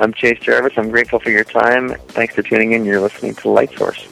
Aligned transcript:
I'm 0.00 0.14
Chase 0.14 0.38
Jarvis. 0.40 0.72
I'm 0.78 0.88
grateful 0.88 1.20
for 1.20 1.28
your 1.28 1.44
time. 1.44 1.94
Thanks 2.08 2.34
for 2.34 2.40
tuning 2.40 2.72
in. 2.72 2.86
You're 2.86 3.02
listening 3.02 3.34
to 3.34 3.50
Light 3.50 3.70
Source. 3.76 4.08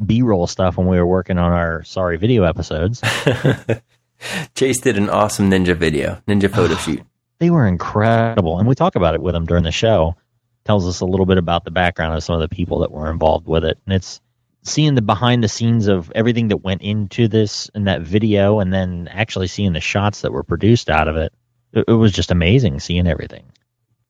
B-roll 0.05 0.47
stuff 0.47 0.77
when 0.77 0.87
we 0.87 0.99
were 0.99 1.07
working 1.07 1.39
on 1.39 1.53
our 1.53 1.83
sorry 1.85 2.17
video 2.17 2.45
episodes. 2.45 3.01
Chase 4.55 4.81
did 4.81 4.97
an 4.97 5.11
awesome 5.11 5.51
ninja 5.51 5.77
video, 5.77 6.21
ninja 6.27 6.53
photo 6.53 6.75
shoot. 6.77 7.03
They 7.39 7.51
were 7.51 7.67
incredible, 7.67 8.59
and 8.59 8.69
we 8.69 8.75
talk 8.75 8.97
about 8.97 9.15
it 9.15 9.23
with 9.23 9.35
him 9.35 9.47
during 9.47 9.65
the 9.65 9.73
show. 9.73 10.17
Tells 10.65 10.87
us 10.87 11.01
a 11.01 11.07
little 11.07 11.27
bit 11.27 11.37
about 11.37 11.65
the 11.65 11.71
background 11.71 12.15
of 12.15 12.23
some 12.23 12.35
of 12.35 12.41
the 12.41 12.55
people 12.55 12.79
that 12.81 12.91
were 12.91 13.11
involved 13.11 13.47
with 13.47 13.65
it, 13.65 13.79
and 13.87 13.95
it's 13.95 14.21
seeing 14.65 14.95
the 14.95 15.03
behind 15.03 15.45
the 15.45 15.49
scenes 15.49 15.87
of 15.87 16.11
everything 16.15 16.49
that 16.49 16.59
went 16.59 16.83
into 16.83 17.29
this 17.29 17.71
and 17.75 17.87
that 17.87 18.03
video, 18.03 18.61
and 18.61 18.73
then 18.73 19.09
actually 19.11 19.47
seeing 19.47 19.73
the 19.73 19.81
shots 19.81 20.23
that 20.23 20.33
were 20.33 20.43
produced 20.43 20.91
out 20.91 21.09
of 21.09 21.17
it. 21.17 21.33
It, 21.73 21.85
it 21.89 21.93
was 21.93 22.13
just 22.13 22.31
amazing 22.31 22.81
seeing 22.81 23.07
everything. 23.07 23.45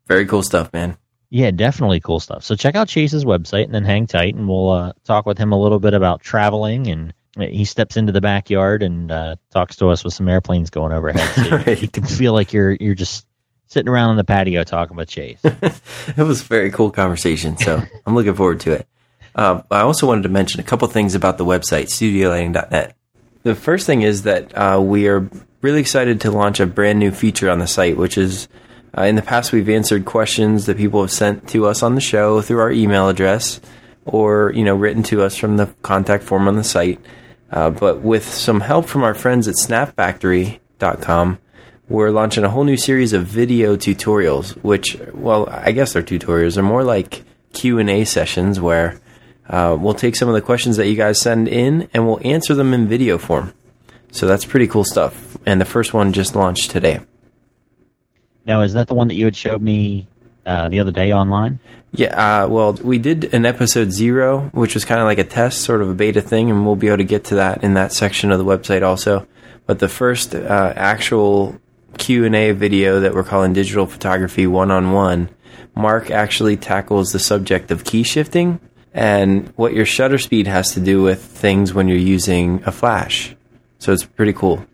Very 0.07 0.27
cool 0.27 0.43
stuff, 0.43 0.73
man. 0.73 0.97
Yeah, 1.31 1.51
definitely 1.51 2.01
cool 2.01 2.21
stuff. 2.21 2.45
So 2.45 2.55
check 2.55 2.77
out 2.77 2.89
Chase's 2.89 3.25
website 3.25 3.65
and 3.65 3.75
then 3.75 3.85
hang 3.85 4.07
tight, 4.07 4.35
and 4.35 4.49
we'll 4.49 4.71
uh, 4.71 4.93
talk 5.05 5.27
with 5.27 5.39
him 5.39 5.53
a 5.53 5.61
little 5.61 5.81
bit 5.81 5.95
about 5.95 6.21
traveling. 6.21 6.87
And 6.87 7.13
he 7.37 7.65
steps 7.65 7.97
into 7.97 8.13
the 8.13 8.21
backyard 8.21 8.83
and 8.83 9.11
uh, 9.11 9.37
talks 9.51 9.77
to 9.77 9.89
us 9.89 10.05
with 10.05 10.15
some 10.15 10.29
airplanes 10.29 10.71
going 10.71 10.93
overhead. 10.93 11.29
So 11.35 11.57
right. 11.67 11.83
you 11.83 11.89
can 11.89 12.05
feel 12.05 12.33
like 12.33 12.53
you're 12.53 12.73
you're 12.73 12.95
just 12.95 13.27
sitting 13.67 13.89
around 13.89 14.11
on 14.11 14.17
the 14.17 14.25
patio 14.25 14.63
talking 14.63 14.97
with 14.97 15.09
Chase. 15.09 15.41
it 15.45 16.19
was 16.19 16.43
a 16.43 16.45
very 16.45 16.71
cool 16.71 16.91
conversation, 16.91 17.57
so 17.57 17.83
I'm 18.07 18.15
looking 18.15 18.35
forward 18.35 18.61
to 18.61 18.73
it. 18.73 18.87
Uh, 19.35 19.63
I 19.71 19.81
also 19.81 20.07
wanted 20.07 20.23
to 20.23 20.29
mention 20.29 20.61
a 20.61 20.65
couple 20.65 20.87
things 20.89 21.15
about 21.15 21.39
the 21.39 21.45
website, 21.45 21.87
studiolighting.net. 21.87 22.97
The 23.43 23.55
first 23.55 23.87
thing 23.87 24.03
is 24.03 24.23
that 24.23 24.57
uh, 24.57 24.81
we 24.81 25.09
are 25.09 25.29
really 25.61 25.81
excited 25.81 26.21
to 26.23 26.31
launch 26.31 26.61
a 26.61 26.67
brand 26.67 26.99
new 26.99 27.11
feature 27.11 27.51
on 27.51 27.59
the 27.59 27.67
site, 27.67 27.97
which 27.97 28.17
is 28.17 28.49
uh, 28.97 29.03
in 29.03 29.17
the 29.17 29.23
past, 29.23 29.53
we've 29.53 29.69
answered 29.69 30.05
questions 30.05 30.67
that 30.67 30.77
people 30.77 31.01
have 31.01 31.11
sent 31.11 31.49
to 31.49 31.67
us 31.67 31.83
on 31.83 31.95
the 31.95 32.01
show 32.01 32.41
through 32.41 32.61
our 32.61 32.71
email 32.71 33.09
address, 33.09 33.61
or 34.05 34.53
you 34.55 34.65
know, 34.65 34.75
written 34.75 35.03
to 35.03 35.23
us 35.23 35.37
from 35.37 35.57
the 35.57 35.67
contact 35.83 36.23
form 36.23 36.47
on 36.47 36.57
the 36.57 36.65
site. 36.65 37.01
Uh, 37.51 37.71
but 37.71 38.01
with 38.03 38.25
some 38.25 38.61
help 38.61 38.87
from 38.87 39.03
our 39.03 39.15
friends 39.15 39.49
at 39.49 39.57
SnapFactory.com, 39.57 41.39
we're 41.89 42.11
launching 42.11 42.45
a 42.45 42.51
whole 42.51 42.65
new 42.65 42.77
series 42.77 43.13
of 43.13 43.27
video 43.27 43.77
tutorials. 43.77 44.53
Which, 44.63 44.97
well, 45.13 45.49
I 45.51 45.73
guess 45.73 45.93
they're 45.93 46.03
tutorials. 46.03 46.55
They're 46.55 46.63
more 46.63 46.85
like 46.85 47.25
Q 47.53 47.79
and 47.79 47.91
A 47.91 48.05
sessions 48.05 48.61
where 48.61 49.01
uh, 49.49 49.77
we'll 49.79 49.95
take 49.95 50.17
some 50.17 50.29
of 50.29 50.35
the 50.35 50.41
questions 50.41 50.77
that 50.77 50.89
you 50.89 50.97
guys 50.97 51.21
send 51.21 51.49
in 51.49 51.89
and 51.93 52.07
we'll 52.07 52.21
answer 52.25 52.55
them 52.55 52.73
in 52.73 52.89
video 52.89 53.19
form. 53.19 53.53
So 54.11 54.27
that's 54.27 54.45
pretty 54.45 54.69
cool 54.69 54.85
stuff. 54.85 55.37
And 55.45 55.61
the 55.61 55.67
first 55.67 55.93
one 55.93 56.13
just 56.13 56.35
launched 56.35 56.71
today. 56.71 57.01
Now, 58.47 58.63
is 58.63 58.75
that 58.75 58.89
the 58.89 58.95
one 58.95 59.09
that 59.09 59.15
you 59.15 59.25
had 59.25 59.37
showed 59.37 59.63
me 59.63 60.07
uh, 60.47 60.69
the 60.69 60.81
other 60.81 60.93
day 60.93 61.13
online? 61.13 61.59
Yeah, 61.93 62.43
uh, 62.43 62.49
well, 62.49 62.73
we 62.75 62.99
did 62.99 63.33
an 63.33 63.47
episode 63.47 63.93
zero, 63.93 64.51
which 64.53 64.75
was 64.75 64.85
kind 64.85 65.01
of 65.01 65.07
like 65.07 65.19
a 65.19 65.25
test, 65.25 65.63
sort 65.63 65.81
of 65.81 65.89
a 65.89 65.95
beta 65.95 66.21
thing, 66.21 66.51
and 66.51 66.67
we'll 66.67 66.77
be 66.77 66.89
able 66.89 66.99
to 66.99 67.05
get 67.05 67.25
to 67.27 67.37
that 67.37 67.63
in 67.63 67.75
that 67.75 67.93
section 67.93 68.33
of 68.33 68.39
the 68.39 68.45
website 68.45 68.83
also. 68.83 69.27
But 69.67 69.79
the 69.79 69.89
first 69.89 70.35
uh, 70.35 70.73
actual 70.77 71.59
Q 71.97 72.25
and 72.25 72.35
A 72.35 72.51
video 72.51 73.01
that 73.01 73.15
we're 73.15 73.25
calling 73.25 73.53
Digital 73.53 73.87
Photography 73.87 74.47
One 74.47 74.71
on 74.71 74.93
One, 74.93 75.31
Mark 75.77 76.11
actually 76.11 76.57
tackles 76.57 77.13
the 77.13 77.19
subject 77.19 77.71
of 77.71 77.85
key 77.85 78.03
shifting 78.03 78.61
and 78.95 79.49
what 79.57 79.75
your 79.75 79.85
shutter 79.85 80.19
speed 80.19 80.47
has 80.47 80.73
to 80.75 80.81
do 80.81 81.03
with 81.03 81.21
things 81.23 81.75
when 81.75 81.89
you're 81.89 81.99
using 81.99 82.63
a 82.65 82.73
flash. 82.73 83.35
So 83.79 83.93
it's 83.93 84.05
pretty 84.05 84.33
cool. 84.33 84.65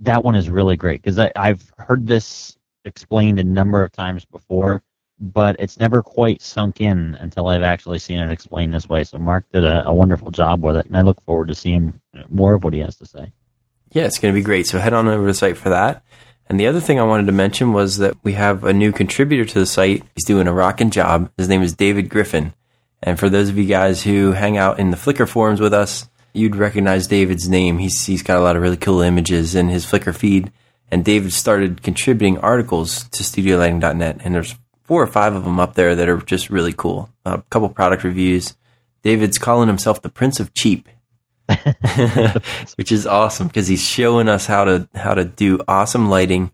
That 0.00 0.24
one 0.24 0.34
is 0.34 0.50
really 0.50 0.76
great 0.76 1.02
because 1.02 1.18
I've 1.18 1.70
heard 1.76 2.06
this 2.06 2.56
explained 2.84 3.38
a 3.38 3.44
number 3.44 3.84
of 3.84 3.92
times 3.92 4.24
before, 4.24 4.82
but 5.20 5.56
it's 5.58 5.78
never 5.78 6.02
quite 6.02 6.40
sunk 6.40 6.80
in 6.80 7.14
until 7.20 7.48
I've 7.48 7.62
actually 7.62 7.98
seen 7.98 8.18
it 8.18 8.32
explained 8.32 8.72
this 8.72 8.88
way. 8.88 9.04
So 9.04 9.18
Mark 9.18 9.44
did 9.52 9.64
a, 9.64 9.86
a 9.86 9.94
wonderful 9.94 10.30
job 10.30 10.64
with 10.64 10.76
it, 10.76 10.86
and 10.86 10.96
I 10.96 11.02
look 11.02 11.22
forward 11.24 11.48
to 11.48 11.54
seeing 11.54 12.00
more 12.30 12.54
of 12.54 12.64
what 12.64 12.72
he 12.72 12.80
has 12.80 12.96
to 12.96 13.06
say. 13.06 13.32
Yeah, 13.92 14.04
it's 14.04 14.18
going 14.18 14.34
to 14.34 14.38
be 14.38 14.44
great. 14.44 14.66
So 14.66 14.78
head 14.78 14.92
on 14.92 15.08
over 15.08 15.22
to 15.22 15.26
the 15.32 15.34
site 15.34 15.56
for 15.56 15.68
that. 15.68 16.02
And 16.46 16.58
the 16.58 16.66
other 16.66 16.80
thing 16.80 16.98
I 16.98 17.04
wanted 17.04 17.26
to 17.26 17.32
mention 17.32 17.74
was 17.74 17.98
that 17.98 18.16
we 18.22 18.32
have 18.32 18.64
a 18.64 18.72
new 18.72 18.92
contributor 18.92 19.44
to 19.44 19.58
the 19.58 19.66
site. 19.66 20.02
He's 20.14 20.24
doing 20.24 20.48
a 20.48 20.52
rocking 20.52 20.90
job. 20.90 21.30
His 21.36 21.48
name 21.48 21.62
is 21.62 21.74
David 21.74 22.08
Griffin. 22.08 22.54
And 23.02 23.18
for 23.18 23.28
those 23.28 23.48
of 23.48 23.58
you 23.58 23.64
guys 23.64 24.02
who 24.02 24.32
hang 24.32 24.56
out 24.56 24.78
in 24.78 24.90
the 24.90 24.96
Flickr 24.96 25.28
forums 25.28 25.60
with 25.60 25.72
us, 25.72 26.08
you'd 26.32 26.56
recognize 26.56 27.06
David's 27.06 27.48
name. 27.48 27.78
He's 27.78 28.06
he's 28.06 28.22
got 28.22 28.38
a 28.38 28.42
lot 28.42 28.56
of 28.56 28.62
really 28.62 28.76
cool 28.76 29.00
images 29.00 29.54
in 29.54 29.68
his 29.68 29.86
Flickr 29.86 30.14
feed 30.14 30.52
and 30.90 31.04
David 31.04 31.32
started 31.32 31.82
contributing 31.82 32.38
articles 32.38 33.08
to 33.10 33.22
StudioLighting.net, 33.22 34.20
and 34.24 34.34
there's 34.34 34.56
four 34.82 35.02
or 35.02 35.06
five 35.06 35.34
of 35.34 35.44
them 35.44 35.60
up 35.60 35.74
there 35.74 35.94
that 35.94 36.08
are 36.08 36.18
just 36.18 36.50
really 36.50 36.72
cool. 36.72 37.10
A 37.24 37.42
couple 37.50 37.68
product 37.68 38.04
reviews. 38.04 38.56
David's 39.02 39.38
calling 39.38 39.68
himself 39.68 40.00
the 40.02 40.08
Prince 40.08 40.40
of 40.40 40.54
Cheap, 40.54 40.88
which 42.76 42.90
is 42.90 43.06
awesome 43.06 43.48
because 43.48 43.68
he's 43.68 43.86
showing 43.86 44.28
us 44.28 44.46
how 44.46 44.64
to 44.64 44.88
how 44.94 45.14
to 45.14 45.24
do 45.24 45.60
awesome 45.68 46.08
lighting 46.08 46.50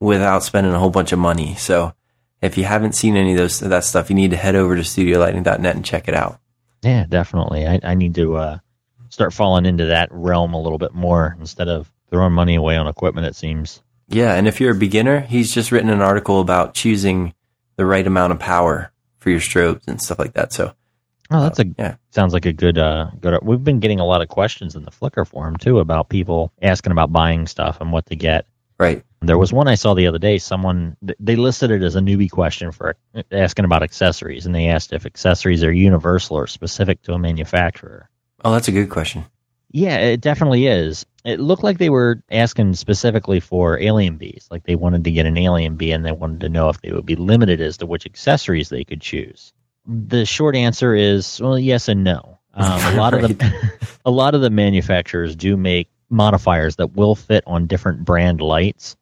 without 0.00 0.42
spending 0.42 0.72
a 0.72 0.78
whole 0.78 0.90
bunch 0.90 1.12
of 1.12 1.18
money. 1.18 1.54
So 1.54 1.94
if 2.40 2.56
you 2.56 2.64
haven't 2.64 2.94
seen 2.94 3.16
any 3.16 3.32
of 3.32 3.38
those 3.38 3.60
that 3.60 3.84
stuff, 3.84 4.10
you 4.10 4.16
need 4.16 4.30
to 4.30 4.36
head 4.36 4.54
over 4.54 4.76
to 4.76 4.82
StudioLighting.net 4.82 5.76
and 5.76 5.84
check 5.84 6.08
it 6.08 6.14
out. 6.14 6.40
Yeah, 6.82 7.04
definitely. 7.08 7.66
I, 7.66 7.80
I 7.82 7.94
need 7.94 8.14
to 8.16 8.36
uh, 8.36 8.58
start 9.08 9.32
falling 9.32 9.66
into 9.66 9.86
that 9.86 10.08
realm 10.12 10.54
a 10.54 10.60
little 10.60 10.78
bit 10.78 10.94
more 10.94 11.36
instead 11.40 11.68
of 11.68 11.92
throwing 12.10 12.32
money 12.32 12.54
away 12.54 12.76
on 12.76 12.86
equipment, 12.86 13.26
it 13.26 13.36
seems. 13.36 13.82
Yeah, 14.08 14.34
and 14.34 14.48
if 14.48 14.60
you're 14.60 14.72
a 14.72 14.78
beginner, 14.78 15.20
he's 15.20 15.52
just 15.52 15.70
written 15.72 15.90
an 15.90 16.00
article 16.00 16.40
about 16.40 16.74
choosing 16.74 17.34
the 17.76 17.84
right 17.84 18.06
amount 18.06 18.32
of 18.32 18.38
power 18.38 18.90
for 19.18 19.30
your 19.30 19.40
strobes 19.40 19.86
and 19.86 20.00
stuff 20.00 20.18
like 20.18 20.34
that. 20.34 20.52
So, 20.52 20.72
oh, 21.30 21.42
that's 21.42 21.60
uh, 21.60 21.64
a 21.64 21.74
yeah. 21.78 21.96
Sounds 22.10 22.32
like 22.32 22.46
a 22.46 22.52
good 22.52 22.78
uh 22.78 23.10
good. 23.20 23.38
We've 23.42 23.62
been 23.62 23.80
getting 23.80 24.00
a 24.00 24.06
lot 24.06 24.22
of 24.22 24.28
questions 24.28 24.76
in 24.76 24.84
the 24.84 24.90
Flickr 24.90 25.26
forum 25.26 25.56
too 25.56 25.78
about 25.78 26.08
people 26.08 26.52
asking 26.62 26.92
about 26.92 27.12
buying 27.12 27.46
stuff 27.46 27.80
and 27.80 27.92
what 27.92 28.06
to 28.06 28.16
get. 28.16 28.46
Right. 28.78 29.04
There 29.20 29.38
was 29.38 29.52
one 29.52 29.68
I 29.68 29.74
saw 29.74 29.94
the 29.94 30.06
other 30.06 30.18
day. 30.18 30.38
Someone 30.38 30.96
they 31.18 31.36
listed 31.36 31.70
it 31.70 31.82
as 31.82 31.96
a 31.96 32.00
newbie 32.00 32.30
question 32.30 32.70
for 32.70 32.96
asking 33.32 33.64
about 33.64 33.82
accessories, 33.82 34.46
and 34.46 34.54
they 34.54 34.68
asked 34.68 34.92
if 34.92 35.06
accessories 35.06 35.64
are 35.64 35.72
universal 35.72 36.36
or 36.36 36.46
specific 36.46 37.02
to 37.02 37.14
a 37.14 37.18
manufacturer. 37.18 38.08
Oh, 38.44 38.52
that's 38.52 38.68
a 38.68 38.72
good 38.72 38.90
question. 38.90 39.24
Yeah, 39.70 39.98
it 39.98 40.20
definitely 40.20 40.66
is. 40.66 41.04
It 41.24 41.40
looked 41.40 41.62
like 41.62 41.78
they 41.78 41.90
were 41.90 42.22
asking 42.30 42.74
specifically 42.74 43.40
for 43.40 43.78
alien 43.78 44.16
bees. 44.16 44.48
Like 44.50 44.64
they 44.64 44.76
wanted 44.76 45.04
to 45.04 45.10
get 45.10 45.26
an 45.26 45.36
alien 45.36 45.76
bee 45.76 45.92
and 45.92 46.06
they 46.06 46.12
wanted 46.12 46.40
to 46.40 46.48
know 46.48 46.68
if 46.68 46.80
they 46.80 46.92
would 46.92 47.04
be 47.04 47.16
limited 47.16 47.60
as 47.60 47.76
to 47.78 47.86
which 47.86 48.06
accessories 48.06 48.68
they 48.68 48.84
could 48.84 49.00
choose. 49.00 49.52
The 49.86 50.24
short 50.24 50.56
answer 50.56 50.94
is 50.94 51.40
well, 51.40 51.58
yes 51.58 51.88
and 51.88 52.04
no. 52.04 52.38
Um, 52.54 52.94
a 52.94 52.96
lot 52.96 53.12
right. 53.12 53.24
of 53.24 53.38
the 53.38 53.72
a 54.06 54.10
lot 54.10 54.34
of 54.34 54.40
the 54.40 54.50
manufacturers 54.50 55.36
do 55.36 55.56
make 55.56 55.90
modifiers 56.08 56.76
that 56.76 56.94
will 56.94 57.14
fit 57.14 57.44
on 57.46 57.66
different 57.66 58.04
brand 58.04 58.40
lights. 58.40 58.96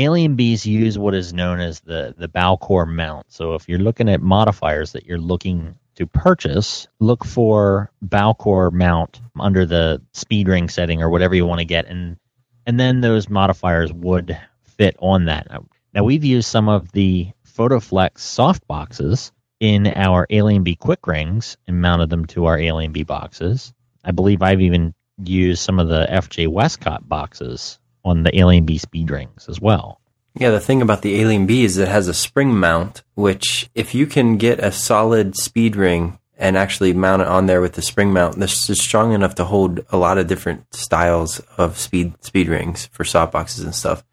Alien 0.00 0.34
Bees 0.34 0.64
use 0.64 0.98
what 0.98 1.14
is 1.14 1.34
known 1.34 1.60
as 1.60 1.80
the 1.80 2.14
the 2.16 2.28
Balcar 2.28 2.86
mount. 2.86 3.26
So 3.28 3.54
if 3.54 3.68
you're 3.68 3.78
looking 3.78 4.08
at 4.08 4.22
modifiers 4.22 4.92
that 4.92 5.04
you're 5.04 5.18
looking 5.18 5.74
to 5.96 6.06
purchase, 6.06 6.88
look 7.00 7.22
for 7.22 7.90
Balcar 8.02 8.72
mount 8.72 9.20
under 9.38 9.66
the 9.66 10.00
speed 10.14 10.48
ring 10.48 10.70
setting 10.70 11.02
or 11.02 11.10
whatever 11.10 11.34
you 11.34 11.44
want 11.44 11.58
to 11.58 11.66
get, 11.66 11.86
and 11.86 12.16
and 12.64 12.80
then 12.80 13.02
those 13.02 13.28
modifiers 13.28 13.92
would 13.92 14.38
fit 14.62 14.96
on 15.00 15.26
that. 15.26 15.48
Now 15.92 16.04
we've 16.04 16.24
used 16.24 16.48
some 16.48 16.70
of 16.70 16.90
the 16.92 17.32
PhotoFlex 17.46 18.20
soft 18.20 18.66
boxes 18.66 19.32
in 19.58 19.86
our 19.86 20.26
Alien 20.30 20.62
Bee 20.62 20.76
quick 20.76 21.06
rings 21.06 21.58
and 21.66 21.82
mounted 21.82 22.08
them 22.08 22.24
to 22.26 22.46
our 22.46 22.58
Alien 22.58 22.92
Bee 22.92 23.02
boxes. 23.02 23.74
I 24.02 24.12
believe 24.12 24.40
I've 24.40 24.62
even 24.62 24.94
used 25.22 25.60
some 25.60 25.78
of 25.78 25.88
the 25.88 26.06
FJ 26.10 26.48
Westcott 26.48 27.06
boxes 27.06 27.78
on 28.04 28.22
the 28.22 28.38
Alien 28.38 28.64
Bee 28.64 28.78
speed 28.78 29.10
rings 29.10 29.46
as 29.48 29.60
well. 29.60 30.00
Yeah, 30.34 30.50
the 30.50 30.60
thing 30.60 30.80
about 30.80 31.02
the 31.02 31.20
Alien 31.20 31.46
Bee 31.46 31.64
is 31.64 31.76
it 31.76 31.88
has 31.88 32.08
a 32.08 32.14
spring 32.14 32.54
mount, 32.54 33.02
which 33.14 33.68
if 33.74 33.94
you 33.94 34.06
can 34.06 34.36
get 34.36 34.60
a 34.60 34.70
solid 34.70 35.36
speed 35.36 35.74
ring 35.76 36.18
and 36.38 36.56
actually 36.56 36.92
mount 36.92 37.22
it 37.22 37.28
on 37.28 37.46
there 37.46 37.60
with 37.60 37.74
the 37.74 37.82
spring 37.82 38.12
mount, 38.12 38.38
this 38.38 38.70
is 38.70 38.80
strong 38.80 39.12
enough 39.12 39.34
to 39.34 39.44
hold 39.44 39.84
a 39.90 39.96
lot 39.96 40.18
of 40.18 40.26
different 40.26 40.72
styles 40.74 41.40
of 41.58 41.76
speed 41.78 42.14
speed 42.24 42.48
rings 42.48 42.86
for 42.86 43.04
softboxes 43.04 43.64
and 43.64 43.74
stuff. 43.74 44.04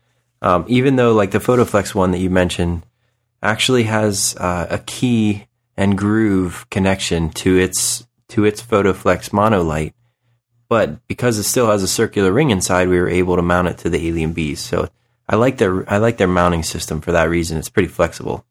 Um, 0.42 0.66
even 0.68 0.98
though 0.98 1.14
like 1.14 1.32
the 1.32 1.40
PhotoFlex 1.40 1.96
one 1.96 2.12
that 2.12 2.20
you 2.20 2.30
mentioned 2.30 2.86
actually 3.42 3.84
has 3.84 4.36
uh, 4.40 4.68
a 4.70 4.80
key 4.80 5.48
and 5.78 5.98
groove 5.98 6.68
connection 6.70 7.30
to 7.30 7.58
its 7.58 8.06
to 8.30 8.44
its 8.44 8.62
PhotoFlex 8.62 9.32
monolight, 9.32 9.94
but 10.70 11.06
because 11.08 11.38
it 11.38 11.44
still 11.44 11.70
has 11.70 11.84
a 11.84 11.88
circular 11.88 12.32
ring 12.32 12.50
inside, 12.50 12.90
we 12.90 13.00
were 13.00 13.10
able 13.10 13.36
to 13.36 13.42
mount 13.42 13.68
it 13.68 13.78
to 13.80 13.90
the 13.90 14.08
Alien 14.08 14.34
Bees. 14.34 14.60
So 14.62 14.90
I 15.28 15.36
like 15.36 15.58
their 15.58 15.90
I 15.92 15.98
like 15.98 16.18
their 16.18 16.28
mounting 16.28 16.64
system 16.64 17.02
for 17.02 17.12
that 17.12 17.30
reason. 17.30 17.58
It's 17.58 17.70
pretty 17.70 17.90
flexible. 17.90 18.46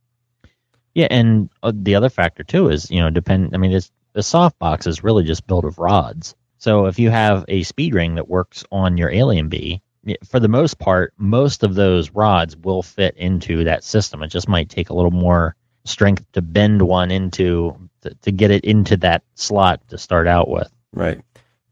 Yeah, 0.95 1.09
and 1.11 1.51
uh, 1.63 1.73
the 1.75 1.95
other 1.95 2.09
factor 2.09 2.43
too 2.43 2.71
is 2.71 2.91
you 2.91 3.01
know 3.01 3.11
depend. 3.11 3.55
I 3.55 3.59
mean, 3.59 3.73
it's, 3.73 3.91
the 4.13 4.23
soft 4.23 4.59
box 4.59 4.87
is 4.87 5.05
really 5.05 5.25
just 5.25 5.47
built 5.47 5.65
of 5.65 5.79
rods. 5.79 6.35
So 6.59 6.87
if 6.87 6.99
you 6.99 7.11
have 7.11 7.45
a 7.49 7.63
speed 7.65 7.95
ring 7.95 8.15
that 8.15 8.29
works 8.29 8.65
on 8.73 8.97
your 8.97 9.11
Alien 9.11 9.49
Bee, 9.51 9.83
for 10.25 10.41
the 10.41 10.49
most 10.49 10.79
part, 10.79 11.13
most 11.19 11.63
of 11.63 11.75
those 11.75 12.11
rods 12.11 12.57
will 12.57 12.83
fit 12.83 13.17
into 13.17 13.65
that 13.65 13.85
system. 13.85 14.23
It 14.23 14.29
just 14.29 14.49
might 14.49 14.71
take 14.71 14.89
a 14.89 14.95
little 14.95 15.11
more 15.11 15.55
strength 15.85 16.25
to 16.33 16.43
bend 16.43 16.83
one 16.83 17.11
into 17.11 17.77
to, 18.03 18.15
to 18.23 18.33
get 18.33 18.51
it 18.51 18.65
into 18.65 18.97
that 18.99 19.23
slot 19.35 19.87
to 19.89 19.99
start 19.99 20.27
out 20.27 20.49
with. 20.49 20.71
Right. 20.93 21.21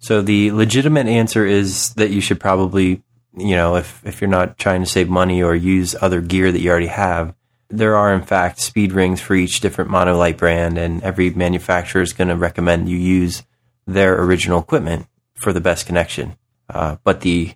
So 0.04 0.20
the 0.20 0.50
legitimate 0.50 1.06
answer 1.06 1.46
is 1.46 1.94
that 1.94 2.10
you 2.10 2.20
should 2.20 2.38
probably, 2.38 3.02
you 3.34 3.56
know, 3.56 3.76
if, 3.76 4.04
if 4.04 4.20
you're 4.20 4.28
not 4.28 4.58
trying 4.58 4.82
to 4.82 4.86
save 4.86 5.08
money 5.08 5.42
or 5.42 5.54
use 5.54 5.96
other 5.98 6.20
gear 6.20 6.52
that 6.52 6.60
you 6.60 6.68
already 6.70 6.88
have, 6.88 7.34
there 7.70 7.96
are 7.96 8.12
in 8.12 8.20
fact 8.20 8.60
speed 8.60 8.92
rings 8.92 9.22
for 9.22 9.34
each 9.34 9.60
different 9.60 9.90
monolight 9.90 10.36
brand 10.36 10.76
and 10.76 11.02
every 11.02 11.30
manufacturer 11.30 12.02
is 12.02 12.12
going 12.12 12.28
to 12.28 12.36
recommend 12.36 12.86
you 12.86 12.98
use 12.98 13.44
their 13.86 14.22
original 14.22 14.60
equipment 14.60 15.06
for 15.36 15.54
the 15.54 15.60
best 15.62 15.86
connection. 15.86 16.36
Uh, 16.68 16.96
but 17.02 17.22
the 17.22 17.54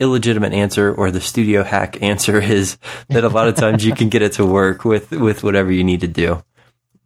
illegitimate 0.00 0.52
answer 0.52 0.92
or 0.92 1.12
the 1.12 1.20
studio 1.20 1.62
hack 1.62 2.02
answer 2.02 2.40
is 2.40 2.76
that 3.08 3.22
a 3.22 3.28
lot 3.28 3.46
of 3.46 3.54
times 3.54 3.84
you 3.84 3.94
can 3.94 4.08
get 4.08 4.20
it 4.20 4.32
to 4.32 4.44
work 4.44 4.84
with, 4.84 5.12
with 5.12 5.44
whatever 5.44 5.70
you 5.70 5.84
need 5.84 6.00
to 6.00 6.08
do. 6.08 6.42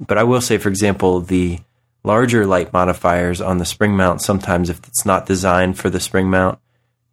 But 0.01 0.17
I 0.17 0.25
will 0.25 0.41
say, 0.41 0.57
for 0.57 0.71
example, 0.71 1.21
the 1.21 1.59
larger 2.05 2.47
light 2.47 2.73
modifiers 2.73 3.41
on 3.41 3.59
the 3.59 3.65
spring 3.65 3.97
mount, 3.97 4.23
sometimes 4.23 4.71
if 4.71 4.79
it's 4.87 5.05
not 5.05 5.27
designed 5.27 5.79
for 5.79 5.91
the 5.91 6.01
spring 6.01 6.31
mount, 6.31 6.59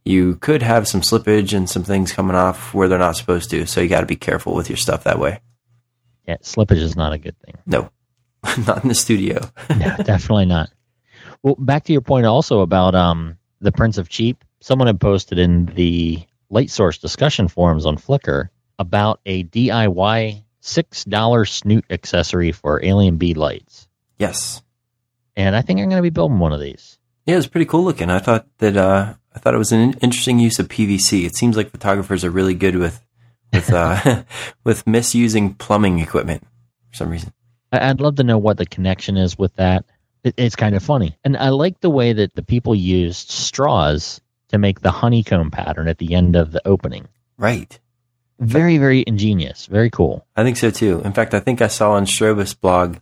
you 0.03 0.35
could 0.35 0.61
have 0.61 0.87
some 0.87 1.01
slippage 1.01 1.55
and 1.55 1.69
some 1.69 1.83
things 1.83 2.13
coming 2.13 2.35
off 2.35 2.73
where 2.73 2.87
they're 2.87 2.99
not 2.99 3.17
supposed 3.17 3.49
to. 3.49 3.65
So 3.65 3.81
you 3.81 3.89
got 3.89 4.01
to 4.01 4.05
be 4.05 4.15
careful 4.15 4.53
with 4.53 4.69
your 4.69 4.77
stuff 4.77 5.03
that 5.03 5.19
way. 5.19 5.39
Yeah, 6.27 6.37
slippage 6.37 6.81
is 6.81 6.95
not 6.95 7.13
a 7.13 7.17
good 7.17 7.37
thing. 7.39 7.55
No, 7.65 7.89
not 8.67 8.83
in 8.83 8.89
the 8.89 8.95
studio. 8.95 9.49
no, 9.69 9.95
definitely 9.97 10.45
not. 10.45 10.69
Well, 11.41 11.55
back 11.57 11.83
to 11.85 11.91
your 11.91 12.01
point 12.01 12.25
also 12.25 12.61
about 12.61 12.95
um, 12.95 13.37
the 13.61 13.71
Prince 13.71 13.97
of 13.97 14.09
Cheap. 14.09 14.43
Someone 14.61 14.87
had 14.87 14.99
posted 14.99 15.37
in 15.37 15.67
the 15.67 16.23
Light 16.49 16.69
Source 16.69 16.97
discussion 16.97 17.47
forums 17.47 17.85
on 17.85 17.97
Flickr 17.97 18.49
about 18.79 19.19
a 19.25 19.43
DIY 19.43 20.43
$6 20.61 21.49
snoot 21.49 21.85
accessory 21.89 22.51
for 22.51 22.83
Alien 22.83 23.17
Bee 23.17 23.35
lights. 23.35 23.87
Yes 24.17 24.61
and 25.35 25.55
I 25.55 25.61
think 25.61 25.79
I'm 25.79 25.89
going 25.89 25.97
to 25.97 26.03
be 26.03 26.09
building 26.09 26.39
one 26.39 26.53
of 26.53 26.59
these. 26.59 26.97
Yeah, 27.25 27.37
it's 27.37 27.47
pretty 27.47 27.65
cool 27.65 27.83
looking. 27.83 28.09
I 28.09 28.19
thought 28.19 28.47
that 28.59 28.77
uh, 28.77 29.13
I 29.33 29.39
thought 29.39 29.55
it 29.55 29.59
was 29.59 29.71
an 29.71 29.93
interesting 30.01 30.39
use 30.39 30.59
of 30.59 30.67
PVC. 30.67 31.25
It 31.25 31.35
seems 31.35 31.57
like 31.57 31.71
photographers 31.71 32.23
are 32.23 32.29
really 32.29 32.53
good 32.53 32.75
with 32.75 33.03
with 33.51 33.73
uh, 33.73 34.23
with 34.63 34.85
misusing 34.85 35.55
plumbing 35.55 35.99
equipment 35.99 36.43
for 36.91 36.97
some 36.97 37.09
reason. 37.09 37.33
I'd 37.71 37.99
love 37.99 38.15
to 38.17 38.23
know 38.23 38.37
what 38.37 38.57
the 38.57 38.65
connection 38.65 39.17
is 39.17 39.37
with 39.37 39.55
that. 39.55 39.85
It's 40.23 40.55
kind 40.55 40.75
of 40.75 40.83
funny, 40.83 41.17
and 41.23 41.37
I 41.37 41.49
like 41.49 41.81
the 41.81 41.89
way 41.89 42.13
that 42.13 42.33
the 42.35 42.43
people 42.43 42.73
used 42.73 43.29
straws 43.29 44.21
to 44.49 44.57
make 44.57 44.81
the 44.81 44.91
honeycomb 44.91 45.51
pattern 45.51 45.87
at 45.87 45.97
the 45.97 46.15
end 46.15 46.35
of 46.35 46.51
the 46.51 46.65
opening. 46.67 47.07
Right. 47.37 47.79
Very, 48.39 48.77
very 48.77 49.03
ingenious. 49.05 49.65
Very 49.67 49.89
cool. 49.89 50.25
I 50.35 50.43
think 50.43 50.57
so 50.57 50.69
too. 50.69 51.01
In 51.05 51.13
fact, 51.13 51.33
I 51.33 51.39
think 51.39 51.61
I 51.61 51.67
saw 51.67 51.91
on 51.91 52.05
Strobist 52.05 52.59
blog 52.59 52.97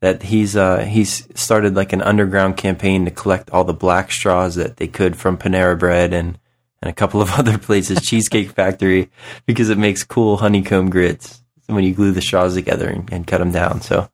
that 0.00 0.22
he's 0.22 0.56
uh, 0.56 0.84
he's 0.84 1.26
started 1.38 1.74
like 1.74 1.92
an 1.92 2.02
underground 2.02 2.56
campaign 2.56 3.04
to 3.04 3.10
collect 3.10 3.50
all 3.50 3.64
the 3.64 3.72
black 3.72 4.10
straws 4.10 4.54
that 4.56 4.76
they 4.76 4.86
could 4.86 5.16
from 5.16 5.38
Panera 5.38 5.78
Bread 5.78 6.12
and 6.12 6.38
and 6.82 6.90
a 6.90 6.94
couple 6.94 7.22
of 7.22 7.30
other 7.38 7.58
places, 7.58 8.02
Cheesecake 8.02 8.50
Factory, 8.50 9.10
because 9.46 9.70
it 9.70 9.78
makes 9.78 10.04
cool 10.04 10.36
honeycomb 10.36 10.90
grids 10.90 11.42
when 11.66 11.84
you 11.84 11.94
glue 11.94 12.12
the 12.12 12.20
straws 12.20 12.54
together 12.54 12.88
and, 12.88 13.12
and 13.12 13.26
cut 13.26 13.38
them 13.38 13.50
down. 13.50 13.80
So 13.80 14.08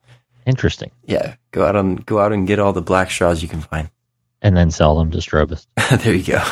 interesting. 0.45 0.91
Yeah, 1.05 1.35
go 1.51 1.65
out 1.65 1.75
and 1.75 2.05
go 2.05 2.19
out 2.19 2.31
and 2.33 2.47
get 2.47 2.59
all 2.59 2.73
the 2.73 2.81
black 2.81 3.11
straws 3.11 3.41
you 3.41 3.49
can 3.49 3.61
find, 3.61 3.89
and 4.41 4.55
then 4.55 4.71
sell 4.71 4.97
them 4.97 5.11
to 5.11 5.17
Strobist. 5.17 5.67
there 6.03 6.13
you 6.13 6.23
go. 6.23 6.43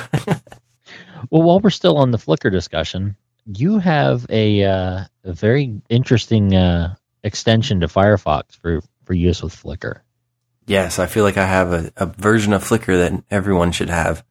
well, 1.30 1.44
while 1.44 1.60
we're 1.60 1.70
still 1.70 1.98
on 1.98 2.12
the 2.12 2.18
Flickr 2.18 2.52
discussion, 2.52 3.16
you 3.46 3.80
have 3.80 4.26
a, 4.30 4.64
uh, 4.64 5.04
a 5.24 5.34
very 5.34 5.82
interesting 5.90 6.56
uh, 6.56 6.96
extension 7.24 7.80
to 7.80 7.88
Firefox 7.88 8.56
for 8.58 8.82
for 9.12 9.16
use 9.16 9.44
with 9.44 9.62
Flickr. 9.62 10.00
Yes, 10.68 10.98
I 10.98 11.06
feel 11.06 11.26
like 11.26 11.36
I 11.36 11.46
have 11.46 11.74
a, 11.74 11.92
a 11.98 12.06
version 12.06 12.54
of 12.54 12.64
Flickr 12.64 12.96
that 12.96 13.22
everyone 13.30 13.74
should 13.74 13.90
have 13.90 14.24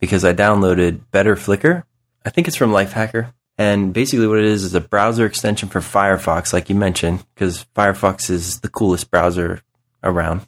because 0.00 0.24
I 0.24 0.34
downloaded 0.34 1.02
Better 1.12 1.36
Flickr. 1.36 1.84
I 2.24 2.30
think 2.30 2.48
it's 2.48 2.56
from 2.56 2.72
Lifehacker. 2.72 3.32
And 3.58 3.94
basically, 3.94 4.26
what 4.26 4.40
it 4.40 4.44
is 4.44 4.64
is 4.64 4.74
a 4.74 4.80
browser 4.80 5.24
extension 5.24 5.68
for 5.68 5.78
Firefox, 5.78 6.52
like 6.52 6.68
you 6.68 6.74
mentioned, 6.74 7.24
because 7.32 7.64
Firefox 7.76 8.28
is 8.28 8.58
the 8.58 8.68
coolest 8.68 9.08
browser 9.08 9.62
around. 10.02 10.40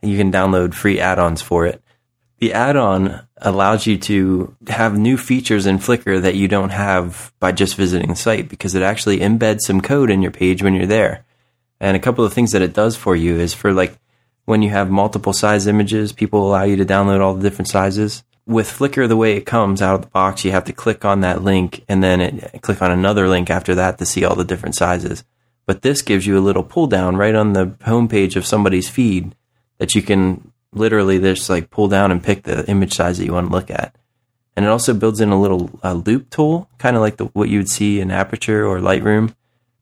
And 0.00 0.12
you 0.12 0.16
can 0.16 0.30
download 0.30 0.72
free 0.72 1.00
add 1.00 1.18
ons 1.18 1.42
for 1.42 1.66
it. 1.66 1.82
The 2.38 2.52
add 2.52 2.76
on 2.76 3.26
allows 3.38 3.84
you 3.84 3.98
to 3.98 4.54
have 4.68 4.96
new 4.96 5.16
features 5.16 5.66
in 5.66 5.78
Flickr 5.78 6.22
that 6.22 6.36
you 6.36 6.46
don't 6.46 6.70
have 6.70 7.32
by 7.40 7.50
just 7.50 7.74
visiting 7.74 8.10
the 8.10 8.14
site 8.14 8.48
because 8.48 8.76
it 8.76 8.84
actually 8.84 9.18
embeds 9.18 9.62
some 9.62 9.80
code 9.80 10.10
in 10.10 10.22
your 10.22 10.30
page 10.30 10.62
when 10.62 10.74
you're 10.74 10.86
there. 10.86 11.24
And 11.80 11.96
a 11.96 12.00
couple 12.00 12.24
of 12.24 12.32
things 12.32 12.52
that 12.52 12.62
it 12.62 12.72
does 12.72 12.96
for 12.96 13.16
you 13.16 13.38
is 13.38 13.52
for 13.52 13.72
like 13.72 13.98
when 14.44 14.62
you 14.62 14.70
have 14.70 14.90
multiple 14.90 15.32
size 15.32 15.66
images, 15.66 16.12
people 16.12 16.46
allow 16.46 16.64
you 16.64 16.76
to 16.76 16.84
download 16.84 17.20
all 17.20 17.34
the 17.34 17.42
different 17.42 17.68
sizes. 17.68 18.24
With 18.46 18.68
Flickr, 18.68 19.08
the 19.08 19.16
way 19.16 19.36
it 19.36 19.46
comes 19.46 19.80
out 19.80 19.94
of 19.94 20.02
the 20.02 20.08
box, 20.08 20.44
you 20.44 20.50
have 20.50 20.64
to 20.64 20.72
click 20.72 21.04
on 21.04 21.20
that 21.20 21.42
link 21.42 21.82
and 21.88 22.02
then 22.02 22.20
it, 22.20 22.62
click 22.62 22.82
on 22.82 22.90
another 22.90 23.26
link 23.26 23.48
after 23.48 23.74
that 23.76 23.98
to 23.98 24.06
see 24.06 24.24
all 24.24 24.36
the 24.36 24.44
different 24.44 24.74
sizes. 24.74 25.24
But 25.66 25.80
this 25.80 26.02
gives 26.02 26.26
you 26.26 26.38
a 26.38 26.40
little 26.44 26.62
pull 26.62 26.86
down 26.86 27.16
right 27.16 27.34
on 27.34 27.54
the 27.54 27.66
homepage 27.66 28.36
of 28.36 28.44
somebody's 28.44 28.88
feed 28.88 29.34
that 29.78 29.94
you 29.94 30.02
can 30.02 30.52
literally 30.72 31.18
just 31.18 31.48
like 31.48 31.70
pull 31.70 31.88
down 31.88 32.12
and 32.12 32.22
pick 32.22 32.42
the 32.42 32.68
image 32.68 32.92
size 32.92 33.18
that 33.18 33.24
you 33.24 33.32
want 33.32 33.48
to 33.48 33.52
look 33.52 33.70
at. 33.70 33.96
And 34.56 34.66
it 34.66 34.68
also 34.68 34.92
builds 34.94 35.20
in 35.20 35.30
a 35.30 35.40
little 35.40 35.70
uh, 35.82 35.94
loupe 35.94 36.30
tool, 36.30 36.68
kind 36.78 36.96
of 36.96 37.02
like 37.02 37.16
the, 37.16 37.24
what 37.26 37.48
you 37.48 37.58
would 37.58 37.70
see 37.70 37.98
in 37.98 38.10
Aperture 38.10 38.66
or 38.66 38.78
Lightroom, 38.78 39.34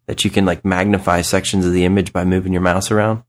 that 0.06 0.24
you 0.24 0.30
can 0.30 0.44
like 0.44 0.64
magnify 0.64 1.22
sections 1.22 1.64
of 1.64 1.72
the 1.72 1.84
image 1.84 2.12
by 2.12 2.24
moving 2.24 2.52
your 2.52 2.62
mouse 2.62 2.90
around. 2.90 3.22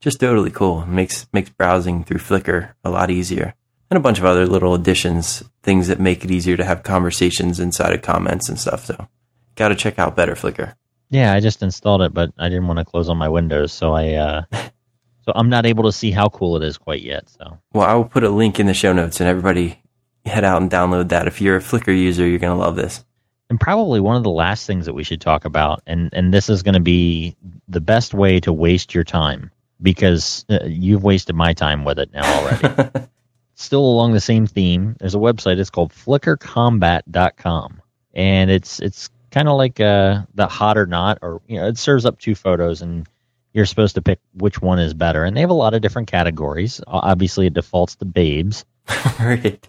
Just 0.00 0.20
totally 0.20 0.50
cool. 0.50 0.82
It 0.82 0.88
makes 0.88 1.26
makes 1.32 1.50
browsing 1.50 2.04
through 2.04 2.18
Flickr 2.18 2.72
a 2.84 2.90
lot 2.90 3.10
easier. 3.10 3.54
And 3.90 3.96
a 3.96 4.00
bunch 4.00 4.18
of 4.18 4.24
other 4.24 4.46
little 4.46 4.74
additions, 4.74 5.42
things 5.62 5.88
that 5.88 5.98
make 5.98 6.24
it 6.24 6.30
easier 6.30 6.56
to 6.56 6.64
have 6.64 6.84
conversations 6.84 7.58
inside 7.58 7.92
of 7.92 8.02
comments 8.02 8.48
and 8.48 8.58
stuff. 8.58 8.84
So, 8.84 9.08
got 9.56 9.68
to 9.68 9.74
check 9.74 9.98
out 9.98 10.14
Better 10.14 10.34
Flickr. 10.34 10.74
Yeah, 11.08 11.34
I 11.34 11.40
just 11.40 11.60
installed 11.60 12.02
it, 12.02 12.14
but 12.14 12.32
I 12.38 12.48
didn't 12.48 12.68
want 12.68 12.78
to 12.78 12.84
close 12.84 13.08
on 13.08 13.18
my 13.18 13.28
windows, 13.28 13.72
so 13.72 13.92
I 13.92 14.12
uh, 14.12 14.42
so 14.52 15.32
I'm 15.34 15.50
not 15.50 15.66
able 15.66 15.84
to 15.84 15.92
see 15.92 16.12
how 16.12 16.28
cool 16.28 16.56
it 16.56 16.62
is 16.62 16.78
quite 16.78 17.02
yet. 17.02 17.28
So, 17.30 17.58
well, 17.72 17.88
I 17.88 17.94
will 17.94 18.04
put 18.04 18.22
a 18.22 18.30
link 18.30 18.60
in 18.60 18.66
the 18.66 18.74
show 18.74 18.92
notes, 18.92 19.20
and 19.20 19.28
everybody 19.28 19.82
head 20.24 20.44
out 20.44 20.62
and 20.62 20.70
download 20.70 21.08
that. 21.08 21.26
If 21.26 21.40
you're 21.40 21.56
a 21.56 21.60
Flickr 21.60 21.88
user, 21.88 22.26
you're 22.26 22.38
gonna 22.38 22.60
love 22.60 22.76
this 22.76 23.04
and 23.50 23.60
probably 23.60 24.00
one 24.00 24.16
of 24.16 24.22
the 24.22 24.30
last 24.30 24.66
things 24.66 24.86
that 24.86 24.94
we 24.94 25.04
should 25.04 25.20
talk 25.20 25.44
about 25.44 25.82
and 25.86 26.08
and 26.12 26.32
this 26.32 26.48
is 26.48 26.62
going 26.62 26.74
to 26.74 26.80
be 26.80 27.36
the 27.68 27.80
best 27.80 28.14
way 28.14 28.40
to 28.40 28.52
waste 28.52 28.94
your 28.94 29.04
time 29.04 29.50
because 29.82 30.46
uh, 30.48 30.60
you've 30.64 31.04
wasted 31.04 31.36
my 31.36 31.52
time 31.52 31.84
with 31.84 31.98
it 31.98 32.10
now 32.12 32.24
already 32.40 33.06
still 33.54 33.84
along 33.84 34.12
the 34.12 34.20
same 34.20 34.46
theme 34.46 34.96
there's 34.98 35.14
a 35.14 35.18
website 35.18 35.58
it's 35.58 35.70
called 35.70 35.92
flickrcombat.com 35.92 37.82
and 38.14 38.50
it's 38.50 38.80
it's 38.80 39.10
kind 39.30 39.48
of 39.48 39.56
like 39.56 39.80
uh, 39.80 40.22
the 40.34 40.46
hot 40.46 40.76
or 40.76 40.86
not, 40.86 41.18
or 41.22 41.40
you 41.46 41.58
know, 41.58 41.68
it 41.68 41.78
serves 41.78 42.04
up 42.04 42.18
two 42.18 42.34
photos, 42.34 42.82
and 42.82 43.08
you're 43.52 43.66
supposed 43.66 43.94
to 43.94 44.02
pick 44.02 44.20
which 44.34 44.60
one 44.60 44.78
is 44.78 44.94
better. 44.94 45.24
And 45.24 45.36
they 45.36 45.40
have 45.40 45.50
a 45.50 45.54
lot 45.54 45.74
of 45.74 45.82
different 45.82 46.08
categories. 46.08 46.80
Obviously, 46.86 47.46
it 47.46 47.54
defaults 47.54 47.96
to 47.96 48.04
babes. 48.04 48.64
right. 49.20 49.66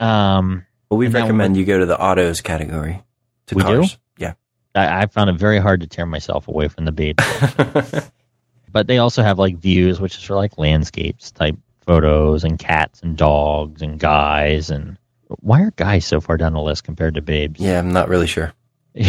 Um, 0.00 0.66
Well, 0.92 0.98
we 0.98 1.06
And 1.06 1.14
recommend 1.14 1.56
you 1.56 1.64
go 1.64 1.78
to 1.78 1.86
the 1.86 1.98
autos 1.98 2.42
category. 2.42 3.02
To 3.46 3.54
We 3.54 3.62
do? 3.62 3.84
Yeah. 4.18 4.34
I, 4.74 5.04
I 5.04 5.06
found 5.06 5.30
it 5.30 5.36
very 5.36 5.58
hard 5.58 5.80
to 5.80 5.86
tear 5.86 6.04
myself 6.04 6.48
away 6.48 6.68
from 6.68 6.84
the 6.84 6.92
babe. 6.92 7.18
but 8.70 8.88
they 8.88 8.98
also 8.98 9.22
have 9.22 9.38
like 9.38 9.56
views, 9.56 10.02
which 10.02 10.18
is 10.18 10.22
for 10.22 10.34
like 10.34 10.58
landscapes 10.58 11.30
type 11.30 11.56
photos 11.86 12.44
and 12.44 12.58
cats 12.58 13.00
and 13.00 13.16
dogs 13.16 13.80
and 13.80 13.98
guys. 13.98 14.68
And 14.68 14.98
why 15.40 15.62
are 15.62 15.70
guys 15.70 16.04
so 16.04 16.20
far 16.20 16.36
down 16.36 16.52
the 16.52 16.60
list 16.60 16.84
compared 16.84 17.14
to 17.14 17.22
babes? 17.22 17.58
yeah, 17.58 17.78
I'm 17.78 17.92
not 17.94 18.10
really 18.10 18.26
sure. 18.26 18.52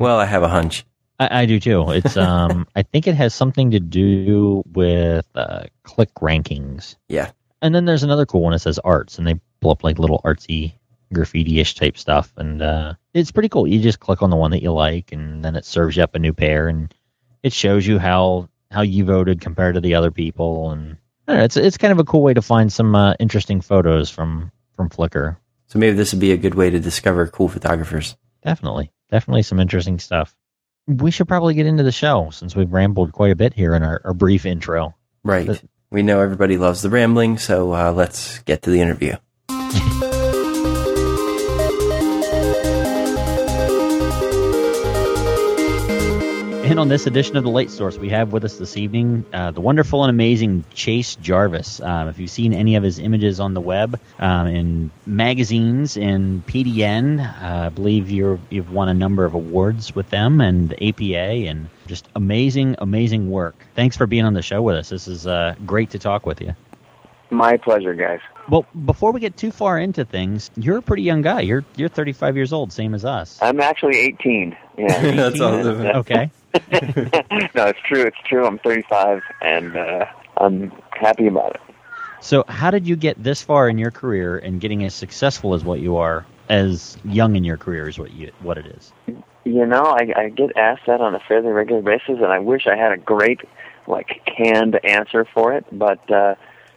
Well, 0.00 0.18
I 0.18 0.26
have 0.26 0.42
a 0.42 0.48
hunch. 0.48 0.84
I, 1.20 1.42
I 1.42 1.46
do 1.46 1.60
too. 1.60 1.92
It's 1.92 2.16
um, 2.16 2.66
I 2.74 2.82
think 2.82 3.06
it 3.06 3.14
has 3.14 3.32
something 3.36 3.70
to 3.70 3.78
do 3.78 4.64
with 4.66 5.28
uh, 5.36 5.66
click 5.84 6.12
rankings. 6.14 6.96
Yeah. 7.08 7.30
And 7.62 7.72
then 7.72 7.84
there's 7.84 8.02
another 8.02 8.26
cool 8.26 8.40
one. 8.42 8.52
It 8.52 8.58
says 8.58 8.80
arts, 8.80 9.16
and 9.16 9.24
they 9.28 9.40
pull 9.60 9.70
up 9.70 9.84
like 9.84 10.00
little 10.00 10.20
artsy 10.24 10.74
graffiti-ish 11.14 11.74
type 11.74 11.96
stuff, 11.96 12.32
and 12.36 12.60
uh, 12.60 12.94
it's 13.14 13.32
pretty 13.32 13.48
cool. 13.48 13.66
You 13.66 13.80
just 13.80 14.00
click 14.00 14.22
on 14.22 14.30
the 14.30 14.36
one 14.36 14.50
that 14.50 14.62
you 14.62 14.72
like, 14.72 15.12
and 15.12 15.44
then 15.44 15.56
it 15.56 15.64
serves 15.64 15.96
you 15.96 16.02
up 16.02 16.14
a 16.14 16.18
new 16.18 16.32
pair, 16.32 16.68
and 16.68 16.92
it 17.42 17.52
shows 17.52 17.86
you 17.86 17.98
how 17.98 18.48
how 18.70 18.82
you 18.82 19.04
voted 19.04 19.40
compared 19.40 19.76
to 19.76 19.80
the 19.80 19.94
other 19.94 20.10
people, 20.10 20.70
and 20.70 20.96
I 21.26 21.32
don't 21.32 21.38
know, 21.38 21.44
it's 21.44 21.56
it's 21.56 21.78
kind 21.78 21.92
of 21.92 21.98
a 21.98 22.04
cool 22.04 22.22
way 22.22 22.34
to 22.34 22.42
find 22.42 22.72
some 22.72 22.94
uh, 22.94 23.14
interesting 23.18 23.60
photos 23.60 24.10
from 24.10 24.50
from 24.76 24.88
Flickr. 24.90 25.36
So 25.68 25.78
maybe 25.78 25.96
this 25.96 26.12
would 26.12 26.20
be 26.20 26.32
a 26.32 26.36
good 26.36 26.54
way 26.54 26.70
to 26.70 26.80
discover 26.80 27.26
cool 27.28 27.48
photographers. 27.48 28.16
Definitely, 28.42 28.92
definitely 29.10 29.42
some 29.42 29.60
interesting 29.60 29.98
stuff. 29.98 30.34
We 30.86 31.10
should 31.10 31.28
probably 31.28 31.54
get 31.54 31.66
into 31.66 31.82
the 31.82 31.92
show 31.92 32.28
since 32.30 32.54
we've 32.54 32.70
rambled 32.70 33.12
quite 33.12 33.32
a 33.32 33.36
bit 33.36 33.54
here 33.54 33.74
in 33.74 33.82
our, 33.82 34.02
our 34.04 34.12
brief 34.12 34.44
intro. 34.44 34.94
Right. 35.22 35.46
But- 35.46 35.62
we 35.90 36.02
know 36.02 36.20
everybody 36.20 36.58
loves 36.58 36.82
the 36.82 36.90
rambling, 36.90 37.38
so 37.38 37.72
uh, 37.72 37.92
let's 37.92 38.40
get 38.40 38.62
to 38.62 38.70
the 38.70 38.80
interview. 38.80 39.14
And 46.64 46.80
on 46.80 46.88
this 46.88 47.06
edition 47.06 47.36
of 47.36 47.44
the 47.44 47.50
Light 47.50 47.70
Source, 47.70 47.98
we 47.98 48.08
have 48.08 48.32
with 48.32 48.42
us 48.42 48.56
this 48.56 48.78
evening 48.78 49.26
uh, 49.34 49.50
the 49.50 49.60
wonderful 49.60 50.02
and 50.02 50.08
amazing 50.08 50.64
Chase 50.72 51.14
Jarvis. 51.16 51.78
Um, 51.78 52.08
if 52.08 52.18
you've 52.18 52.30
seen 52.30 52.54
any 52.54 52.76
of 52.76 52.82
his 52.82 52.98
images 52.98 53.38
on 53.38 53.52
the 53.52 53.60
web, 53.60 54.00
um, 54.18 54.46
in 54.46 54.90
magazines, 55.04 55.98
in 55.98 56.42
PDN, 56.46 57.20
uh, 57.20 57.66
I 57.66 57.68
believe 57.68 58.10
you're, 58.10 58.40
you've 58.48 58.72
won 58.72 58.88
a 58.88 58.94
number 58.94 59.26
of 59.26 59.34
awards 59.34 59.94
with 59.94 60.08
them 60.08 60.40
and 60.40 60.72
APA, 60.82 61.04
and 61.04 61.68
just 61.86 62.08
amazing, 62.16 62.76
amazing 62.78 63.30
work. 63.30 63.56
Thanks 63.74 63.98
for 63.98 64.06
being 64.06 64.24
on 64.24 64.32
the 64.32 64.42
show 64.42 64.62
with 64.62 64.76
us. 64.76 64.88
This 64.88 65.06
is 65.06 65.26
uh, 65.26 65.56
great 65.66 65.90
to 65.90 65.98
talk 65.98 66.24
with 66.24 66.40
you. 66.40 66.56
My 67.28 67.58
pleasure, 67.58 67.92
guys. 67.92 68.20
Well, 68.48 68.66
before 68.84 69.12
we 69.12 69.20
get 69.20 69.36
too 69.36 69.50
far 69.50 69.78
into 69.78 70.04
things, 70.04 70.50
you're 70.56 70.78
a 70.78 70.82
pretty 70.82 71.02
young 71.02 71.22
guy. 71.22 71.40
You're 71.40 71.64
you're 71.76 71.88
35 71.88 72.36
years 72.36 72.52
old, 72.52 72.72
same 72.72 72.94
as 72.94 73.04
us. 73.04 73.38
I'm 73.40 73.60
actually 73.60 73.98
18. 73.98 74.56
Yeah. 74.76 74.86
That's 75.16 75.40
awesome. 75.40 75.80
Okay. 75.80 76.30
no, 77.54 77.66
it's 77.66 77.80
true. 77.86 78.02
It's 78.02 78.16
true. 78.28 78.46
I'm 78.46 78.58
35, 78.58 79.22
and 79.40 79.76
uh, 79.76 80.06
I'm 80.36 80.72
happy 80.92 81.26
about 81.26 81.56
it. 81.56 81.60
So, 82.20 82.44
how 82.48 82.70
did 82.70 82.86
you 82.86 82.96
get 82.96 83.22
this 83.22 83.42
far 83.42 83.68
in 83.68 83.78
your 83.78 83.90
career 83.90 84.38
and 84.38 84.60
getting 84.60 84.84
as 84.84 84.94
successful 84.94 85.54
as 85.54 85.64
what 85.64 85.80
you 85.80 85.96
are, 85.96 86.24
as 86.48 86.96
young 87.04 87.36
in 87.36 87.44
your 87.44 87.56
career 87.56 87.88
is 87.88 87.98
what 87.98 88.12
you 88.12 88.30
what 88.40 88.58
it 88.58 88.66
is? 88.66 88.92
You 89.44 89.66
know, 89.66 89.84
I, 89.84 90.12
I 90.16 90.28
get 90.30 90.56
asked 90.56 90.86
that 90.86 91.00
on 91.00 91.14
a 91.14 91.20
fairly 91.20 91.50
regular 91.50 91.82
basis, 91.82 92.16
and 92.16 92.26
I 92.26 92.38
wish 92.38 92.66
I 92.66 92.76
had 92.76 92.92
a 92.92 92.96
great, 92.96 93.40
like, 93.86 94.22
canned 94.24 94.82
answer 94.84 95.26
for 95.34 95.52
it, 95.52 95.66
but 95.70 96.10
uh, 96.10 96.34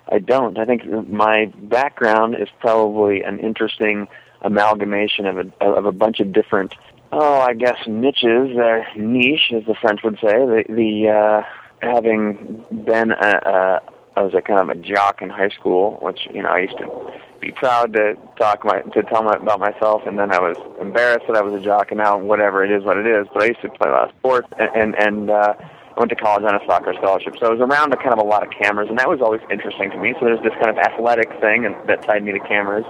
I 0.10 0.20
don't. 0.20 0.58
I 0.58 0.66
think 0.66 0.86
my 1.10 1.52
background 1.64 2.36
is 2.40 2.50
probably 2.60 3.24
an 3.24 3.40
interesting 3.40 4.08
amalgamation 4.42 5.26
of 5.26 5.38
a 5.38 5.64
of 5.64 5.86
a 5.86 5.92
bunch 5.92 6.20
of 6.20 6.32
different, 6.32 6.74
oh, 7.12 7.40
I 7.40 7.54
guess 7.54 7.78
niches, 7.88 8.58
uh, 8.58 8.84
niche, 8.96 9.52
as 9.56 9.66
the 9.66 9.76
French 9.80 10.02
would 10.04 10.16
say. 10.16 10.34
The 10.34 10.64
the 10.70 11.10
uh, 11.10 11.42
having 11.82 12.64
been 12.86 13.12
a, 13.12 13.42
a 13.46 13.80
I 14.16 14.24
was 14.24 14.34
a 14.34 14.42
kind 14.42 14.60
of 14.60 14.70
a 14.70 14.80
jock 14.82 15.22
in 15.22 15.30
high 15.30 15.50
school, 15.50 16.00
which 16.02 16.28
you 16.34 16.42
know 16.42 16.50
I 16.50 16.60
used 16.60 16.78
to 16.78 17.12
be 17.40 17.52
proud 17.52 17.94
to 17.94 18.16
talk 18.38 18.66
my 18.66 18.82
to 18.82 19.04
tell 19.04 19.24
my, 19.24 19.34
about 19.34 19.60
myself, 19.60 20.04
and 20.06 20.18
then 20.18 20.32
I 20.32 20.40
was 20.40 20.58
embarrassed 20.82 21.26
that 21.28 21.36
I 21.38 21.42
was 21.42 21.54
a 21.60 21.64
jock, 21.64 21.92
and 21.92 22.00
now 22.00 22.18
whatever 22.18 22.64
it 22.64 22.72
is, 22.72 22.84
what 22.84 22.98
it 22.98 23.06
is. 23.06 23.28
But 23.34 23.44
I 23.44 23.46
used 23.48 23.62
to 23.62 23.70
play 23.70 23.90
a 23.90 23.94
lot 23.94 24.10
of 24.10 24.16
sports, 24.16 24.48
and 24.58 24.70
and, 24.76 24.96
and 24.96 25.30
uh, 25.30 25.54
went 25.98 26.10
to 26.10 26.16
college 26.16 26.44
on 26.44 26.56
a 26.56 26.66
soccer 26.66 26.94
scholarship, 26.94 27.36
so 27.40 27.48
I 27.48 27.50
was 27.50 27.60
around 27.60 27.94
a 27.94 27.98
kind 27.98 28.14
of 28.14 28.20
a 28.20 28.24
lot 28.24 28.44
of 28.44 28.52
cameras, 28.52 28.90
and 28.90 28.98
that 29.00 29.10
was 29.10 29.22
always 29.22 29.42
interesting 29.52 29.90
to 29.92 29.98
me. 29.98 30.14
So 30.20 30.26
there's 30.26 30.42
this 30.42 30.54
kind 30.54 30.70
of 30.70 30.78
athletic 30.78 31.30
thing 31.40 31.66
and, 31.66 31.76
that 31.88 32.04
tied 32.04 32.24
me 32.24 32.32
to 32.32 32.40
cameras, 32.40 32.86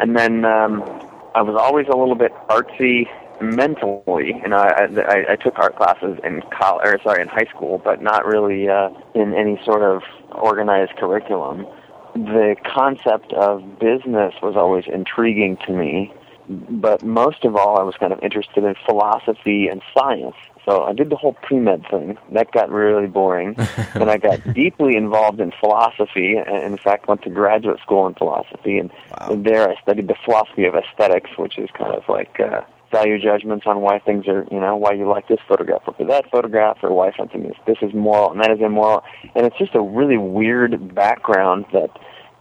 and 0.00 0.16
then 0.16 0.44
um, 0.44 0.82
I 1.34 1.42
was 1.42 1.56
always 1.58 1.86
a 1.88 1.96
little 1.96 2.14
bit 2.14 2.32
artsy 2.48 3.08
mentally. 3.40 4.34
Know, 4.46 4.56
I, 4.56 4.84
I, 4.84 5.32
I 5.32 5.36
took 5.36 5.58
art 5.58 5.76
classes 5.76 6.18
in 6.24 6.42
college, 6.50 6.86
or 6.86 7.00
sorry, 7.02 7.22
in 7.22 7.28
high 7.28 7.46
school, 7.54 7.80
but 7.82 8.02
not 8.02 8.24
really 8.24 8.68
uh, 8.68 8.90
in 9.14 9.34
any 9.34 9.60
sort 9.64 9.82
of 9.82 10.02
organized 10.32 10.96
curriculum. 10.96 11.66
The 12.14 12.56
concept 12.64 13.32
of 13.32 13.78
business 13.78 14.34
was 14.42 14.54
always 14.56 14.84
intriguing 14.86 15.56
to 15.66 15.72
me, 15.72 16.12
but 16.48 17.02
most 17.02 17.44
of 17.44 17.56
all, 17.56 17.78
I 17.78 17.82
was 17.82 17.94
kind 17.96 18.12
of 18.12 18.22
interested 18.22 18.64
in 18.64 18.74
philosophy 18.84 19.68
and 19.68 19.80
science. 19.96 20.36
So 20.64 20.84
I 20.84 20.92
did 20.92 21.10
the 21.10 21.16
whole 21.16 21.32
pre-med 21.32 21.84
thing. 21.90 22.18
That 22.30 22.52
got 22.52 22.70
really 22.70 23.08
boring. 23.08 23.54
then 23.94 24.08
I 24.08 24.18
got 24.18 24.54
deeply 24.54 24.96
involved 24.96 25.40
in 25.40 25.52
philosophy, 25.58 26.36
and 26.36 26.64
in 26.64 26.78
fact 26.78 27.08
went 27.08 27.22
to 27.22 27.30
graduate 27.30 27.80
school 27.80 28.06
in 28.06 28.14
philosophy. 28.14 28.78
And 28.78 28.90
there 29.44 29.68
I 29.68 29.80
studied 29.82 30.08
the 30.08 30.16
philosophy 30.24 30.64
of 30.64 30.74
aesthetics, 30.74 31.30
which 31.36 31.58
is 31.58 31.68
kind 31.76 31.94
of 31.94 32.04
like 32.08 32.38
uh, 32.38 32.62
value 32.92 33.18
judgments 33.18 33.66
on 33.66 33.80
why 33.80 33.98
things 33.98 34.28
are, 34.28 34.46
you 34.52 34.60
know, 34.60 34.76
why 34.76 34.92
you 34.92 35.08
like 35.08 35.26
this 35.26 35.40
photograph 35.48 35.82
over 35.88 36.04
that 36.04 36.30
photograph, 36.30 36.78
or 36.82 36.92
why 36.92 37.10
something 37.16 37.44
is 37.44 37.56
this 37.66 37.78
is 37.82 37.92
moral 37.92 38.30
and 38.30 38.40
that 38.40 38.50
is 38.50 38.60
immoral. 38.60 39.02
And 39.34 39.46
it's 39.46 39.58
just 39.58 39.74
a 39.74 39.80
really 39.80 40.18
weird 40.18 40.94
background 40.94 41.64
that 41.72 41.90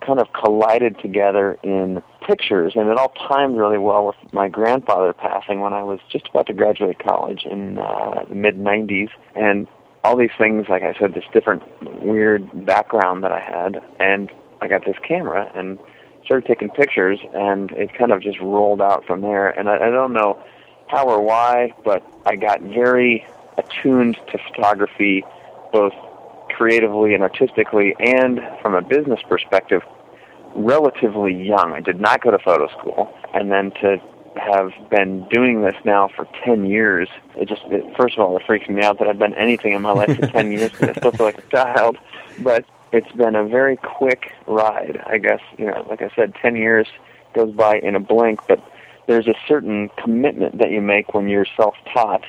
kind 0.06 0.20
of 0.20 0.28
collided 0.34 1.00
together 1.00 1.58
in 1.64 2.02
pictures, 2.26 2.74
and 2.76 2.90
it 2.90 2.98
all 2.98 3.14
timed 3.28 3.58
really 3.58 3.78
well 3.78 4.06
with 4.08 4.34
my 4.34 4.48
grandfather 4.48 5.14
passing 5.14 5.60
when 5.60 5.74
I 5.74 5.84
was 5.84 6.00
just 6.10 6.28
about 6.28 6.48
to 6.48 6.54
graduate 6.54 7.00
college 7.00 7.46
in 7.50 7.78
uh, 7.78 8.26
the 8.28 8.36
mid 8.36 8.58
90s. 8.58 9.10
And 9.36 9.68
all 10.04 10.18
these 10.18 10.32
things, 10.38 10.68
like 10.70 10.84
I 10.84 10.94
said, 11.00 11.14
this 11.14 11.24
different 11.34 11.64
weird 12.04 12.66
background 12.66 13.24
that 13.24 13.32
I 13.32 13.40
had, 13.40 13.82
and 14.00 14.32
I 14.62 14.68
got 14.68 14.86
this 14.86 14.98
camera 15.08 15.52
and 15.56 15.80
started 16.26 16.48
taking 16.48 16.70
pictures, 16.70 17.20
and 17.34 17.72
it 17.72 17.94
kind 17.98 18.12
of 18.12 18.22
just 18.22 18.40
rolled 18.40 18.82
out 18.82 19.06
from 19.06 19.22
there. 19.22 19.50
And 19.50 19.70
I, 19.70 19.76
I 19.76 19.90
don't 19.90 20.14
know 20.14 20.42
how 20.88 21.08
or 21.08 21.22
why, 21.22 21.74
but 21.84 22.04
I 22.26 22.36
got 22.36 22.62
very 22.62 23.26
attuned 23.58 24.18
to 24.32 24.38
photography, 24.38 25.24
both 25.72 25.94
creatively 26.62 27.16
and 27.16 27.24
artistically, 27.24 27.96
and 28.00 28.40
from 28.62 28.76
a 28.76 28.84
business 28.84 29.20
perspective, 29.28 29.82
relatively 30.54 31.34
young. 31.34 31.74
I 31.74 31.80
did 31.80 32.00
not 32.00 32.22
go 32.22 32.30
to 32.30 32.38
photo 32.38 32.68
school, 32.68 33.12
and 33.34 33.52
then 33.52 33.72
to 33.82 34.00
have 34.36 34.70
been 34.92 35.28
doing 35.30 35.64
this 35.64 35.74
now 35.86 36.08
for 36.16 36.28
10 36.46 36.68
years, 36.68 37.10
it 37.36 37.50
just, 37.50 37.64
it, 37.72 37.84
first 37.98 38.16
of 38.16 38.24
all, 38.24 38.38
it 38.38 38.44
freaks 38.46 38.70
me 38.70 38.84
out 38.84 39.00
that 39.00 39.08
I've 39.08 39.18
done 39.18 39.34
anything 39.34 39.74
in 39.74 39.82
my 39.82 39.92
life 39.92 40.16
for 40.16 40.28
10 40.28 40.52
years 40.52 40.70
because 40.70 40.90
I 40.90 40.94
still 41.00 41.12
feel 41.14 41.26
like 41.26 41.40
a 41.40 41.50
child, 41.50 41.98
but 42.44 42.64
it's 42.92 43.12
been 43.14 43.34
a 43.34 43.44
very 43.44 43.78
quick 43.78 44.32
ride, 44.46 45.02
I 45.08 45.18
guess. 45.18 45.42
You 45.58 45.66
know, 45.66 45.84
like 45.90 46.04
I 46.04 46.12
said, 46.16 46.36
10 46.44 46.56
years 46.56 46.86
goes 47.34 47.52
by 47.56 47.80
in 47.80 47.96
a 47.96 48.00
blink, 48.00 48.40
but 48.48 48.64
there's 49.08 49.28
a 49.28 49.36
certain 49.48 49.90
commitment 49.98 50.60
that 50.60 50.70
you 50.70 50.80
make 50.80 51.16
when 51.16 51.28
you're 51.28 51.48
self-taught 51.58 52.24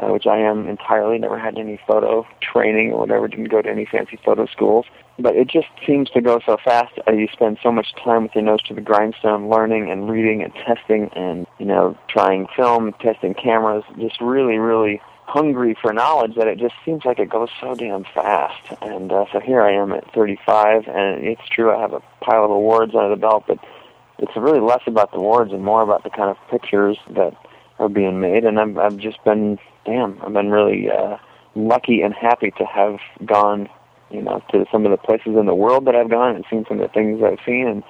uh, 0.00 0.08
which 0.08 0.26
I 0.26 0.38
am 0.38 0.66
entirely. 0.68 1.18
Never 1.18 1.38
had 1.38 1.58
any 1.58 1.80
photo 1.86 2.26
training 2.40 2.92
or 2.92 3.00
whatever. 3.00 3.28
Didn't 3.28 3.50
go 3.50 3.62
to 3.62 3.68
any 3.68 3.86
fancy 3.86 4.18
photo 4.24 4.46
schools. 4.46 4.86
But 5.18 5.34
it 5.34 5.48
just 5.48 5.66
seems 5.84 6.10
to 6.10 6.20
go 6.20 6.40
so 6.46 6.58
fast. 6.64 6.92
Uh, 7.06 7.12
you 7.12 7.26
spend 7.32 7.58
so 7.62 7.72
much 7.72 7.88
time 8.02 8.24
with 8.24 8.34
your 8.34 8.44
nose 8.44 8.62
to 8.64 8.74
the 8.74 8.80
grindstone, 8.80 9.48
learning 9.48 9.90
and 9.90 10.08
reading 10.08 10.42
and 10.42 10.52
testing, 10.54 11.10
and 11.16 11.46
you 11.58 11.66
know, 11.66 11.98
trying 12.08 12.46
film, 12.54 12.94
testing 13.00 13.34
cameras. 13.34 13.82
Just 13.98 14.20
really, 14.20 14.58
really 14.58 15.00
hungry 15.28 15.76
for 15.80 15.92
knowledge 15.92 16.34
that 16.36 16.46
it 16.46 16.58
just 16.58 16.74
seems 16.84 17.04
like 17.04 17.18
it 17.18 17.28
goes 17.28 17.50
so 17.60 17.74
damn 17.74 18.04
fast. 18.14 18.72
And 18.80 19.12
uh, 19.12 19.26
so 19.30 19.40
here 19.40 19.60
I 19.62 19.72
am 19.72 19.92
at 19.92 20.10
35, 20.14 20.88
and 20.88 21.22
it's 21.22 21.46
true 21.50 21.70
I 21.70 21.80
have 21.80 21.92
a 21.92 22.00
pile 22.22 22.44
of 22.44 22.50
awards 22.50 22.94
under 22.94 23.10
the 23.10 23.20
belt, 23.20 23.44
but 23.46 23.58
it's 24.18 24.32
really 24.36 24.60
less 24.60 24.80
about 24.86 25.12
the 25.12 25.18
awards 25.18 25.52
and 25.52 25.62
more 25.62 25.82
about 25.82 26.02
the 26.02 26.10
kind 26.10 26.30
of 26.30 26.36
pictures 26.50 26.96
that 27.10 27.34
are 27.78 27.90
being 27.90 28.20
made. 28.20 28.44
And 28.44 28.58
I've, 28.58 28.78
I've 28.78 28.96
just 28.96 29.22
been 29.22 29.58
damn, 29.84 30.20
I've 30.22 30.32
been 30.32 30.50
really 30.50 30.90
uh, 30.90 31.16
lucky 31.54 32.02
and 32.02 32.14
happy 32.14 32.52
to 32.58 32.64
have 32.64 32.98
gone, 33.24 33.68
you 34.10 34.22
know, 34.22 34.42
to 34.52 34.66
some 34.70 34.84
of 34.84 34.90
the 34.90 34.96
places 34.96 35.36
in 35.36 35.46
the 35.46 35.54
world 35.54 35.86
that 35.86 35.94
I've 35.94 36.10
gone 36.10 36.36
and 36.36 36.44
seen 36.50 36.64
some 36.68 36.80
of 36.80 36.88
the 36.88 36.92
things 36.92 37.22
I've 37.22 37.38
seen 37.44 37.66
and 37.66 37.82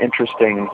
interesting, 0.01 0.69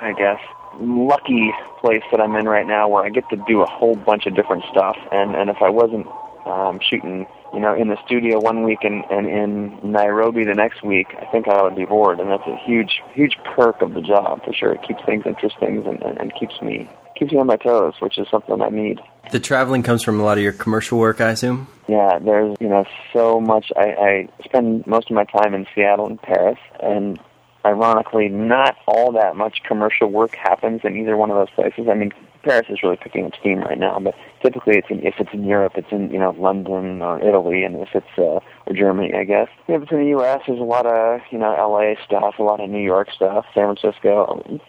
I 0.00 0.12
guess, 0.16 0.40
lucky 0.80 1.52
place 1.80 2.02
that 2.10 2.20
I'm 2.20 2.34
in 2.36 2.48
right 2.48 2.66
now 2.66 2.88
where 2.88 3.04
I 3.04 3.08
get 3.08 3.28
to 3.30 3.36
do 3.46 3.62
a 3.62 3.66
whole 3.66 3.94
bunch 3.94 4.26
of 4.26 4.34
different 4.34 4.64
stuff, 4.70 4.96
and 5.12 5.36
and 5.36 5.48
if 5.48 5.62
I 5.62 5.70
wasn't 5.70 6.06
um, 6.46 6.80
shooting 6.80 7.26
you 7.52 7.60
know, 7.60 7.74
in 7.74 7.88
the 7.88 7.96
studio 8.04 8.38
one 8.40 8.62
week 8.62 8.80
and, 8.82 9.04
and 9.10 9.26
in 9.26 9.92
Nairobi 9.92 10.44
the 10.44 10.54
next 10.54 10.82
week, 10.82 11.08
I 11.20 11.26
think 11.26 11.48
I 11.48 11.62
would 11.62 11.76
be 11.76 11.84
bored, 11.84 12.20
and 12.20 12.30
that's 12.30 12.46
a 12.46 12.56
huge, 12.64 13.00
huge 13.14 13.36
perk 13.44 13.82
of 13.82 13.94
the 13.94 14.02
job 14.02 14.44
for 14.44 14.52
sure. 14.52 14.72
It 14.72 14.82
keeps 14.82 15.02
things 15.04 15.24
interesting 15.26 15.86
and, 15.86 16.02
and, 16.02 16.18
and 16.18 16.34
keeps 16.34 16.60
me 16.60 16.88
keeps 17.16 17.32
me 17.32 17.38
on 17.38 17.46
my 17.46 17.56
toes, 17.56 17.94
which 18.00 18.18
is 18.18 18.28
something 18.30 18.60
I 18.60 18.68
need. 18.68 19.00
The 19.32 19.40
traveling 19.40 19.82
comes 19.82 20.02
from 20.02 20.20
a 20.20 20.22
lot 20.22 20.38
of 20.38 20.44
your 20.44 20.52
commercial 20.52 20.98
work, 20.98 21.20
I 21.20 21.30
assume. 21.30 21.66
Yeah, 21.88 22.18
there's 22.18 22.56
you 22.60 22.68
know 22.68 22.84
so 23.12 23.40
much. 23.40 23.72
I, 23.76 23.82
I 23.82 24.28
spend 24.44 24.86
most 24.86 25.10
of 25.10 25.14
my 25.14 25.24
time 25.24 25.54
in 25.54 25.66
Seattle 25.74 26.06
and 26.06 26.20
Paris, 26.20 26.58
and 26.80 27.18
ironically, 27.64 28.28
not 28.28 28.76
all 28.86 29.12
that 29.12 29.36
much 29.36 29.62
commercial 29.66 30.10
work 30.10 30.34
happens 30.34 30.82
in 30.84 30.96
either 30.96 31.16
one 31.16 31.30
of 31.30 31.36
those 31.36 31.50
places. 31.50 31.88
I 31.90 31.94
mean, 31.94 32.12
Paris 32.42 32.66
is 32.68 32.82
really 32.82 32.96
picking 32.96 33.26
up 33.26 33.32
steam 33.40 33.60
right 33.60 33.78
now, 33.78 33.98
but 33.98 34.14
typically 34.46 34.78
it's 34.78 34.86
in, 34.90 35.04
if 35.04 35.14
it's 35.18 35.30
in 35.32 35.44
Europe, 35.44 35.72
it's 35.76 35.90
in 35.90 36.10
you 36.10 36.18
know 36.18 36.34
London 36.38 37.02
or 37.02 37.20
Italy, 37.20 37.64
and 37.64 37.76
if 37.76 37.88
it's 37.94 38.06
uh, 38.18 38.40
or 38.66 38.72
Germany, 38.74 39.12
I 39.14 39.24
guess. 39.24 39.48
If 39.68 39.82
it's 39.82 39.92
in 39.92 39.98
the 39.98 40.08
U.S., 40.18 40.42
there's 40.46 40.60
a 40.60 40.62
lot 40.62 40.86
of 40.86 41.20
you 41.30 41.38
know 41.38 41.54
L.A. 41.54 41.96
stuff, 42.04 42.36
a 42.38 42.42
lot 42.42 42.60
of 42.60 42.70
New 42.70 42.82
York 42.82 43.08
stuff, 43.12 43.44
San 43.54 43.74
Francisco. 43.74 44.60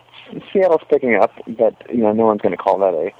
Seattle's 0.52 0.82
picking 0.90 1.16
up, 1.16 1.32
but 1.48 1.76
you 1.90 2.02
know 2.02 2.14
no 2.14 2.26
one's 2.26 2.42
going 2.42 2.52
to 2.52 2.58
call 2.58 2.80
that 2.80 2.94
a 2.94 3.12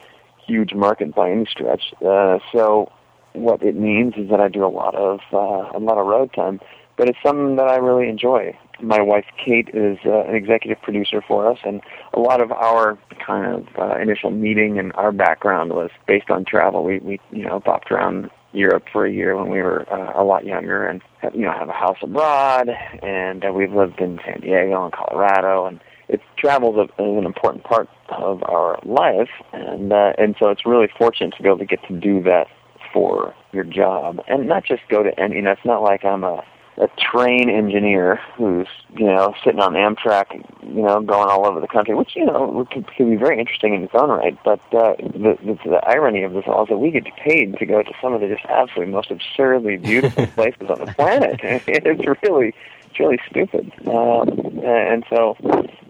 huge 0.46 0.74
market 0.74 1.14
by 1.14 1.30
any 1.32 1.46
stretch. 1.46 1.94
Uh, 2.06 2.40
so 2.52 2.92
what 3.34 3.62
it 3.62 3.76
means 3.76 4.16
is 4.18 4.30
that 4.30 4.40
I 4.40 4.48
do 4.48 4.66
a 4.66 4.68
lot 4.68 4.96
of 4.96 5.20
uh, 5.32 5.78
a 5.78 5.80
lot 5.80 5.98
of 5.98 6.08
road 6.08 6.34
time, 6.34 6.60
but 6.98 7.08
it's 7.08 7.20
something 7.24 7.56
that 7.58 7.68
I 7.68 7.78
really 7.78 8.10
enjoy 8.10 8.58
my 8.82 9.02
wife 9.02 9.26
Kate 9.44 9.70
is 9.74 9.98
uh, 10.06 10.24
an 10.26 10.36
executive 10.36 10.82
producer 10.82 11.22
for 11.28 11.50
us, 11.52 11.60
and 11.64 11.82
a 12.14 12.20
lot 12.20 12.42
of 12.42 12.52
our 12.52 12.98
kind 13.26 13.46
of 13.46 13.68
uh, 13.78 13.98
initial 13.98 14.32
meeting 14.32 14.80
and 14.80 14.94
our 14.94 15.12
background 15.12 15.72
was 15.74 15.90
based 16.08 16.30
on 16.30 16.46
travel. 16.46 16.84
We 16.84 17.00
we 17.00 17.20
you 17.32 17.46
know 17.46 17.60
bopped 17.60 17.92
around 17.92 18.30
Europe 18.54 18.86
for 18.92 19.06
a 19.06 19.12
year 19.12 19.36
when 19.36 19.50
we 19.50 19.62
were 19.62 19.86
uh, 19.92 20.20
a 20.20 20.24
lot 20.24 20.46
younger, 20.46 20.86
and 20.86 21.02
have, 21.22 21.36
you 21.36 21.42
know 21.42 21.52
have 21.52 21.70
a 21.70 21.74
house 21.74 21.98
abroad, 22.02 22.70
and 23.02 23.46
uh, 23.46 23.52
we've 23.52 23.74
lived 23.74 24.00
in 24.00 24.20
San 24.26 24.42
Diego 24.42 24.84
and 24.84 24.94
Colorado, 24.94 25.66
and 25.66 25.80
it 26.10 26.22
travels 26.38 26.90
is 26.90 26.92
an 26.98 27.26
important 27.26 27.64
part 27.64 27.90
of 28.10 28.44
our 28.44 28.80
life, 28.86 29.30
and 29.54 29.92
uh, 29.92 30.14
and 30.18 30.36
so 30.40 30.50
it's 30.50 30.66
really 30.66 30.88
fortunate 30.98 31.34
to 31.36 31.44
be 31.44 31.50
able 31.50 31.60
to 31.60 31.66
get 31.66 31.84
to 31.88 32.00
do 32.00 32.22
that 32.24 32.48
for 32.94 33.34
your 33.52 33.64
job, 33.64 34.20
and 34.28 34.48
not 34.48 34.64
just 34.64 34.82
go 34.90 35.04
to 35.04 35.20
any. 35.20 35.36
You 35.36 35.42
know, 35.42 35.52
it's 35.52 35.66
not 35.66 35.82
like 35.82 36.06
I'm 36.06 36.24
a 36.24 36.44
a 36.78 36.88
train 37.00 37.50
engineer 37.50 38.20
who's 38.36 38.68
you 38.96 39.06
know 39.06 39.34
sitting 39.44 39.60
on 39.60 39.74
Amtrak, 39.74 40.34
you 40.64 40.82
know, 40.82 41.02
going 41.02 41.30
all 41.30 41.46
over 41.46 41.60
the 41.60 41.68
country, 41.68 41.96
which 41.96 42.16
you 42.16 42.26
know 42.26 42.68
could, 42.72 42.88
could 42.96 43.10
be 43.10 43.16
very 43.16 43.40
interesting 43.40 43.74
in 43.74 43.84
its 43.84 43.96
own 43.96 44.10
right. 44.10 44.38
But 44.44 44.60
uh, 44.74 44.96
the, 44.98 45.38
the 45.44 45.60
the 45.66 45.82
irony 45.88 46.24
of 46.24 46.34
this 46.34 46.44
all 46.48 46.64
is 46.64 46.70
that 46.70 46.78
we 46.78 46.92
get 46.92 47.06
paid 47.16 47.58
to 47.58 47.66
go 47.66 47.82
to 47.82 47.92
some 48.02 48.14
of 48.14 48.22
the 48.22 48.28
just 48.28 48.46
absolutely 48.46 48.94
most 48.94 49.12
absurdly 49.12 49.78
beautiful 49.78 50.28
places 50.36 50.70
on 50.70 50.80
the 50.80 50.94
planet. 50.94 51.40
it's 51.44 52.24
really 52.24 52.54
it's 52.90 53.00
really 53.00 53.20
stupid. 53.30 53.72
Um, 53.88 54.60
and 54.64 55.04
so, 55.10 55.36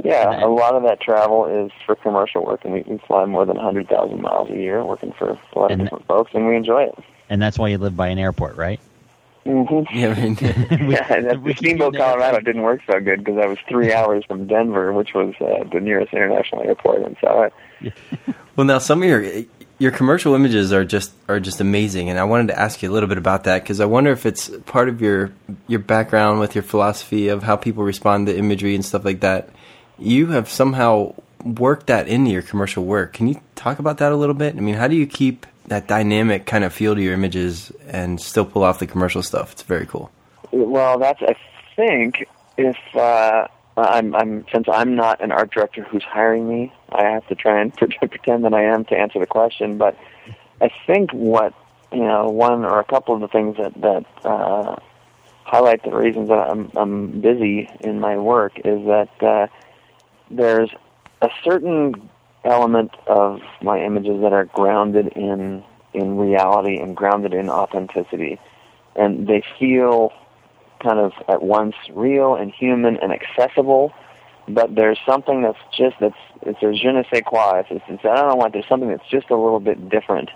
yeah, 0.03 0.43
a 0.43 0.47
lot 0.47 0.75
of 0.75 0.83
that 0.83 1.01
travel 1.01 1.45
is 1.45 1.71
for 1.85 1.95
commercial 1.95 2.45
work, 2.45 2.63
and 2.63 2.73
we, 2.73 2.81
we 2.87 2.97
fly 2.99 3.25
more 3.25 3.45
than 3.45 3.55
100,000 3.55 4.21
miles 4.21 4.49
a 4.49 4.55
year 4.55 4.83
working 4.83 5.13
for 5.17 5.29
a 5.29 5.59
lot 5.59 5.71
of 5.71 5.79
different 5.79 6.07
folks, 6.07 6.31
and 6.33 6.47
we 6.47 6.55
enjoy 6.55 6.83
it. 6.83 6.95
And 7.29 7.41
that's 7.41 7.57
why 7.59 7.69
you 7.69 7.77
live 7.77 7.95
by 7.95 8.07
an 8.07 8.19
airport, 8.19 8.55
right? 8.55 8.79
Mm-hmm. 9.47 9.97
Yeah, 9.97 10.09
I 10.09 10.21
mean, 10.21 10.37
yeah, 10.91 11.21
that 11.21 11.55
Steamboat, 11.57 11.95
Colorado 11.95 12.39
didn't 12.41 12.61
work 12.61 12.81
so 12.85 12.99
good 12.99 13.23
because 13.23 13.39
I 13.41 13.47
was 13.47 13.57
three 13.69 13.93
hours 13.93 14.25
from 14.25 14.45
Denver, 14.45 14.91
which 14.91 15.13
was 15.13 15.33
uh, 15.39 15.63
the 15.71 15.79
nearest 15.79 16.13
international 16.13 16.63
airport, 16.63 17.03
and 17.03 17.15
so. 17.21 17.49
I, 17.81 17.93
well, 18.55 18.65
now 18.65 18.79
some 18.79 19.01
of 19.01 19.07
your 19.07 19.45
your 19.79 19.91
commercial 19.91 20.33
images 20.33 20.73
are 20.73 20.83
just 20.83 21.13
are 21.29 21.39
just 21.39 21.61
amazing, 21.61 22.09
and 22.09 22.19
I 22.19 22.25
wanted 22.25 22.47
to 22.47 22.59
ask 22.59 22.81
you 22.81 22.91
a 22.91 22.93
little 22.93 23.07
bit 23.07 23.17
about 23.17 23.45
that 23.45 23.63
because 23.63 23.79
I 23.79 23.85
wonder 23.85 24.11
if 24.11 24.25
it's 24.25 24.49
part 24.65 24.89
of 24.89 25.01
your 25.01 25.31
your 25.67 25.79
background 25.79 26.39
with 26.39 26.53
your 26.53 26.63
philosophy 26.63 27.29
of 27.29 27.43
how 27.43 27.55
people 27.55 27.83
respond 27.83 28.27
to 28.27 28.37
imagery 28.37 28.75
and 28.75 28.83
stuff 28.83 29.05
like 29.05 29.21
that. 29.21 29.49
You 29.97 30.27
have 30.27 30.49
somehow 30.49 31.15
worked 31.43 31.87
that 31.87 32.07
into 32.07 32.31
your 32.31 32.41
commercial 32.41 32.83
work. 32.83 33.13
Can 33.13 33.27
you 33.27 33.41
talk 33.55 33.79
about 33.79 33.99
that 33.99 34.11
a 34.11 34.15
little 34.15 34.35
bit? 34.35 34.55
I 34.55 34.59
mean, 34.59 34.75
how 34.75 34.87
do 34.87 34.95
you 34.95 35.07
keep 35.07 35.45
that 35.67 35.87
dynamic 35.87 36.45
kind 36.45 36.63
of 36.63 36.73
feel 36.73 36.95
to 36.95 37.01
your 37.01 37.13
images 37.13 37.71
and 37.87 38.19
still 38.19 38.45
pull 38.45 38.63
off 38.63 38.79
the 38.79 38.87
commercial 38.87 39.21
stuff. 39.21 39.51
It's 39.51 39.63
very 39.63 39.85
cool. 39.85 40.11
Well, 40.51 40.97
that's 40.97 41.21
I 41.21 41.35
think 41.75 42.25
if 42.57 42.77
uh, 42.95 43.47
I'm, 43.75 44.15
I'm 44.15 44.45
since 44.51 44.67
I'm 44.71 44.95
not 44.95 45.21
an 45.21 45.31
art 45.31 45.51
director 45.51 45.83
who's 45.83 46.03
hiring 46.03 46.47
me, 46.47 46.73
I 46.89 47.03
have 47.03 47.27
to 47.27 47.35
try 47.35 47.61
and 47.61 47.73
pretend 47.75 48.45
that 48.45 48.53
I 48.53 48.63
am 48.63 48.85
to 48.85 48.97
answer 48.97 49.19
the 49.19 49.27
question. 49.27 49.77
But 49.77 49.97
I 50.61 50.69
think 50.85 51.11
what 51.11 51.53
you 51.91 52.03
know, 52.03 52.29
one 52.29 52.65
or 52.65 52.79
a 52.79 52.83
couple 52.83 53.15
of 53.15 53.21
the 53.21 53.27
things 53.27 53.57
that 53.57 53.73
that 53.81 54.05
uh, 54.25 54.75
highlight 55.43 55.83
the 55.83 55.95
reasons 55.95 56.29
that 56.29 56.49
I'm, 56.49 56.71
I'm 56.75 57.21
busy 57.21 57.69
in 57.79 57.99
my 57.99 58.17
work 58.17 58.59
is 58.59 58.85
that 58.85 59.23
uh, 59.23 59.47
there's 60.29 60.69
a 61.21 61.29
certain 61.43 62.09
element 62.47 62.91
of 63.07 63.41
my 63.61 63.79
images 63.83 64.21
that 64.21 64.33
are 64.33 64.45
grounded 64.45 65.07
in 65.09 65.63
in 65.93 66.17
reality 66.17 66.77
and 66.79 66.95
grounded 66.95 67.33
in 67.33 67.49
authenticity, 67.49 68.39
and 68.95 69.27
they 69.27 69.43
feel 69.59 70.11
kind 70.81 70.99
of 70.99 71.11
at 71.27 71.41
once 71.41 71.75
real 71.93 72.35
and 72.35 72.51
human 72.51 72.97
and 72.97 73.11
accessible. 73.11 73.93
But 74.47 74.75
there's 74.75 74.99
something 75.05 75.41
that's 75.41 75.57
just 75.75 75.95
that's 75.99 76.15
it's 76.43 76.61
a 76.63 76.71
je 76.73 76.91
ne 76.91 77.03
sais 77.11 77.21
quoi. 77.25 77.63
It's, 77.69 77.83
it's, 77.87 78.05
I 78.05 78.15
don't 78.15 78.29
know 78.29 78.35
what. 78.35 78.53
There's 78.53 78.67
something 78.67 78.89
that's 78.89 79.09
just 79.09 79.29
a 79.29 79.35
little 79.35 79.59
bit 79.59 79.89
different, 79.89 80.29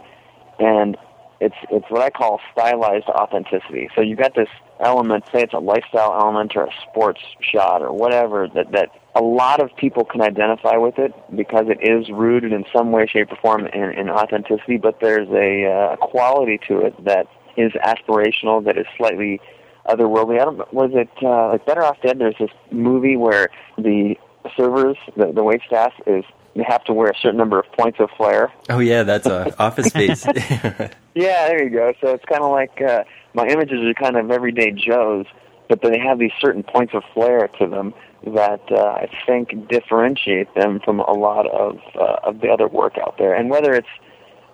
and 0.59 0.97
it's 1.41 1.55
it's 1.71 1.85
what 1.89 2.01
I 2.01 2.11
call 2.11 2.39
stylized 2.51 3.07
authenticity. 3.07 3.89
So 3.95 4.01
you've 4.01 4.19
got 4.19 4.35
this 4.35 4.47
element, 4.79 5.25
say 5.33 5.41
it's 5.41 5.53
a 5.53 5.59
lifestyle 5.59 6.13
element 6.13 6.55
or 6.55 6.65
a 6.65 6.71
sports 6.87 7.19
shot 7.41 7.81
or 7.81 7.91
whatever, 7.91 8.47
that 8.53 8.71
that 8.71 8.89
a 9.15 9.21
lot 9.21 9.59
of 9.59 9.75
people 9.75 10.05
can 10.05 10.21
identify 10.21 10.77
with 10.77 10.99
it 10.99 11.13
because 11.35 11.65
it 11.67 11.79
is 11.81 12.09
rooted 12.11 12.53
in 12.53 12.63
some 12.73 12.91
way, 12.91 13.07
shape, 13.07 13.31
or 13.31 13.37
form 13.37 13.65
in, 13.65 13.89
in 13.91 14.09
authenticity. 14.09 14.77
But 14.77 14.99
there's 15.01 15.27
a 15.29 15.65
uh, 15.65 15.95
quality 15.97 16.59
to 16.67 16.85
it 16.85 17.05
that 17.05 17.25
is 17.57 17.71
aspirational, 17.73 18.63
that 18.65 18.77
is 18.77 18.85
slightly 18.95 19.41
otherworldly. 19.87 20.39
I 20.39 20.45
don't 20.45 20.73
was 20.73 20.91
it 20.93 21.09
uh, 21.23 21.49
like 21.49 21.65
Better 21.65 21.83
Off 21.83 21.97
Dead? 22.03 22.19
There's 22.19 22.37
this 22.39 22.51
movie 22.71 23.17
where 23.17 23.49
the 23.79 24.15
servers, 24.55 24.97
the, 25.17 25.31
the 25.33 25.43
wait 25.43 25.61
staff, 25.65 25.93
is 26.05 26.23
you 26.53 26.63
have 26.67 26.83
to 26.85 26.93
wear 26.93 27.09
a 27.09 27.17
certain 27.21 27.37
number 27.37 27.59
of 27.59 27.71
points 27.73 27.99
of 27.99 28.09
flair. 28.17 28.51
Oh 28.69 28.79
yeah, 28.79 29.03
that's 29.03 29.25
a 29.25 29.55
Office 29.61 29.87
Space. 29.87 30.25
yeah, 31.15 31.47
there 31.47 31.63
you 31.63 31.69
go. 31.69 31.93
So 32.01 32.09
it's 32.13 32.25
kind 32.25 32.43
of 32.43 32.51
like 32.51 32.81
uh, 32.81 33.03
my 33.33 33.47
images 33.47 33.79
are 33.83 33.93
kind 33.93 34.17
of 34.17 34.31
everyday 34.31 34.71
Joes, 34.71 35.25
but 35.69 35.81
they 35.81 35.99
have 35.99 36.19
these 36.19 36.31
certain 36.39 36.63
points 36.63 36.93
of 36.93 37.03
flair 37.13 37.47
to 37.59 37.67
them 37.67 37.93
that 38.25 38.61
uh, 38.71 38.77
I 38.77 39.09
think 39.25 39.67
differentiate 39.67 40.53
them 40.53 40.79
from 40.83 40.99
a 40.99 41.13
lot 41.13 41.47
of 41.47 41.79
uh, 41.95 42.17
of 42.23 42.41
the 42.41 42.49
other 42.49 42.67
work 42.67 42.97
out 42.97 43.17
there. 43.17 43.33
And 43.33 43.49
whether 43.49 43.73
it's 43.73 43.87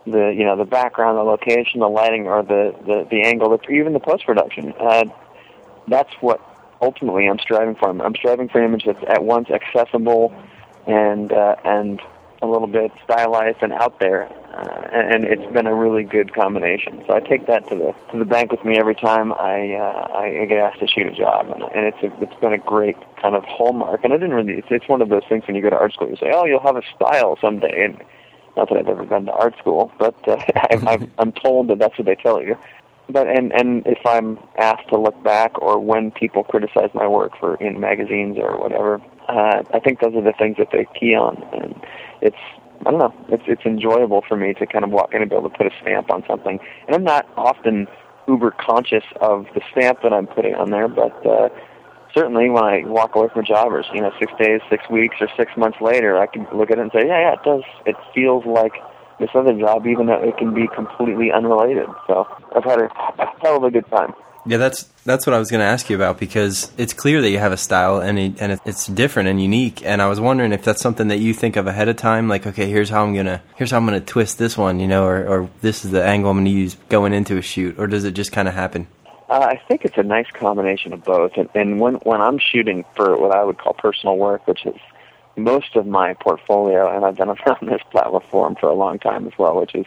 the 0.06 0.34
you 0.38 0.46
know 0.46 0.56
the 0.56 0.66
background, 0.66 1.18
the 1.18 1.24
location, 1.24 1.80
the 1.80 1.90
lighting, 1.90 2.28
or 2.28 2.44
the 2.44 2.76
the, 2.86 3.08
the 3.10 3.24
angle, 3.24 3.60
even 3.70 3.94
the 3.94 4.00
post 4.00 4.26
production, 4.26 4.74
uh, 4.80 5.06
that's 5.88 6.14
what 6.22 6.42
ultimately 6.82 7.28
I'm 7.28 7.40
striving 7.40 7.76
for. 7.76 7.90
I'm 7.90 8.16
striving 8.16 8.50
for 8.50 8.60
an 8.60 8.66
image 8.66 8.86
that's 8.86 9.04
at 9.08 9.24
once 9.24 9.50
accessible 9.50 10.34
and 10.88 11.32
uh, 11.32 11.56
and 11.64 12.02
a 12.42 12.48
little 12.48 12.68
bit 12.68 12.92
stylized 13.04 13.58
and 13.62 13.74
out 13.74 14.00
there, 14.00 14.26
uh, 14.54 14.88
and 14.92 15.24
it's 15.24 15.52
been 15.54 15.66
a 15.66 15.74
really 15.74 16.04
good 16.04 16.34
combination. 16.34 17.04
So 17.08 17.14
I 17.14 17.20
take 17.20 17.48
that 17.48 17.68
to 17.70 17.76
the 17.76 17.96
to 18.12 18.20
the 18.20 18.26
bank 18.26 18.52
with 18.52 18.64
me 18.64 18.78
every 18.78 18.96
time 18.96 19.34
I 19.34 19.74
uh, 19.74 20.18
I 20.18 20.46
get 20.46 20.60
asked 20.60 20.80
to 20.80 20.88
shoot 20.88 21.08
a 21.08 21.16
job, 21.16 21.50
and, 21.50 21.64
and 21.64 21.86
it's 21.86 22.02
a, 22.04 22.24
it's 22.24 22.40
been 22.40 22.54
a 22.54 22.58
great 22.58 22.98
kind 23.22 23.36
of 23.36 23.44
hallmark. 23.46 24.04
And 24.04 24.14
I 24.14 24.18
didn't 24.18 24.34
really 24.34 24.54
it's, 24.54 24.68
it's 24.70 24.88
one 24.88 25.02
of 25.02 25.10
those 25.10 25.24
things 25.28 25.46
when 25.48 25.56
you 25.56 25.62
go 25.62 25.70
to 25.70 25.78
art 25.78 25.94
school, 25.94 26.10
you 26.10 26.18
say, 26.18 26.32
oh, 26.34 26.46
you'll 26.46 26.62
have 26.62 26.78
a 26.78 26.84
style 26.96 27.38
someday, 27.42 27.86
and 27.86 28.04
not 28.56 28.70
that 28.70 28.78
I've 28.78 28.88
ever 28.88 29.04
been 29.04 29.26
to 29.26 29.34
art 29.34 29.58
school, 29.58 29.92
but 30.00 30.16
uh, 30.28 30.38
I'm, 30.72 30.88
I'm 30.88 31.12
I'm 31.18 31.32
told 31.32 31.70
that 31.70 31.80
that's 31.80 31.98
what 31.98 32.06
they 32.06 32.16
tell 32.16 32.42
you 32.42 32.58
but 33.10 33.28
and 33.28 33.52
and 33.54 33.86
if 33.86 34.00
I'm 34.06 34.38
asked 34.58 34.90
to 34.90 34.98
look 34.98 35.22
back 35.24 35.62
or 35.62 35.80
when 35.80 36.12
people 36.12 36.44
criticize 36.44 36.90
my 36.94 37.08
work 37.08 37.38
for 37.40 37.56
in 37.56 37.80
magazines 37.80 38.38
or 38.38 38.58
whatever, 38.60 39.02
uh, 39.30 39.64
I 39.74 39.80
think 39.80 40.02
those 40.02 40.16
are 40.16 40.22
the 40.22 40.34
things 40.38 40.58
that 40.58 40.70
they 40.72 40.88
key 41.00 41.16
on, 41.16 41.42
and 41.54 41.76
it's 42.22 42.38
I 42.86 42.92
don't 42.92 43.00
know, 43.00 43.14
it's 43.30 43.44
it's 43.48 43.66
enjoyable 43.66 44.24
for 44.28 44.36
me 44.36 44.54
to 44.56 44.66
kind 44.66 44.84
of 44.84 44.92
walk 44.92 45.14
in 45.14 45.22
and 45.22 45.30
be 45.30 45.36
able 45.36 45.50
to 45.50 45.58
put 45.58 45.68
a 45.68 45.72
stamp 45.82 46.12
on 46.12 46.24
something, 46.28 46.60
and 46.88 46.96
I'm 46.96 47.04
not 47.04 47.28
often 47.38 47.88
uber 48.28 48.52
conscious 48.52 49.06
of 49.22 49.46
the 49.56 49.62
stamp 49.72 50.02
that 50.04 50.14
I'm 50.14 50.28
putting 50.28 50.56
on 50.56 50.70
there, 50.72 50.88
but 50.88 51.26
uh, 51.26 51.50
certainly 52.14 52.50
when 52.50 52.64
I 52.64 52.84
walk 52.86 53.16
away 53.16 53.30
from 53.30 53.44
a 53.44 53.46
job, 53.46 53.72
or 53.72 53.84
you 53.94 54.02
know, 54.02 54.12
six 54.20 54.32
days, 54.40 54.62
six 54.70 54.90
weeks, 54.90 55.16
or 55.22 55.30
six 55.38 55.56
months 55.56 55.78
later, 55.82 56.18
I 56.18 56.28
can 56.28 56.46
look 56.54 56.72
at 56.72 56.78
it 56.78 56.82
and 56.82 56.92
say, 56.92 57.08
yeah, 57.08 57.22
yeah, 57.22 57.34
it 57.34 57.44
does. 57.44 57.64
It 57.86 57.96
feels 58.14 58.46
like 58.46 58.74
this 59.20 59.30
other 59.34 59.54
job, 59.58 59.88
even 59.88 60.08
though 60.08 60.22
it 60.22 60.38
can 60.38 60.54
be 60.54 60.68
completely 60.68 61.32
unrelated. 61.32 61.88
So 62.08 62.28
I've 62.56 62.64
had 62.64 62.80
a, 62.80 62.86
a 63.20 63.34
hell 63.42 63.58
of 63.58 63.64
a 63.64 63.72
good 63.72 63.88
time. 63.90 64.14
Yeah, 64.48 64.58
that's 64.58 64.84
that's 65.04 65.28
what 65.28 65.34
I 65.34 65.40
was 65.40 65.52
going 65.52 65.60
to 65.60 65.66
ask 65.66 65.90
you 65.90 65.96
about 65.98 66.20
because 66.20 66.72
it's 66.78 66.94
clear 66.94 67.22
that 67.22 67.30
you 67.30 67.38
have 67.38 67.52
a 67.52 67.58
style 67.58 68.00
and 68.00 68.18
it, 68.18 68.42
and 68.42 68.60
it's 68.66 68.88
different 68.88 69.28
and 69.28 69.42
unique. 69.42 69.86
And 69.86 70.02
I 70.02 70.08
was 70.08 70.22
wondering 70.22 70.54
if 70.54 70.64
that's 70.64 70.82
something 70.82 71.10
that 71.10 71.18
you 71.18 71.34
think 71.34 71.58
of 71.58 71.68
ahead 71.68 71.90
of 71.90 71.98
time, 71.98 72.30
like 72.30 72.48
okay, 72.48 72.70
here's 72.70 72.90
how 72.90 73.04
I'm 73.04 73.14
gonna 73.14 73.42
here's 73.58 73.72
how 73.72 73.78
I'm 73.78 73.86
gonna 73.86 74.00
twist 74.00 74.38
this 74.38 74.58
one, 74.58 74.80
you 74.80 74.88
know, 74.88 75.06
or, 75.06 75.28
or 75.28 75.50
this 75.62 75.84
is 75.84 75.92
the 75.92 76.04
angle 76.04 76.32
I'm 76.32 76.38
gonna 76.38 76.50
use 76.50 76.76
going 76.88 77.14
into 77.14 77.38
a 77.38 77.42
shoot, 77.42 77.78
or 77.78 77.88
does 77.88 78.06
it 78.06 78.12
just 78.12 78.32
kind 78.32 78.48
of 78.48 78.54
happen? 78.54 78.88
Uh, 79.30 79.40
I 79.52 79.62
think 79.68 79.84
it's 79.84 79.98
a 79.98 80.04
nice 80.04 80.32
combination 80.32 80.94
of 80.94 81.04
both. 81.04 81.34
And, 81.36 81.50
and 81.54 81.82
when 81.82 81.96
when 81.96 82.22
I'm 82.22 82.40
shooting 82.40 82.86
for 82.96 83.18
what 83.20 83.36
I 83.36 83.44
would 83.44 83.58
call 83.58 83.74
personal 83.74 84.16
work, 84.16 84.48
which 84.48 84.66
is 84.66 84.76
most 85.38 85.76
of 85.76 85.86
my 85.86 86.14
portfolio, 86.16 86.94
and 86.94 87.06
I've 87.06 87.16
been 87.16 87.30
on 87.30 87.38
this 87.62 87.82
platform 87.92 88.56
for 88.60 88.70
a 88.70 88.74
long 88.74 89.00
time 89.00 89.28
as 89.28 89.34
well, 89.38 89.60
which 89.60 89.76
is 89.76 89.86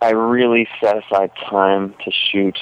I 0.00 0.10
really 0.10 0.66
set 0.80 0.96
aside 0.96 1.30
time 1.48 1.94
to 2.04 2.10
shoot 2.10 2.58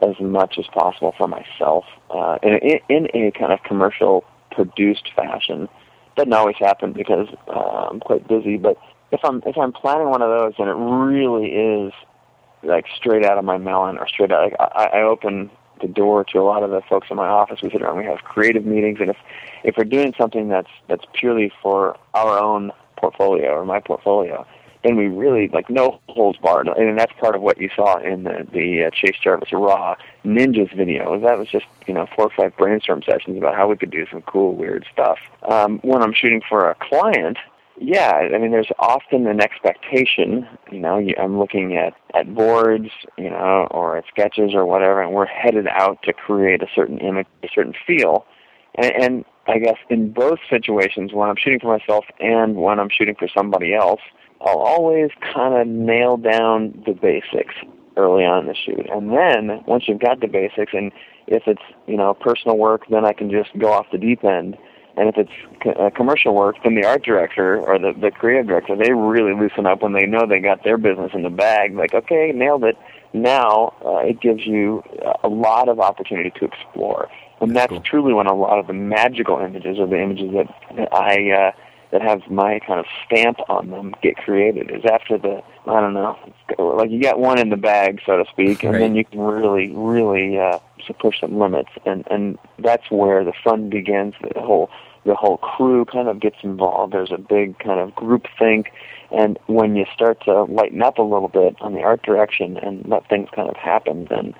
as 0.00 0.18
much 0.20 0.58
as 0.58 0.66
possible 0.68 1.14
for 1.16 1.28
myself 1.28 1.84
uh, 2.10 2.38
in, 2.42 2.78
in 2.88 3.08
a 3.14 3.30
kind 3.32 3.52
of 3.52 3.62
commercial 3.62 4.24
produced 4.50 5.10
fashion. 5.14 5.68
Doesn't 6.16 6.32
always 6.32 6.56
happen 6.58 6.92
because 6.92 7.28
uh, 7.48 7.88
I'm 7.90 8.00
quite 8.00 8.26
busy, 8.26 8.56
but 8.56 8.78
if 9.12 9.20
I'm 9.24 9.42
if 9.46 9.56
I'm 9.56 9.72
planning 9.72 10.08
one 10.08 10.22
of 10.22 10.28
those 10.28 10.54
and 10.58 10.68
it 10.68 10.74
really 10.74 11.50
is 11.50 11.92
like 12.62 12.86
straight 12.96 13.24
out 13.24 13.38
of 13.38 13.44
my 13.44 13.58
melon 13.58 13.98
or 13.98 14.08
straight 14.08 14.32
out, 14.32 14.44
like 14.44 14.56
I, 14.58 14.98
I 14.98 15.02
open 15.02 15.50
the 15.82 15.88
door 15.88 16.24
to 16.24 16.38
a 16.38 16.42
lot 16.42 16.62
of 16.62 16.70
the 16.70 16.80
folks 16.88 17.08
in 17.10 17.16
my 17.16 17.28
office. 17.28 17.60
We 17.62 17.70
sit 17.70 17.82
around, 17.82 17.98
we 17.98 18.04
have 18.04 18.18
creative 18.24 18.64
meetings, 18.64 18.98
and 19.00 19.10
if 19.10 19.16
if 19.64 19.76
we're 19.76 19.84
doing 19.84 20.14
something 20.16 20.48
that's 20.48 20.70
that's 20.88 21.04
purely 21.12 21.52
for 21.62 21.96
our 22.14 22.38
own 22.38 22.72
portfolio 22.96 23.50
or 23.50 23.64
my 23.64 23.80
portfolio, 23.80 24.46
then 24.84 24.96
we 24.96 25.06
really 25.06 25.48
like 25.48 25.70
no 25.70 26.00
holds 26.08 26.38
barred, 26.38 26.68
and 26.68 26.98
that's 26.98 27.12
part 27.20 27.34
of 27.34 27.42
what 27.42 27.58
you 27.58 27.68
saw 27.74 27.98
in 27.98 28.24
the 28.24 28.46
the 28.52 28.84
uh, 28.84 28.90
Chase 28.90 29.16
Jarvis 29.22 29.52
Raw 29.52 29.96
Ninjas 30.24 30.74
video. 30.74 31.18
That 31.20 31.38
was 31.38 31.48
just 31.48 31.66
you 31.86 31.94
know 31.94 32.06
four 32.14 32.26
or 32.26 32.30
five 32.30 32.56
brainstorm 32.56 33.02
sessions 33.02 33.36
about 33.36 33.54
how 33.54 33.68
we 33.68 33.76
could 33.76 33.90
do 33.90 34.06
some 34.10 34.22
cool, 34.22 34.54
weird 34.54 34.86
stuff. 34.92 35.18
Um, 35.42 35.78
when 35.80 36.02
I'm 36.02 36.12
shooting 36.12 36.42
for 36.48 36.68
a 36.68 36.74
client, 36.76 37.38
yeah, 37.80 38.28
I 38.34 38.38
mean, 38.38 38.50
there's 38.50 38.70
often 38.78 39.26
an 39.26 39.40
expectation. 39.40 40.46
You 40.70 40.80
know, 40.80 41.04
I'm 41.18 41.38
looking 41.38 41.76
at 41.76 41.94
at 42.14 42.34
boards, 42.34 42.90
you 43.16 43.30
know, 43.30 43.66
or 43.70 43.96
at 43.96 44.04
sketches 44.08 44.52
or 44.54 44.66
whatever, 44.66 45.02
and 45.02 45.12
we're 45.12 45.26
headed 45.26 45.66
out 45.68 46.02
to 46.04 46.12
create 46.12 46.62
a 46.62 46.66
certain 46.74 46.98
image, 46.98 47.26
a 47.42 47.48
certain 47.54 47.74
feel. 47.86 48.26
And, 48.74 48.92
and 48.92 49.24
I 49.46 49.58
guess 49.58 49.76
in 49.88 50.12
both 50.12 50.38
situations, 50.48 51.12
when 51.12 51.28
I'm 51.28 51.36
shooting 51.36 51.60
for 51.60 51.76
myself 51.76 52.04
and 52.20 52.56
when 52.56 52.78
I'm 52.78 52.90
shooting 52.90 53.14
for 53.14 53.28
somebody 53.34 53.74
else, 53.74 54.00
I'll 54.40 54.58
always 54.58 55.10
kind 55.34 55.54
of 55.54 55.66
nail 55.66 56.16
down 56.16 56.82
the 56.86 56.92
basics 56.92 57.54
early 57.96 58.24
on 58.24 58.42
in 58.42 58.46
the 58.48 58.54
shoot. 58.54 58.86
And 58.90 59.10
then 59.10 59.62
once 59.66 59.84
you've 59.88 60.00
got 60.00 60.20
the 60.20 60.26
basics, 60.26 60.72
and 60.74 60.92
if 61.26 61.44
it's 61.46 61.62
you 61.86 61.96
know 61.96 62.14
personal 62.14 62.58
work, 62.58 62.82
then 62.90 63.04
I 63.04 63.12
can 63.12 63.30
just 63.30 63.50
go 63.58 63.72
off 63.72 63.86
the 63.90 63.98
deep 63.98 64.24
end 64.24 64.56
and 64.96 65.08
if 65.08 65.16
it's 65.16 65.32
co- 65.62 65.72
uh, 65.72 65.90
commercial 65.90 66.34
work, 66.34 66.56
then 66.64 66.74
the 66.74 66.84
art 66.84 67.04
director 67.04 67.60
or 67.60 67.78
the, 67.78 67.92
the 67.98 68.10
creative 68.10 68.46
director, 68.46 68.76
they 68.76 68.92
really 68.92 69.34
loosen 69.34 69.66
up 69.66 69.82
when 69.82 69.92
they 69.92 70.06
know 70.06 70.26
they 70.26 70.40
got 70.40 70.64
their 70.64 70.76
business 70.76 71.12
in 71.14 71.22
the 71.22 71.30
bag. 71.30 71.74
Like, 71.74 71.94
okay, 71.94 72.32
nailed 72.34 72.64
it. 72.64 72.76
Now 73.12 73.74
uh, 73.84 73.98
it 73.98 74.20
gives 74.20 74.46
you 74.46 74.82
a 75.22 75.28
lot 75.28 75.68
of 75.68 75.80
opportunity 75.80 76.30
to 76.38 76.44
explore. 76.44 77.08
And 77.40 77.50
that's, 77.50 77.70
that's 77.70 77.70
cool. 77.70 77.80
truly 77.80 78.12
when 78.12 78.26
a 78.26 78.34
lot 78.34 78.58
of 78.58 78.66
the 78.66 78.72
magical 78.72 79.38
images 79.38 79.78
or 79.78 79.86
the 79.86 80.00
images 80.00 80.30
that 80.32 80.92
I 80.92 81.30
uh, 81.30 81.52
that 81.92 82.02
have 82.02 82.22
my 82.30 82.58
kind 82.66 82.80
of 82.80 82.86
stamp 83.06 83.38
on 83.48 83.70
them 83.70 83.94
get 84.02 84.16
created 84.16 84.70
is 84.70 84.82
after 84.84 85.18
the 85.18 85.42
I 85.66 85.80
don't 85.80 85.92
know 85.92 86.18
like 86.58 86.90
you 86.90 87.00
got 87.02 87.20
one 87.20 87.38
in 87.38 87.50
the 87.50 87.56
bag 87.56 88.00
so 88.06 88.16
to 88.16 88.24
speak 88.30 88.64
and 88.64 88.72
right. 88.72 88.78
then 88.78 88.94
you 88.94 89.04
can 89.04 89.20
really 89.20 89.70
really 89.74 90.38
uh, 90.38 90.58
push 90.90 91.20
some 91.20 91.38
limits 91.38 91.70
and 91.84 92.04
and 92.10 92.38
that's 92.58 92.90
where 92.90 93.24
the 93.24 93.32
fun 93.44 93.68
begins 93.68 94.14
the 94.34 94.40
whole 94.40 94.70
the 95.04 95.14
whole 95.14 95.36
crew 95.38 95.84
kind 95.84 96.08
of 96.08 96.20
gets 96.20 96.36
involved 96.42 96.92
there's 96.92 97.12
a 97.12 97.18
big 97.18 97.58
kind 97.58 97.80
of 97.80 97.94
group 97.94 98.26
think 98.38 98.72
and 99.10 99.38
when 99.46 99.76
you 99.76 99.84
start 99.94 100.22
to 100.24 100.44
lighten 100.44 100.82
up 100.82 100.98
a 100.98 101.02
little 101.02 101.28
bit 101.28 101.54
on 101.60 101.74
the 101.74 101.82
art 101.82 102.02
direction 102.02 102.56
and 102.58 102.86
let 102.86 103.08
things 103.08 103.28
kind 103.34 103.48
of 103.48 103.56
happen 103.56 104.06
then 104.10 104.34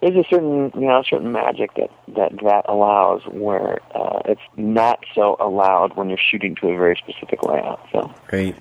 there's 0.00 0.16
a 0.16 0.28
certain 0.28 0.70
you 0.74 0.86
know 0.86 1.02
certain 1.08 1.32
magic 1.32 1.74
that 1.74 1.90
that 2.08 2.32
that 2.42 2.64
allows 2.68 3.22
where 3.26 3.80
uh, 3.94 4.20
it's 4.26 4.40
not 4.56 5.04
so 5.14 5.36
allowed 5.40 5.96
when 5.96 6.08
you're 6.08 6.18
shooting 6.18 6.54
to 6.56 6.68
a 6.68 6.76
very 6.76 6.96
specific 6.96 7.42
layout. 7.42 7.80
So 7.92 8.12
great. 8.28 8.54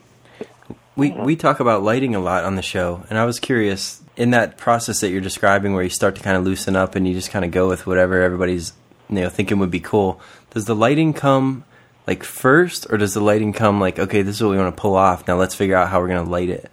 We 0.98 1.12
we 1.12 1.36
talk 1.36 1.60
about 1.60 1.84
lighting 1.84 2.16
a 2.16 2.20
lot 2.20 2.44
on 2.44 2.56
the 2.56 2.64
show, 2.64 3.04
and 3.10 3.20
I 3.20 3.26
was 3.26 3.40
curious 3.40 4.02
in 4.16 4.32
that 4.32 4.58
process 4.58 5.00
that 5.02 5.10
you're 5.10 5.22
describing, 5.22 5.74
where 5.74 5.84
you 5.84 5.92
start 5.92 6.16
to 6.16 6.24
kind 6.24 6.36
of 6.36 6.44
loosen 6.44 6.76
up 6.76 6.96
and 6.96 7.08
you 7.08 7.14
just 7.14 7.30
kind 7.30 7.46
of 7.46 7.52
go 7.52 7.70
with 7.70 7.86
whatever 7.86 8.24
everybody's 8.24 8.74
you 9.08 9.18
know 9.18 9.30
thinking 9.30 9.60
would 9.60 9.70
be 9.70 9.80
cool. 9.80 10.20
Does 10.50 10.66
the 10.66 10.76
lighting 10.76 11.14
come 11.14 11.66
like 12.08 12.24
first, 12.24 12.88
or 12.90 12.98
does 12.98 13.14
the 13.14 13.22
lighting 13.22 13.54
come 13.54 13.80
like 13.80 14.00
okay, 14.00 14.24
this 14.24 14.38
is 14.38 14.44
what 14.44 14.50
we 14.50 14.58
want 14.58 14.76
to 14.76 14.82
pull 14.82 14.96
off? 14.96 15.28
Now 15.28 15.38
let's 15.38 15.54
figure 15.54 15.76
out 15.76 15.90
how 15.90 16.02
we're 16.02 16.08
going 16.08 16.26
to 16.26 16.32
light 16.32 16.50
it. 16.50 16.72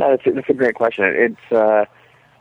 No, 0.00 0.10
that's 0.10 0.26
a, 0.26 0.32
that's 0.32 0.50
a 0.50 0.54
great 0.54 0.74
question. 0.74 1.04
It's 1.06 1.52
uh, 1.52 1.84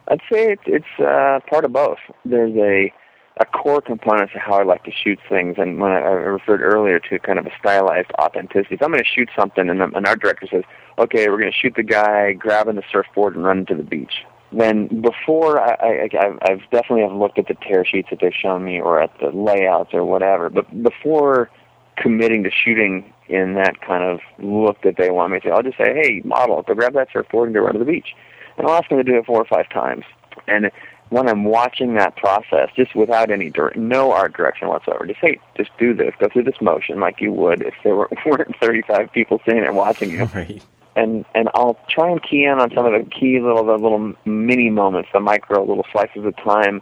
I'd 0.07 0.21
say 0.31 0.53
it's, 0.53 0.63
it's 0.65 0.99
uh, 0.99 1.39
part 1.47 1.65
of 1.65 1.71
both. 1.71 1.99
There's 2.25 2.55
a 2.55 2.91
a 3.37 3.45
core 3.45 3.81
component 3.81 4.31
to 4.31 4.39
how 4.39 4.53
I 4.53 4.63
like 4.63 4.85
to 4.85 4.91
shoot 4.91 5.19
things, 5.27 5.55
and 5.57 5.79
when 5.79 5.91
I, 5.91 5.99
I 5.99 6.11
referred 6.11 6.61
earlier 6.61 6.99
to 6.99 7.19
kind 7.19 7.37
of 7.37 7.45
a 7.45 7.51
stylized 7.59 8.11
authenticity. 8.17 8.75
If 8.75 8.81
I'm 8.81 8.91
going 8.91 9.03
to 9.03 9.09
shoot 9.09 9.29
something, 9.37 9.69
and 9.69 9.81
an 9.81 10.05
art 10.05 10.21
director 10.21 10.47
says, 10.47 10.63
"Okay, 10.97 11.29
we're 11.29 11.39
going 11.39 11.51
to 11.51 11.57
shoot 11.57 11.73
the 11.75 11.83
guy 11.83 12.33
grabbing 12.33 12.75
the 12.75 12.83
surfboard 12.91 13.35
and 13.35 13.43
running 13.43 13.65
to 13.67 13.75
the 13.75 13.83
beach," 13.83 14.23
then 14.51 15.01
before 15.01 15.59
I, 15.59 16.07
I, 16.13 16.37
I've 16.43 16.61
definitely 16.71 17.01
have 17.01 17.13
looked 17.13 17.39
at 17.39 17.47
the 17.47 17.55
tear 17.55 17.85
sheets 17.85 18.09
that 18.09 18.19
they've 18.21 18.33
shown 18.33 18.63
me, 18.65 18.79
or 18.79 19.01
at 19.01 19.11
the 19.19 19.29
layouts 19.29 19.93
or 19.93 20.05
whatever. 20.05 20.49
But 20.49 20.83
before 20.83 21.49
committing 21.97 22.43
to 22.43 22.51
shooting 22.51 23.13
in 23.27 23.55
that 23.55 23.81
kind 23.81 24.03
of 24.03 24.19
look 24.37 24.81
that 24.83 24.97
they 24.97 25.09
want 25.09 25.33
me 25.33 25.39
to, 25.41 25.49
I'll 25.49 25.63
just 25.63 25.77
say, 25.77 25.93
"Hey, 25.93 26.21
model, 26.23 26.61
go 26.61 26.73
grab 26.73 26.93
that 26.93 27.09
surfboard 27.11 27.47
and 27.47 27.55
go 27.55 27.61
run 27.61 27.73
to 27.73 27.79
the 27.79 27.85
beach." 27.85 28.15
and 28.57 28.67
I'll 28.67 28.75
ask 28.75 28.89
them 28.89 28.97
to 28.97 29.03
do 29.03 29.17
it 29.17 29.25
four 29.25 29.41
or 29.41 29.45
five 29.45 29.69
times. 29.69 30.05
And 30.47 30.71
when 31.09 31.27
I'm 31.27 31.43
watching 31.43 31.95
that 31.95 32.15
process, 32.15 32.69
just 32.75 32.95
without 32.95 33.31
any 33.31 33.49
dir- 33.49 33.73
no 33.75 34.11
art 34.11 34.35
direction 34.35 34.67
whatsoever, 34.67 35.05
just 35.05 35.19
hey, 35.19 35.39
just 35.55 35.71
do 35.77 35.93
this, 35.93 36.13
go 36.19 36.27
through 36.31 36.43
this 36.43 36.61
motion 36.61 36.99
like 36.99 37.21
you 37.21 37.31
would 37.31 37.61
if 37.61 37.73
there 37.83 37.95
were, 37.95 38.09
weren't 38.25 38.55
35 38.59 39.11
people 39.11 39.41
sitting 39.45 39.61
there 39.61 39.73
watching 39.73 40.11
you. 40.11 40.25
Right. 40.25 40.61
And 40.95 41.25
and 41.35 41.49
I'll 41.53 41.77
try 41.89 42.09
and 42.09 42.21
key 42.23 42.45
in 42.45 42.59
on 42.59 42.71
some 42.73 42.85
of 42.85 42.93
the 42.93 43.09
key 43.09 43.39
little 43.39 43.65
the 43.65 43.73
little 43.73 44.13
mini 44.25 44.69
moments, 44.69 45.09
the 45.13 45.19
micro 45.19 45.63
little 45.63 45.85
slices 45.91 46.25
of 46.25 46.35
time. 46.37 46.81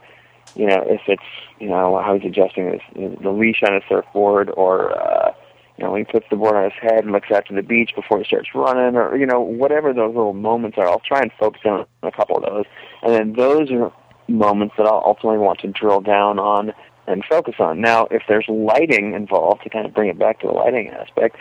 You 0.56 0.68
know, 0.68 0.84
if 0.86 1.02
it's 1.08 1.24
you 1.60 1.68
know 1.68 2.00
how 2.00 2.16
he's 2.16 2.30
adjusting 2.30 2.72
his, 2.72 2.82
the 3.22 3.32
leash 3.32 3.64
on 3.64 3.74
his 3.74 3.84
surfboard, 3.90 4.52
or 4.56 4.96
uh, 4.96 5.34
you 5.78 5.84
know, 5.84 5.92
when 5.92 6.06
he 6.06 6.12
puts 6.12 6.28
the 6.30 6.36
board 6.36 6.56
on 6.56 6.64
his 6.66 6.74
head 6.80 7.04
and 7.04 7.12
looks 7.12 7.32
out 7.32 7.48
to 7.48 7.56
the 7.56 7.64
beach 7.64 7.92
before 7.96 8.20
he 8.20 8.24
starts 8.24 8.50
running, 8.54 8.96
or 8.96 9.18
you 9.18 9.26
know, 9.26 9.42
whatever 9.42 9.94
those 9.94 10.16
little 10.16 10.34
moments 10.34 10.78
are, 10.78 10.88
I'll 10.88 11.00
try 11.00 11.22
and 11.22 11.32
focus 11.40 11.62
on 11.66 11.86
a 12.04 12.12
couple 12.12 12.38
of 12.38 12.44
those, 12.44 12.66
and 13.02 13.14
then 13.14 13.34
those 13.34 13.72
are 13.72 13.92
moments 14.28 14.76
that 14.78 14.86
I'll 14.86 15.02
ultimately 15.06 15.40
want 15.40 15.60
to 15.62 15.68
drill 15.68 16.02
down 16.02 16.40
on 16.40 16.74
and 17.08 17.24
focus 17.30 17.56
on. 17.60 17.82
Now, 17.82 18.08
if 18.12 18.24
there's 18.28 18.46
lighting 18.48 19.14
involved, 19.14 19.64
to 19.64 19.70
kind 19.70 19.86
of 19.86 19.94
bring 19.94 20.10
it 20.10 20.18
back 20.18 20.40
to 20.42 20.48
the 20.48 20.54
lighting 20.54 20.90
aspect, 20.90 21.38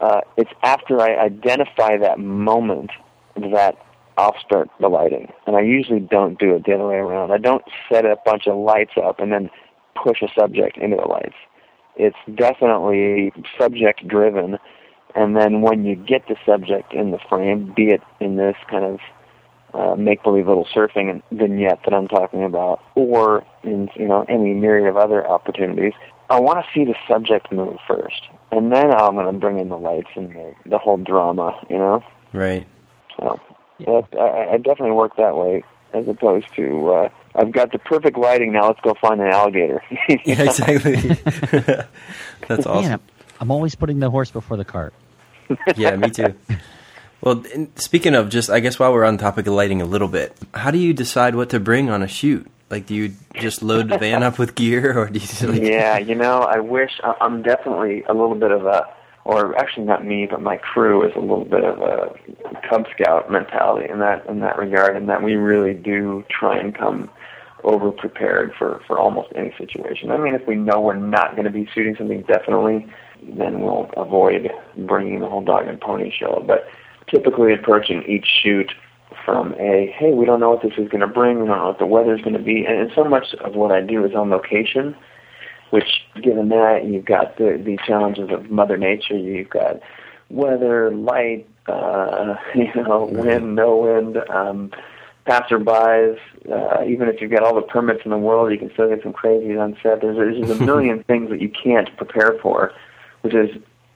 uh, 0.00 0.20
it's 0.36 0.50
after 0.62 1.00
I 1.00 1.16
identify 1.16 1.96
that 1.98 2.18
moment 2.18 2.90
that 3.36 3.76
I'll 4.16 4.36
start 4.44 4.68
the 4.80 4.88
lighting. 4.88 5.32
And 5.46 5.56
I 5.56 5.60
usually 5.60 6.00
don't 6.00 6.38
do 6.38 6.54
it 6.54 6.64
the 6.64 6.74
other 6.74 6.86
way 6.86 6.96
around. 6.96 7.32
I 7.32 7.38
don't 7.38 7.64
set 7.90 8.04
a 8.04 8.16
bunch 8.24 8.46
of 8.46 8.56
lights 8.56 8.92
up 9.02 9.20
and 9.20 9.32
then 9.32 9.50
push 10.02 10.22
a 10.22 10.28
subject 10.38 10.76
into 10.76 10.96
the 10.96 11.08
lights. 11.08 11.36
It's 11.96 12.16
definitely 12.34 13.32
subject 13.58 14.06
driven. 14.06 14.58
And 15.14 15.36
then 15.36 15.62
when 15.62 15.84
you 15.84 15.96
get 15.96 16.26
the 16.28 16.36
subject 16.46 16.92
in 16.92 17.10
the 17.10 17.18
frame, 17.28 17.72
be 17.74 17.88
it 17.90 18.02
in 18.20 18.36
this 18.36 18.56
kind 18.70 18.84
of 18.84 19.00
uh, 19.74 19.94
make 19.96 20.22
believe 20.22 20.48
little 20.48 20.66
surfing 20.74 21.22
vignette 21.30 21.80
that 21.84 21.94
I'm 21.94 22.08
talking 22.08 22.44
about, 22.44 22.80
or 22.94 23.44
in 23.62 23.88
you 23.94 24.08
know 24.08 24.24
any 24.28 24.52
myriad 24.52 24.88
of 24.88 24.96
other 24.96 25.26
opportunities, 25.26 25.92
I 26.28 26.40
want 26.40 26.64
to 26.64 26.70
see 26.74 26.84
the 26.84 26.94
subject 27.08 27.52
move 27.52 27.76
first, 27.86 28.28
and 28.52 28.72
then 28.72 28.92
I'm 28.92 29.14
going 29.14 29.26
to 29.26 29.38
bring 29.38 29.58
in 29.58 29.68
the 29.68 29.78
lights 29.78 30.10
and 30.16 30.30
the, 30.30 30.54
the 30.66 30.78
whole 30.78 30.96
drama, 30.96 31.58
you 31.68 31.78
know. 31.78 32.02
Right. 32.32 32.66
So 33.18 33.40
yeah. 33.78 34.02
I, 34.18 34.54
I 34.54 34.56
definitely 34.56 34.92
work 34.92 35.16
that 35.16 35.36
way, 35.36 35.64
as 35.92 36.06
opposed 36.08 36.54
to 36.56 36.92
uh, 36.92 37.08
I've 37.34 37.52
got 37.52 37.72
the 37.72 37.78
perfect 37.78 38.16
lighting 38.16 38.52
now. 38.52 38.68
Let's 38.68 38.80
go 38.80 38.94
find 39.00 39.20
an 39.20 39.28
alligator. 39.28 39.82
yeah, 40.24 40.42
exactly. 40.42 40.96
That's 42.48 42.66
awesome. 42.66 42.90
Man, 42.90 43.00
I'm 43.40 43.50
always 43.50 43.74
putting 43.74 44.00
the 44.00 44.10
horse 44.10 44.30
before 44.30 44.56
the 44.56 44.64
cart. 44.64 44.92
yeah, 45.76 45.96
me 45.96 46.10
too. 46.10 46.34
Well, 47.20 47.44
speaking 47.76 48.14
of 48.14 48.30
just, 48.30 48.50
I 48.50 48.60
guess 48.60 48.78
while 48.78 48.92
we're 48.92 49.04
on 49.04 49.16
the 49.16 49.22
topic 49.22 49.46
of 49.46 49.52
lighting 49.52 49.82
a 49.82 49.84
little 49.84 50.08
bit, 50.08 50.36
how 50.54 50.70
do 50.70 50.78
you 50.78 50.94
decide 50.94 51.34
what 51.34 51.50
to 51.50 51.60
bring 51.60 51.90
on 51.90 52.02
a 52.02 52.08
shoot? 52.08 52.50
Like, 52.70 52.86
do 52.86 52.94
you 52.94 53.12
just 53.34 53.62
load 53.62 53.88
the 53.88 53.98
van 53.98 54.22
up 54.22 54.38
with 54.38 54.54
gear, 54.54 54.96
or 54.96 55.08
do 55.08 55.18
you? 55.18 55.48
Like... 55.48 55.60
Yeah, 55.60 55.98
you 55.98 56.14
know, 56.14 56.42
I 56.42 56.60
wish 56.60 57.00
I'm 57.20 57.42
definitely 57.42 58.04
a 58.04 58.14
little 58.14 58.36
bit 58.36 58.52
of 58.52 58.64
a, 58.64 58.86
or 59.24 59.58
actually 59.58 59.86
not 59.86 60.06
me, 60.06 60.28
but 60.30 60.40
my 60.40 60.56
crew 60.56 61.04
is 61.04 61.12
a 61.16 61.20
little 61.20 61.44
bit 61.44 61.64
of 61.64 61.80
a 61.80 62.14
Cub 62.68 62.86
Scout 62.94 63.30
mentality 63.30 63.90
in 63.90 63.98
that 63.98 64.24
in 64.26 64.38
that 64.40 64.56
regard, 64.56 64.96
and 64.96 65.08
that 65.08 65.22
we 65.22 65.34
really 65.34 65.74
do 65.74 66.24
try 66.30 66.56
and 66.56 66.72
come 66.72 67.10
over 67.64 67.90
prepared 67.90 68.52
for 68.56 68.80
for 68.86 68.98
almost 68.98 69.30
any 69.34 69.52
situation. 69.58 70.12
I 70.12 70.18
mean, 70.18 70.34
if 70.36 70.46
we 70.46 70.54
know 70.54 70.80
we're 70.80 70.94
not 70.94 71.32
going 71.32 71.46
to 71.46 71.50
be 71.50 71.68
shooting 71.74 71.96
something, 71.96 72.22
definitely, 72.22 72.86
then 73.22 73.62
we'll 73.62 73.90
avoid 73.96 74.48
bringing 74.76 75.18
the 75.18 75.28
whole 75.28 75.42
dog 75.42 75.66
and 75.66 75.80
pony 75.80 76.12
show, 76.16 76.44
but 76.46 76.68
typically 77.08 77.52
approaching 77.52 78.04
each 78.04 78.26
shoot 78.42 78.72
from 79.30 79.54
a 79.60 79.94
hey, 79.96 80.12
we 80.12 80.24
don't 80.24 80.40
know 80.40 80.50
what 80.50 80.62
this 80.62 80.72
is 80.76 80.88
going 80.88 81.00
to 81.00 81.06
bring, 81.06 81.40
we 81.40 81.46
don't 81.46 81.58
know 81.58 81.66
what 81.68 81.78
the 81.78 81.86
weather's 81.86 82.20
going 82.20 82.36
to 82.36 82.42
be, 82.42 82.64
and, 82.64 82.80
and 82.80 82.90
so 82.94 83.04
much 83.04 83.32
of 83.44 83.54
what 83.54 83.70
I 83.70 83.80
do 83.80 84.04
is 84.04 84.14
on 84.14 84.30
location. 84.30 84.96
Which, 85.70 86.02
given 86.20 86.48
that 86.48 86.84
you've 86.84 87.04
got 87.04 87.36
the 87.36 87.60
the 87.64 87.78
challenges 87.86 88.28
of 88.30 88.50
Mother 88.50 88.76
Nature, 88.76 89.16
you've 89.16 89.50
got 89.50 89.80
weather, 90.28 90.90
light, 90.90 91.48
uh, 91.68 92.34
you 92.56 92.74
know, 92.74 93.08
wind, 93.12 93.54
no 93.54 93.76
wind, 93.76 94.16
um, 94.30 94.72
passerbys. 95.28 96.18
Uh, 96.50 96.82
even 96.84 97.08
if 97.08 97.20
you've 97.20 97.30
got 97.30 97.44
all 97.44 97.54
the 97.54 97.62
permits 97.62 98.00
in 98.04 98.10
the 98.10 98.18
world, 98.18 98.50
you 98.50 98.58
can 98.58 98.72
still 98.72 98.88
get 98.88 99.00
some 99.04 99.12
crazies 99.12 99.60
on 99.60 99.76
set. 99.80 100.00
There's, 100.00 100.16
there's 100.16 100.38
just 100.38 100.60
a 100.60 100.64
million 100.66 101.04
things 101.04 101.30
that 101.30 101.40
you 101.40 101.50
can't 101.50 101.96
prepare 101.96 102.36
for, 102.42 102.72
which 103.20 103.34
is, 103.34 103.50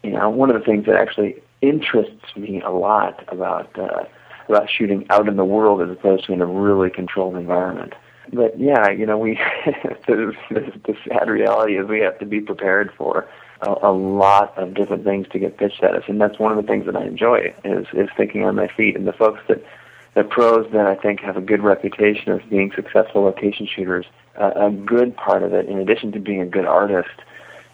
you 0.05 0.13
know, 0.13 0.31
one 0.31 0.51
of 0.51 0.57
the 0.57 0.65
things 0.65 0.87
that 0.87 0.95
actually 0.95 1.43
interests 1.61 2.37
me 2.37 2.61
a 2.61 2.71
lot 2.71 3.25
about 3.33 3.77
uh, 3.77 4.05
about 4.49 4.69
shooting 4.71 5.07
out 5.11 5.29
in 5.29 5.37
the 5.37 5.45
world 5.45 5.83
as 5.83 5.91
opposed 5.91 6.25
to 6.27 6.33
in 6.33 6.41
a 6.41 6.47
really 6.47 6.91
controlled 6.91 7.37
environment. 7.37 7.95
But 8.33 8.59
yeah, 8.59 8.91
you 8.91 9.07
know, 9.07 9.19
we 9.19 9.35
the, 10.07 10.35
the 10.51 10.97
sad 11.07 11.29
reality 11.29 11.77
is 11.77 11.87
we 11.87 12.01
have 12.01 12.19
to 12.19 12.27
be 12.27 12.41
prepared 12.41 12.93
for 12.97 13.29
a, 13.61 13.75
a 13.83 13.93
lot 13.93 14.57
of 14.57 14.75
different 14.75 15.05
things 15.05 15.27
to 15.33 15.39
get 15.39 15.59
pitched 15.59 15.83
at 15.83 15.95
us, 15.95 16.05
and 16.09 16.21
that's 16.21 16.39
one 16.39 16.51
of 16.51 16.57
the 16.57 16.67
things 16.71 16.87
that 16.87 16.97
I 16.97 17.05
enjoy 17.05 17.55
is 17.65 17.87
is 17.93 18.09
thinking 18.17 18.45
on 18.45 18.57
my 18.57 18.69
feet. 18.69 18.97
And 18.97 19.07
the 19.07 19.13
folks 19.13 19.41
that 19.49 19.63
the 20.15 20.25
pros 20.25 20.71
that 20.73 20.87
I 20.87 20.95
think 20.95 21.21
have 21.21 21.37
a 21.37 21.41
good 21.41 21.63
reputation 21.63 22.33
as 22.33 22.41
being 22.49 22.73
successful 22.75 23.23
location 23.23 23.67
shooters, 23.67 24.07
uh, 24.41 24.53
a 24.57 24.71
good 24.71 25.17
part 25.17 25.43
of 25.43 25.53
it, 25.53 25.67
in 25.69 25.79
addition 25.79 26.13
to 26.13 26.21
being 26.21 26.41
a 26.41 26.47
good 26.47 26.67
artist, 26.67 27.21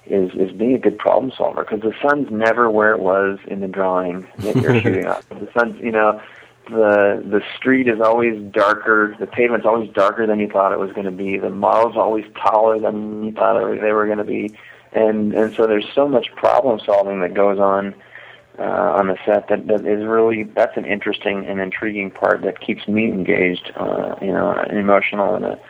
is 0.06 0.32
is 0.34 0.50
being 0.52 0.74
a 0.74 0.78
good 0.78 0.98
problem 0.98 1.32
solver 1.36 1.62
because 1.62 1.80
the 1.80 1.94
sun's 2.02 2.30
never 2.30 2.70
where 2.70 2.92
it 2.92 3.00
was 3.00 3.38
in 3.46 3.60
the 3.60 3.68
drawing 3.68 4.26
that 4.38 4.56
you're 4.56 4.80
shooting 4.80 5.06
up. 5.06 5.28
The 5.28 5.48
sun's, 5.56 5.80
you 5.80 5.92
know, 5.92 6.20
the 6.70 7.22
the 7.24 7.42
street 7.56 7.88
is 7.88 8.00
always 8.00 8.40
darker. 8.52 9.16
The 9.18 9.26
pavement's 9.26 9.66
always 9.66 9.90
darker 9.90 10.26
than 10.26 10.38
you 10.38 10.48
thought 10.48 10.72
it 10.72 10.78
was 10.78 10.92
going 10.92 11.06
to 11.06 11.10
be. 11.10 11.36
The 11.36 11.50
model's 11.50 11.96
always 11.96 12.24
taller 12.34 12.78
than 12.78 13.24
you 13.24 13.32
thought 13.32 13.58
they 13.80 13.92
were 13.92 14.06
going 14.06 14.18
to 14.18 14.24
be, 14.24 14.54
and 14.92 15.34
and 15.34 15.54
so 15.54 15.66
there's 15.66 15.88
so 15.94 16.08
much 16.08 16.34
problem 16.36 16.80
solving 16.84 17.20
that 17.20 17.34
goes 17.34 17.58
on 17.58 17.94
uh, 18.58 18.62
on 18.62 19.08
the 19.08 19.18
set 19.24 19.48
that 19.48 19.66
that 19.66 19.86
is 19.86 20.06
really 20.06 20.44
that's 20.44 20.76
an 20.76 20.84
interesting 20.84 21.46
and 21.46 21.60
intriguing 21.60 22.10
part 22.10 22.42
that 22.42 22.60
keeps 22.60 22.86
me 22.88 23.04
engaged. 23.06 23.72
Uh, 23.76 24.14
you 24.20 24.32
know, 24.32 24.52
an 24.52 24.76
emotional 24.76 25.34
and 25.34 25.44
a 25.44 25.60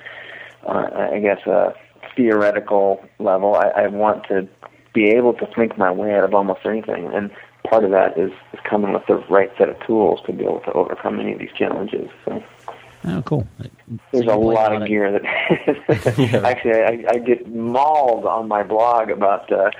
uh, 0.66 1.08
I 1.12 1.20
guess 1.20 1.46
a 1.46 1.74
theoretical 2.16 3.04
level. 3.18 3.54
I, 3.54 3.84
I 3.84 3.86
want 3.88 4.24
to 4.28 4.48
be 4.92 5.06
able 5.10 5.34
to 5.34 5.46
think 5.54 5.78
my 5.78 5.90
way 5.90 6.14
out 6.14 6.24
of 6.24 6.34
almost 6.34 6.60
anything, 6.64 7.06
and 7.12 7.30
part 7.64 7.84
of 7.84 7.90
that 7.90 8.18
is, 8.18 8.32
is 8.52 8.60
coming 8.64 8.92
with 8.92 9.06
the 9.06 9.16
right 9.28 9.50
set 9.58 9.68
of 9.68 9.78
tools 9.86 10.20
to 10.26 10.32
be 10.32 10.44
able 10.44 10.60
to 10.60 10.72
overcome 10.72 11.20
any 11.20 11.32
of 11.32 11.38
these 11.38 11.52
challenges. 11.56 12.08
So. 12.24 12.42
Oh, 13.04 13.22
cool. 13.22 13.46
There's 14.12 14.26
a 14.26 14.34
lot 14.36 14.74
of 14.74 14.86
gear 14.86 15.10
that 15.10 16.18
yeah. 16.18 16.38
actually 16.46 16.82
I, 16.82 17.04
I 17.08 17.18
get 17.18 17.50
mauled 17.50 18.26
on 18.26 18.46
my 18.46 18.62
blog 18.62 19.10
about 19.10 19.50
uh, 19.50 19.70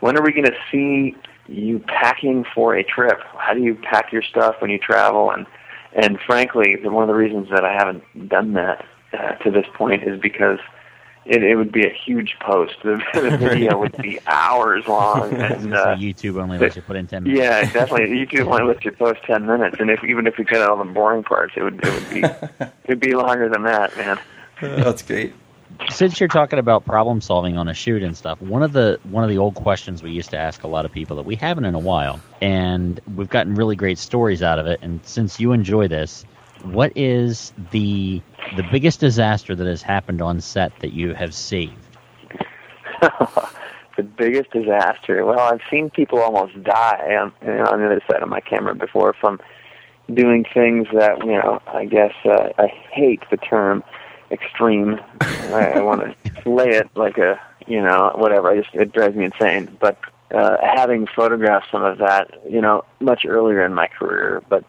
when 0.00 0.16
are 0.16 0.22
we 0.22 0.32
going 0.32 0.46
to 0.46 0.56
see 0.72 1.16
you 1.46 1.78
packing 1.80 2.44
for 2.54 2.74
a 2.74 2.82
trip? 2.82 3.20
How 3.38 3.54
do 3.54 3.62
you 3.62 3.76
pack 3.76 4.12
your 4.12 4.22
stuff 4.22 4.56
when 4.60 4.70
you 4.70 4.78
travel? 4.78 5.30
And 5.30 5.46
and 5.94 6.18
frankly, 6.20 6.76
one 6.82 7.04
of 7.04 7.08
the 7.08 7.14
reasons 7.14 7.48
that 7.50 7.64
I 7.64 7.72
haven't 7.72 8.28
done 8.28 8.54
that 8.54 8.84
uh, 9.12 9.32
to 9.44 9.50
this 9.50 9.66
point 9.74 10.02
is 10.02 10.20
because 10.20 10.58
it, 11.26 11.42
it 11.42 11.56
would 11.56 11.72
be 11.72 11.86
a 11.86 11.92
huge 11.92 12.36
post. 12.40 12.74
The, 12.82 13.02
the 13.14 13.36
video 13.36 13.78
would 13.78 13.96
be 13.96 14.18
hours 14.26 14.86
long, 14.86 15.32
and 15.34 15.74
uh, 15.74 15.96
YouTube 15.96 16.40
only 16.40 16.58
lets 16.58 16.76
you 16.76 16.82
put 16.82 16.96
in 16.96 17.06
ten 17.06 17.24
minutes. 17.24 17.40
Yeah, 17.40 17.60
definitely. 17.72 18.16
YouTube 18.16 18.46
only 18.46 18.64
lets 18.64 18.84
you 18.84 18.92
post 18.92 19.20
ten 19.24 19.46
minutes, 19.46 19.76
and 19.80 19.90
if 19.90 20.02
even 20.04 20.26
if 20.26 20.36
we 20.36 20.44
cut 20.44 20.60
out 20.60 20.70
all 20.70 20.76
the 20.76 20.84
boring 20.84 21.22
parts, 21.22 21.54
it 21.56 21.62
would 21.62 21.84
it 21.84 21.92
would 21.92 22.10
be 22.10 22.70
it'd 22.84 23.00
be 23.00 23.14
longer 23.14 23.48
than 23.48 23.62
that, 23.64 23.96
man. 23.96 24.18
That's 24.60 25.02
great. 25.02 25.34
Since 25.90 26.20
you're 26.20 26.28
talking 26.28 26.60
about 26.60 26.84
problem 26.84 27.20
solving 27.20 27.58
on 27.58 27.68
a 27.68 27.74
shoot 27.74 28.02
and 28.02 28.16
stuff, 28.16 28.40
one 28.40 28.62
of 28.62 28.72
the 28.72 29.00
one 29.04 29.24
of 29.24 29.30
the 29.30 29.38
old 29.38 29.54
questions 29.56 30.02
we 30.02 30.10
used 30.10 30.30
to 30.30 30.38
ask 30.38 30.62
a 30.62 30.68
lot 30.68 30.84
of 30.84 30.92
people 30.92 31.16
that 31.16 31.24
we 31.24 31.34
haven't 31.34 31.64
in 31.64 31.74
a 31.74 31.80
while, 31.80 32.20
and 32.40 33.00
we've 33.16 33.28
gotten 33.28 33.54
really 33.54 33.74
great 33.74 33.98
stories 33.98 34.42
out 34.42 34.58
of 34.58 34.66
it. 34.66 34.78
And 34.82 35.00
since 35.04 35.40
you 35.40 35.52
enjoy 35.52 35.88
this, 35.88 36.24
what 36.62 36.92
is 36.96 37.52
the 37.72 38.22
the 38.56 38.62
biggest 38.70 39.00
disaster 39.00 39.54
that 39.54 39.66
has 39.66 39.82
happened 39.82 40.22
on 40.22 40.40
set 40.40 40.78
that 40.80 40.92
you 40.92 41.14
have 41.14 41.34
saved? 41.34 41.74
the 43.00 44.02
biggest 44.02 44.50
disaster. 44.50 45.24
Well, 45.24 45.40
I've 45.40 45.60
seen 45.70 45.90
people 45.90 46.20
almost 46.20 46.62
die 46.62 47.16
on, 47.20 47.32
you 47.42 47.54
know, 47.54 47.64
on 47.66 47.80
the 47.80 47.86
other 47.86 48.02
side 48.10 48.22
of 48.22 48.28
my 48.28 48.40
camera 48.40 48.74
before 48.74 49.12
from 49.12 49.40
doing 50.12 50.44
things 50.52 50.86
that 50.92 51.18
you 51.20 51.32
know. 51.32 51.60
I 51.66 51.86
guess 51.86 52.12
uh, 52.24 52.50
I 52.58 52.66
hate 52.66 53.22
the 53.30 53.36
term 53.36 53.82
extreme. 54.30 55.00
I, 55.20 55.72
I 55.76 55.80
want 55.80 56.02
to 56.02 56.50
lay 56.50 56.70
it 56.70 56.88
like 56.94 57.18
a 57.18 57.40
you 57.66 57.80
know 57.80 58.12
whatever. 58.16 58.50
I 58.50 58.60
just 58.60 58.74
it 58.74 58.92
drives 58.92 59.16
me 59.16 59.24
insane. 59.24 59.76
But 59.80 59.98
uh, 60.34 60.56
having 60.60 61.06
photographed 61.06 61.66
some 61.70 61.84
of 61.84 61.98
that, 61.98 62.42
you 62.48 62.60
know, 62.60 62.84
much 63.00 63.24
earlier 63.26 63.64
in 63.64 63.74
my 63.74 63.86
career, 63.86 64.42
but 64.48 64.64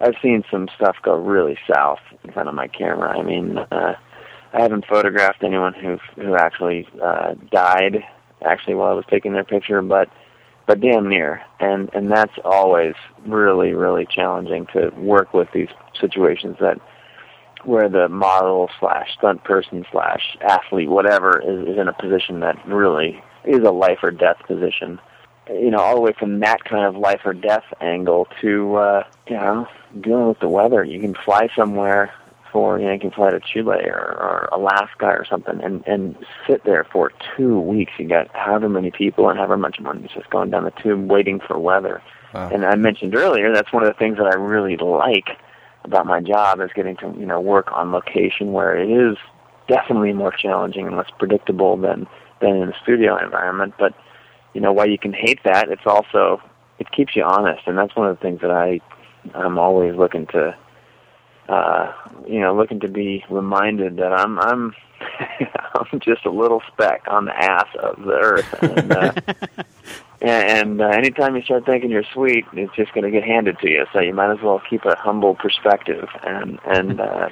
I've 0.00 0.14
seen 0.22 0.44
some 0.50 0.68
stuff 0.76 0.96
go 1.02 1.14
really 1.14 1.58
south 1.72 2.00
in 2.24 2.32
front 2.32 2.48
of 2.48 2.54
my 2.54 2.68
camera. 2.68 3.16
I 3.16 3.22
mean, 3.22 3.58
uh, 3.58 3.94
I 4.52 4.60
haven't 4.60 4.86
photographed 4.86 5.42
anyone 5.42 5.74
who 5.74 5.98
who 6.20 6.34
actually 6.36 6.88
uh, 7.02 7.34
died 7.52 8.02
actually 8.44 8.74
while 8.74 8.90
I 8.90 8.94
was 8.94 9.04
taking 9.10 9.32
their 9.32 9.44
picture, 9.44 9.82
but 9.82 10.08
but 10.66 10.80
damn 10.80 11.08
near. 11.08 11.42
And 11.60 11.90
and 11.92 12.10
that's 12.10 12.32
always 12.44 12.94
really 13.26 13.72
really 13.74 14.06
challenging 14.06 14.66
to 14.72 14.90
work 14.96 15.34
with 15.34 15.48
these 15.52 15.68
situations 16.00 16.56
that 16.60 16.80
where 17.64 17.90
the 17.90 18.08
model 18.08 18.70
slash 18.80 19.14
stunt 19.18 19.44
person 19.44 19.84
slash 19.92 20.38
athlete 20.40 20.88
whatever 20.88 21.38
is, 21.40 21.68
is 21.68 21.78
in 21.78 21.88
a 21.88 21.92
position 21.92 22.40
that 22.40 22.56
really 22.66 23.22
is 23.44 23.58
a 23.58 23.70
life 23.70 23.98
or 24.02 24.10
death 24.10 24.38
position 24.46 24.98
you 25.48 25.70
know, 25.70 25.78
all 25.78 25.94
the 25.96 26.00
way 26.00 26.12
from 26.18 26.40
that 26.40 26.62
kind 26.64 26.84
of 26.84 26.96
life 26.96 27.22
or 27.24 27.32
death 27.32 27.64
angle 27.80 28.28
to, 28.40 28.76
uh, 28.76 29.02
you 29.26 29.34
know, 29.34 29.66
dealing 30.00 30.28
with 30.28 30.40
the 30.40 30.48
weather. 30.48 30.84
You 30.84 31.00
can 31.00 31.14
fly 31.14 31.48
somewhere 31.56 32.12
for, 32.52 32.78
you 32.78 32.86
know, 32.86 32.92
you 32.92 33.00
can 33.00 33.10
fly 33.10 33.30
to 33.30 33.40
Chile 33.40 33.84
or, 33.84 33.94
or 33.94 34.48
Alaska 34.52 35.06
or 35.06 35.24
something 35.28 35.60
and, 35.62 35.86
and 35.86 36.16
sit 36.46 36.64
there 36.64 36.84
for 36.84 37.12
two 37.36 37.60
weeks. 37.60 37.92
You 37.98 38.08
got 38.08 38.28
however 38.34 38.68
many 38.68 38.90
people 38.90 39.28
and 39.28 39.38
however 39.38 39.56
much 39.56 39.80
money 39.80 40.04
is 40.04 40.10
just 40.12 40.30
going 40.30 40.50
down 40.50 40.64
the 40.64 40.72
tube 40.72 41.10
waiting 41.10 41.40
for 41.40 41.58
weather. 41.58 42.02
Wow. 42.34 42.50
And 42.52 42.64
I 42.64 42.74
mentioned 42.76 43.14
earlier, 43.14 43.52
that's 43.52 43.72
one 43.72 43.82
of 43.82 43.88
the 43.88 43.98
things 43.98 44.18
that 44.18 44.26
I 44.26 44.34
really 44.34 44.76
like 44.76 45.30
about 45.84 46.06
my 46.06 46.20
job 46.20 46.60
is 46.60 46.70
getting 46.74 46.96
to, 46.98 47.14
you 47.18 47.26
know, 47.26 47.40
work 47.40 47.70
on 47.72 47.92
location 47.92 48.52
where 48.52 48.76
it 48.76 48.90
is 48.90 49.16
definitely 49.68 50.12
more 50.12 50.32
challenging 50.32 50.86
and 50.86 50.96
less 50.96 51.10
predictable 51.18 51.76
than 51.76 52.06
than 52.40 52.56
in 52.56 52.68
a 52.68 52.78
studio 52.82 53.22
environment. 53.22 53.74
But 53.78 53.94
you 54.54 54.60
know, 54.60 54.72
while 54.72 54.88
you 54.88 54.98
can 54.98 55.12
hate 55.12 55.40
that, 55.44 55.70
it's 55.70 55.86
also 55.86 56.42
it 56.78 56.90
keeps 56.90 57.14
you 57.14 57.22
honest, 57.22 57.62
and 57.66 57.78
that's 57.78 57.94
one 57.94 58.08
of 58.08 58.16
the 58.18 58.22
things 58.22 58.40
that 58.40 58.50
I 58.50 58.80
I'm 59.34 59.58
always 59.58 59.94
looking 59.96 60.26
to 60.28 60.56
uh, 61.48 61.92
you 62.26 62.40
know 62.40 62.54
looking 62.54 62.80
to 62.80 62.88
be 62.88 63.24
reminded 63.28 63.96
that 63.96 64.12
I'm 64.12 64.38
I'm 64.38 64.74
I'm 65.74 66.00
just 66.00 66.24
a 66.24 66.30
little 66.30 66.62
speck 66.72 67.04
on 67.08 67.24
the 67.26 67.36
ass 67.36 67.68
of 67.78 68.02
the 68.02 68.12
earth. 68.12 68.62
And, 68.62 68.92
uh, 68.92 69.12
and 70.20 70.80
uh, 70.80 70.88
anytime 70.88 71.36
you 71.36 71.42
start 71.42 71.64
thinking 71.66 71.90
you're 71.90 72.04
sweet, 72.12 72.44
it's 72.52 72.74
just 72.76 72.92
going 72.92 73.04
to 73.04 73.10
get 73.10 73.24
handed 73.24 73.58
to 73.60 73.70
you. 73.70 73.86
So 73.92 74.00
you 74.00 74.14
might 74.14 74.30
as 74.30 74.42
well 74.42 74.60
keep 74.68 74.84
a 74.84 74.96
humble 74.96 75.34
perspective. 75.34 76.08
And 76.22 76.58
and 76.64 77.00
uh, 77.00 77.30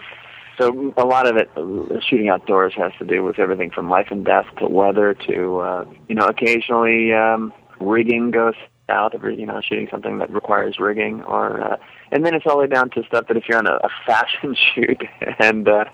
so 0.59 0.93
a 0.97 1.05
lot 1.05 1.27
of 1.27 1.37
it, 1.37 1.51
uh, 1.57 2.01
shooting 2.01 2.29
outdoors, 2.29 2.75
has 2.77 2.93
to 2.99 3.05
do 3.05 3.23
with 3.23 3.39
everything 3.39 3.71
from 3.71 3.89
life 3.89 4.09
and 4.11 4.25
death 4.25 4.47
to 4.59 4.67
weather 4.67 5.15
to 5.15 5.59
uh, 5.59 5.85
you 6.09 6.15
know 6.15 6.27
occasionally 6.27 7.13
um, 7.13 7.53
rigging 7.81 8.31
goes 8.31 8.55
out 8.89 9.15
if 9.15 9.23
you're 9.23 9.33
know 9.47 9.61
shooting 9.61 9.89
something 9.91 10.19
that 10.19 10.31
requires 10.31 10.79
rigging 10.79 11.23
or 11.25 11.61
uh, 11.61 11.77
and 12.11 12.25
then 12.25 12.35
it's 12.35 12.47
all 12.47 12.53
the 12.57 12.63
way 12.63 12.67
down 12.67 12.89
to 12.91 13.03
stuff 13.05 13.27
that 13.29 13.37
if 13.37 13.45
you're 13.49 13.59
on 13.59 13.67
a, 13.67 13.75
a 13.75 13.89
fashion 14.07 14.57
shoot 14.75 15.03
and 15.39 15.69
uh 15.69 15.85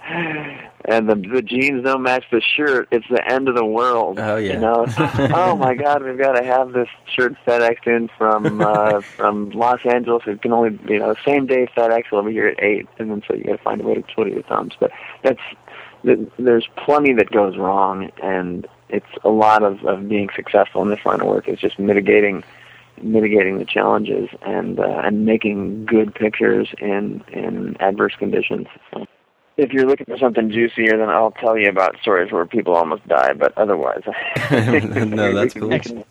and 0.86 1.08
the 1.08 1.14
the 1.14 1.42
jeans 1.42 1.84
don't 1.84 2.02
match 2.02 2.24
the 2.30 2.40
shirt 2.40 2.88
it's 2.90 3.06
the 3.10 3.26
end 3.30 3.48
of 3.48 3.56
the 3.56 3.64
world 3.64 4.18
Oh, 4.18 4.36
yeah. 4.36 4.54
you 4.54 4.60
know? 4.60 4.86
Oh 5.34 5.56
my 5.56 5.74
god 5.74 6.02
we've 6.02 6.18
got 6.18 6.32
to 6.32 6.44
have 6.44 6.72
this 6.72 6.88
shirt 7.14 7.34
FedExed 7.46 7.86
in 7.86 8.08
from 8.16 8.60
uh 8.60 9.00
from 9.00 9.50
Los 9.50 9.80
Angeles. 9.84 10.22
It 10.26 10.42
can 10.42 10.52
only 10.52 10.78
you 10.88 10.98
know 10.98 11.14
same 11.24 11.46
day 11.46 11.66
FedEx 11.76 12.10
will 12.12 12.22
be 12.22 12.32
here 12.32 12.48
at 12.48 12.62
eight 12.62 12.86
and 12.98 13.10
then 13.10 13.22
so 13.26 13.34
you 13.34 13.44
got 13.44 13.52
to 13.56 13.62
find 13.62 13.80
a 13.80 13.84
way 13.84 13.94
to 13.94 14.02
twiddle 14.02 14.32
your 14.32 14.42
thumbs. 14.44 14.74
But 14.78 14.90
that's 15.22 15.40
there's 16.38 16.68
plenty 16.84 17.14
that 17.14 17.30
goes 17.30 17.56
wrong 17.56 18.10
and 18.22 18.66
it's 18.90 19.06
a 19.24 19.30
lot 19.30 19.62
of, 19.62 19.82
of 19.86 20.08
being 20.08 20.28
successful 20.36 20.82
in 20.82 20.90
this 20.90 21.04
line 21.04 21.20
of 21.20 21.26
work 21.26 21.48
is 21.48 21.58
just 21.58 21.78
mitigating 21.78 22.44
mitigating 23.02 23.58
the 23.58 23.64
challenges 23.64 24.28
and 24.42 24.78
uh, 24.78 25.02
and 25.04 25.24
making 25.26 25.86
good 25.86 26.14
pictures 26.14 26.68
in 26.78 27.22
in 27.32 27.76
adverse 27.80 28.14
conditions. 28.18 28.66
So 28.92 29.06
if 29.56 29.72
you're 29.72 29.86
looking 29.86 30.06
for 30.06 30.18
something 30.18 30.50
juicier, 30.50 30.96
then 30.98 31.08
I'll 31.10 31.30
tell 31.32 31.56
you 31.56 31.68
about 31.68 31.96
stories 32.00 32.32
where 32.32 32.44
people 32.46 32.74
almost 32.74 33.06
die. 33.08 33.32
But 33.34 33.56
otherwise, 33.56 34.02
No, 34.50 35.32
that's 35.34 35.54
cool. 35.54 35.70
can- 35.78 36.04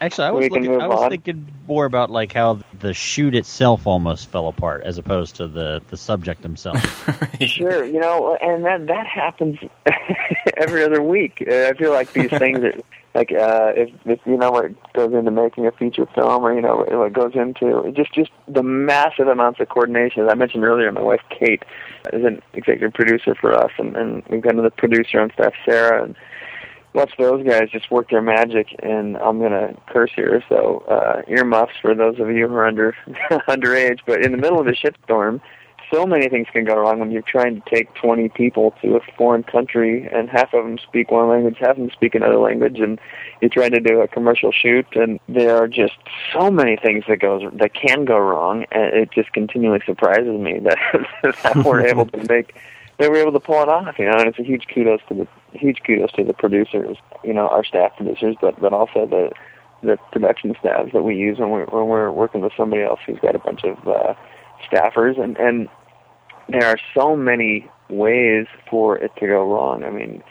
Actually, 0.00 0.26
I 0.28 0.30
was 0.30 0.48
looking. 0.50 0.80
I 0.80 0.86
was 0.86 1.00
on. 1.02 1.10
thinking 1.10 1.48
more 1.66 1.84
about 1.84 2.08
like 2.08 2.32
how 2.32 2.60
the 2.78 2.94
shoot 2.94 3.34
itself 3.34 3.84
almost 3.84 4.30
fell 4.30 4.46
apart, 4.46 4.84
as 4.84 4.96
opposed 4.96 5.34
to 5.36 5.48
the 5.48 5.82
the 5.88 5.96
subject 5.96 6.42
himself. 6.42 6.78
Sure, 7.40 7.84
you 7.84 7.98
know, 8.00 8.36
and 8.40 8.64
that 8.64 8.86
that 8.88 9.06
happens 9.06 9.58
every 10.56 10.82
other 10.84 11.00
week. 11.02 11.42
Uh, 11.48 11.66
I 11.66 11.72
feel 11.74 11.90
like 11.92 12.12
these 12.12 12.30
things 12.30 12.58
are 12.60 12.72
like 13.14 13.32
uh, 13.32 13.72
if 13.74 13.90
if 14.04 14.20
you 14.26 14.36
know 14.36 14.50
what 14.50 14.92
goes 14.92 15.12
into 15.12 15.30
making 15.30 15.66
a 15.66 15.72
feature 15.72 16.06
film, 16.14 16.44
or 16.44 16.54
you 16.54 16.60
know 16.60 16.84
what 16.88 17.12
goes 17.12 17.32
into 17.34 17.90
just 17.92 18.12
just 18.12 18.30
the 18.46 18.62
massive 18.62 19.28
amounts 19.28 19.60
of 19.60 19.68
coordination. 19.68 20.24
As 20.24 20.28
I 20.30 20.34
mentioned 20.34 20.64
earlier, 20.64 20.92
my 20.92 21.02
wife 21.02 21.22
Kate 21.30 21.62
is 22.12 22.24
an 22.24 22.42
executive 22.52 22.92
producer 22.92 23.34
for 23.34 23.52
us, 23.52 23.72
and, 23.78 23.96
and 23.96 24.22
we've 24.28 24.42
got 24.42 24.52
another 24.52 24.70
producer 24.70 25.20
on 25.20 25.30
staff, 25.32 25.52
Sarah, 25.64 26.04
and 26.04 26.16
watch 26.92 27.12
those 27.18 27.46
guys 27.46 27.70
just 27.70 27.90
work 27.90 28.10
their 28.10 28.22
magic. 28.22 28.68
And 28.82 29.16
I'm 29.16 29.40
gonna 29.40 29.74
curse 29.88 30.10
here, 30.14 30.44
so 30.48 30.84
uh, 30.88 31.22
earmuffs 31.28 31.74
for 31.80 31.94
those 31.94 32.20
of 32.20 32.30
you 32.30 32.46
who 32.46 32.54
are 32.54 32.66
under 32.66 32.94
underage. 33.48 34.00
But 34.06 34.22
in 34.22 34.32
the 34.32 34.38
middle 34.38 34.60
of 34.60 34.66
a 34.66 34.72
shitstorm 34.72 35.40
so 35.90 36.06
many 36.06 36.28
things 36.28 36.46
can 36.52 36.64
go 36.64 36.76
wrong 36.76 37.00
when 37.00 37.10
you're 37.10 37.22
trying 37.22 37.60
to 37.60 37.70
take 37.70 37.92
20 37.94 38.28
people 38.30 38.74
to 38.82 38.96
a 38.96 39.00
foreign 39.16 39.42
country 39.42 40.08
and 40.12 40.28
half 40.28 40.52
of 40.54 40.64
them 40.64 40.78
speak 40.78 41.10
one 41.10 41.28
language, 41.28 41.56
half 41.58 41.70
of 41.70 41.76
them 41.78 41.90
speak 41.90 42.14
another 42.14 42.38
language, 42.38 42.78
and 42.80 43.00
you're 43.40 43.48
trying 43.48 43.72
to 43.72 43.80
do 43.80 44.00
a 44.00 44.08
commercial 44.08 44.52
shoot, 44.52 44.86
and 44.94 45.18
there 45.28 45.56
are 45.56 45.68
just 45.68 45.94
so 46.32 46.50
many 46.50 46.76
things 46.76 47.04
that 47.08 47.18
goes 47.20 47.42
that 47.54 47.74
can 47.74 48.04
go 48.04 48.18
wrong, 48.18 48.64
and 48.70 48.94
it 48.94 49.10
just 49.12 49.32
continually 49.32 49.80
surprises 49.86 50.38
me 50.38 50.58
that, 50.60 50.78
that 51.42 51.56
we're 51.64 51.86
able 51.86 52.06
to 52.06 52.18
make 52.28 52.54
that 52.98 53.10
we're 53.10 53.22
able 53.22 53.32
to 53.32 53.40
pull 53.40 53.62
it 53.62 53.68
off, 53.68 53.96
you 53.98 54.06
know, 54.06 54.16
and 54.18 54.28
it's 54.28 54.40
a 54.40 54.42
huge 54.42 54.66
kudos 54.74 55.00
to 55.08 55.14
the 55.14 55.28
huge 55.56 55.82
kudos 55.86 56.10
to 56.12 56.24
the 56.24 56.34
producers, 56.34 56.96
you 57.22 57.32
know, 57.32 57.46
our 57.48 57.64
staff 57.64 57.96
producers, 57.96 58.36
but 58.40 58.60
but 58.60 58.72
also 58.72 59.06
the 59.06 59.30
the 59.82 59.96
production 60.10 60.54
staffs 60.58 60.92
that 60.92 61.02
we 61.02 61.16
use 61.16 61.38
when 61.38 61.50
we're 61.50 61.66
when 61.66 61.86
we're 61.86 62.10
working 62.10 62.40
with 62.40 62.52
somebody 62.56 62.82
else 62.82 63.00
who's 63.06 63.18
got 63.20 63.36
a 63.36 63.38
bunch 63.38 63.62
of 63.64 63.86
uh, 63.86 64.14
staffers, 64.70 65.20
and 65.22 65.36
and 65.38 65.68
there 66.48 66.66
are 66.66 66.78
so 66.94 67.16
many 67.16 67.68
ways 67.88 68.46
for 68.70 68.96
it 68.98 69.12
to 69.18 69.26
go 69.26 69.44
wrong. 69.44 69.84
I 69.84 69.90
mean, 69.90 70.22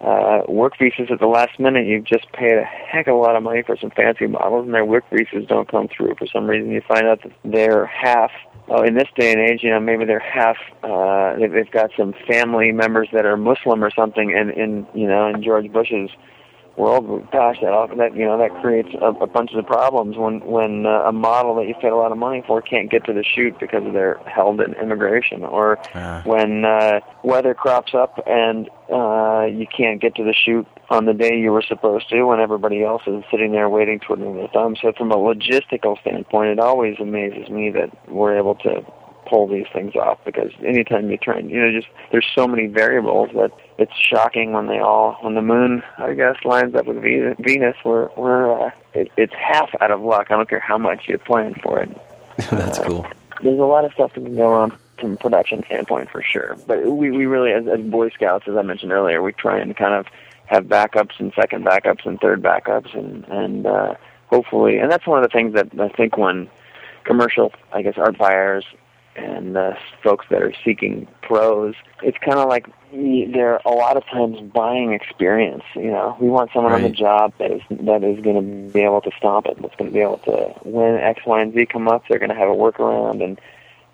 uh, 0.00 0.42
work 0.48 0.74
visas 0.78 1.08
at 1.10 1.20
the 1.20 1.26
last 1.26 1.58
minute, 1.58 1.86
you've 1.86 2.04
just 2.04 2.30
paid 2.32 2.52
a 2.52 2.64
heck 2.64 3.06
of 3.06 3.14
a 3.14 3.18
lot 3.18 3.36
of 3.36 3.42
money 3.42 3.62
for 3.62 3.76
some 3.76 3.90
fancy 3.90 4.26
models, 4.26 4.66
and 4.66 4.74
their 4.74 4.84
work 4.84 5.04
visas 5.10 5.46
don't 5.48 5.68
come 5.68 5.88
through 5.88 6.14
for 6.18 6.26
some 6.26 6.46
reason. 6.46 6.70
You 6.70 6.82
find 6.86 7.06
out 7.06 7.22
that 7.22 7.32
they're 7.44 7.86
half. 7.86 8.30
Oh, 8.68 8.82
in 8.82 8.94
this 8.94 9.08
day 9.16 9.30
and 9.30 9.40
age, 9.40 9.62
you 9.62 9.70
know, 9.70 9.80
maybe 9.80 10.04
they're 10.04 10.18
half. 10.18 10.56
Uh, 10.82 11.36
they've, 11.38 11.70
got 11.70 11.90
some 11.96 12.14
family 12.26 12.72
members 12.72 13.08
that 13.12 13.26
are 13.26 13.36
Muslim 13.36 13.84
or 13.84 13.90
something, 13.90 14.34
and 14.34 14.50
in 14.50 14.86
you 14.94 15.06
know, 15.06 15.28
in 15.28 15.42
George 15.42 15.70
Bush's 15.70 16.10
world, 16.76 17.30
gosh, 17.30 17.58
that 17.62 17.72
all, 17.72 17.88
that 17.96 18.16
you 18.16 18.24
know 18.24 18.38
that 18.38 18.50
creates 18.60 18.88
a, 19.00 19.06
a 19.06 19.26
bunch 19.26 19.52
of 19.54 19.66
problems 19.66 20.16
when 20.16 20.40
when 20.40 20.86
uh, 20.86 21.04
a 21.06 21.12
model 21.12 21.54
that 21.56 21.66
you 21.68 21.74
paid 21.74 21.92
a 21.92 21.96
lot 21.96 22.12
of 22.12 22.18
money 22.18 22.42
for 22.46 22.60
can't 22.60 22.90
get 22.90 23.04
to 23.04 23.12
the 23.12 23.24
shoot 23.24 23.58
because 23.60 23.82
they're 23.92 24.18
held 24.26 24.60
in 24.60 24.74
immigration, 24.74 25.44
or 25.44 25.78
Ah. 25.94 26.22
when 26.24 26.64
uh, 26.64 27.00
weather 27.22 27.54
crops 27.54 27.94
up 27.94 28.22
and 28.26 28.68
uh, 28.92 29.44
you 29.44 29.66
can't 29.66 30.00
get 30.00 30.14
to 30.16 30.24
the 30.24 30.34
shoot 30.34 30.66
on 30.90 31.06
the 31.06 31.14
day 31.14 31.36
you 31.38 31.52
were 31.52 31.62
supposed 31.62 32.08
to, 32.10 32.22
when 32.24 32.40
everybody 32.40 32.82
else 32.82 33.02
is 33.06 33.22
sitting 33.30 33.52
there 33.52 33.68
waiting, 33.68 34.00
twiddling 34.00 34.36
their 34.36 34.48
thumbs. 34.48 34.78
So 34.82 34.92
from 34.92 35.10
a 35.12 35.16
logistical 35.16 35.98
standpoint, 36.00 36.50
it 36.50 36.58
always 36.58 36.96
amazes 37.00 37.48
me 37.48 37.70
that 37.70 37.90
we're 38.08 38.36
able 38.36 38.56
to 38.56 38.84
pull 39.26 39.46
these 39.46 39.66
things 39.72 39.94
off 39.96 40.18
because 40.24 40.50
anytime 40.64 41.10
you 41.10 41.16
try 41.16 41.38
and 41.38 41.50
you 41.50 41.60
know 41.60 41.72
just 41.72 41.88
there's 42.12 42.26
so 42.34 42.46
many 42.46 42.66
variables 42.66 43.30
that 43.34 43.50
it's 43.78 43.92
shocking 43.96 44.52
when 44.52 44.66
they 44.66 44.78
all 44.78 45.16
when 45.20 45.34
the 45.34 45.42
moon 45.42 45.82
I 45.98 46.14
guess 46.14 46.36
lines 46.44 46.74
up 46.74 46.86
with 46.86 47.02
Venus 47.02 47.76
we're 47.84 48.08
we're 48.16 48.66
uh, 48.66 48.70
it, 48.94 49.10
it's 49.16 49.34
half 49.34 49.70
out 49.80 49.90
of 49.90 50.00
luck. 50.00 50.28
I 50.30 50.36
don't 50.36 50.48
care 50.48 50.60
how 50.60 50.78
much 50.78 51.08
you 51.08 51.18
plan 51.18 51.54
for 51.62 51.80
it. 51.80 51.90
That's 52.50 52.78
cool. 52.78 53.06
there's 53.42 53.58
a 53.58 53.62
lot 53.62 53.84
of 53.84 53.92
stuff 53.92 54.14
that 54.14 54.24
can 54.24 54.36
go 54.36 54.50
wrong 54.50 54.76
from 54.98 55.12
a 55.12 55.16
production 55.16 55.62
standpoint 55.66 56.10
for 56.10 56.22
sure. 56.22 56.56
But 56.66 56.84
we 56.86 57.10
we 57.10 57.26
really 57.26 57.52
as, 57.52 57.66
as 57.66 57.80
Boy 57.80 58.10
Scouts 58.10 58.46
as 58.48 58.56
I 58.56 58.62
mentioned 58.62 58.92
earlier 58.92 59.22
we 59.22 59.32
try 59.32 59.58
and 59.58 59.76
kind 59.76 59.94
of 59.94 60.06
have 60.46 60.64
backups 60.64 61.18
and 61.18 61.32
second 61.34 61.64
backups 61.64 62.06
and 62.06 62.20
third 62.20 62.42
backups 62.42 62.96
and 62.96 63.24
and 63.28 63.66
uh, 63.66 63.94
hopefully 64.28 64.78
and 64.78 64.90
that's 64.90 65.06
one 65.06 65.22
of 65.22 65.28
the 65.28 65.32
things 65.32 65.54
that 65.54 65.68
I 65.80 65.88
think 65.88 66.16
when 66.16 66.48
commercial 67.04 67.52
I 67.72 67.82
guess 67.82 67.94
art 67.96 68.18
buyers 68.18 68.64
and 69.16 69.56
uh, 69.56 69.74
folks 70.02 70.26
that 70.30 70.42
are 70.42 70.52
seeking 70.64 71.06
pros, 71.22 71.74
it's 72.02 72.18
kind 72.18 72.38
of 72.38 72.48
like 72.48 72.66
they're 72.92 73.60
a 73.64 73.70
lot 73.70 73.96
of 73.96 74.04
times 74.06 74.40
buying 74.52 74.92
experience. 74.92 75.64
You 75.74 75.90
know, 75.90 76.16
we 76.20 76.28
want 76.28 76.50
someone 76.52 76.72
on 76.72 76.82
the 76.82 76.90
job 76.90 77.32
that 77.38 77.50
is 77.50 77.62
that 77.70 78.04
is 78.04 78.22
going 78.22 78.66
to 78.66 78.72
be 78.72 78.80
able 78.80 79.00
to 79.02 79.10
stomp 79.18 79.46
it. 79.46 79.60
That's 79.60 79.74
going 79.76 79.90
to 79.90 79.94
be 79.94 80.00
able 80.00 80.18
to 80.18 80.54
when 80.68 80.96
X, 80.96 81.22
Y, 81.26 81.40
and 81.40 81.54
Z 81.54 81.66
come 81.66 81.88
up, 81.88 82.04
they're 82.08 82.18
going 82.18 82.30
to 82.30 82.36
have 82.36 82.48
a 82.48 82.54
workaround 82.54 83.22
and 83.22 83.40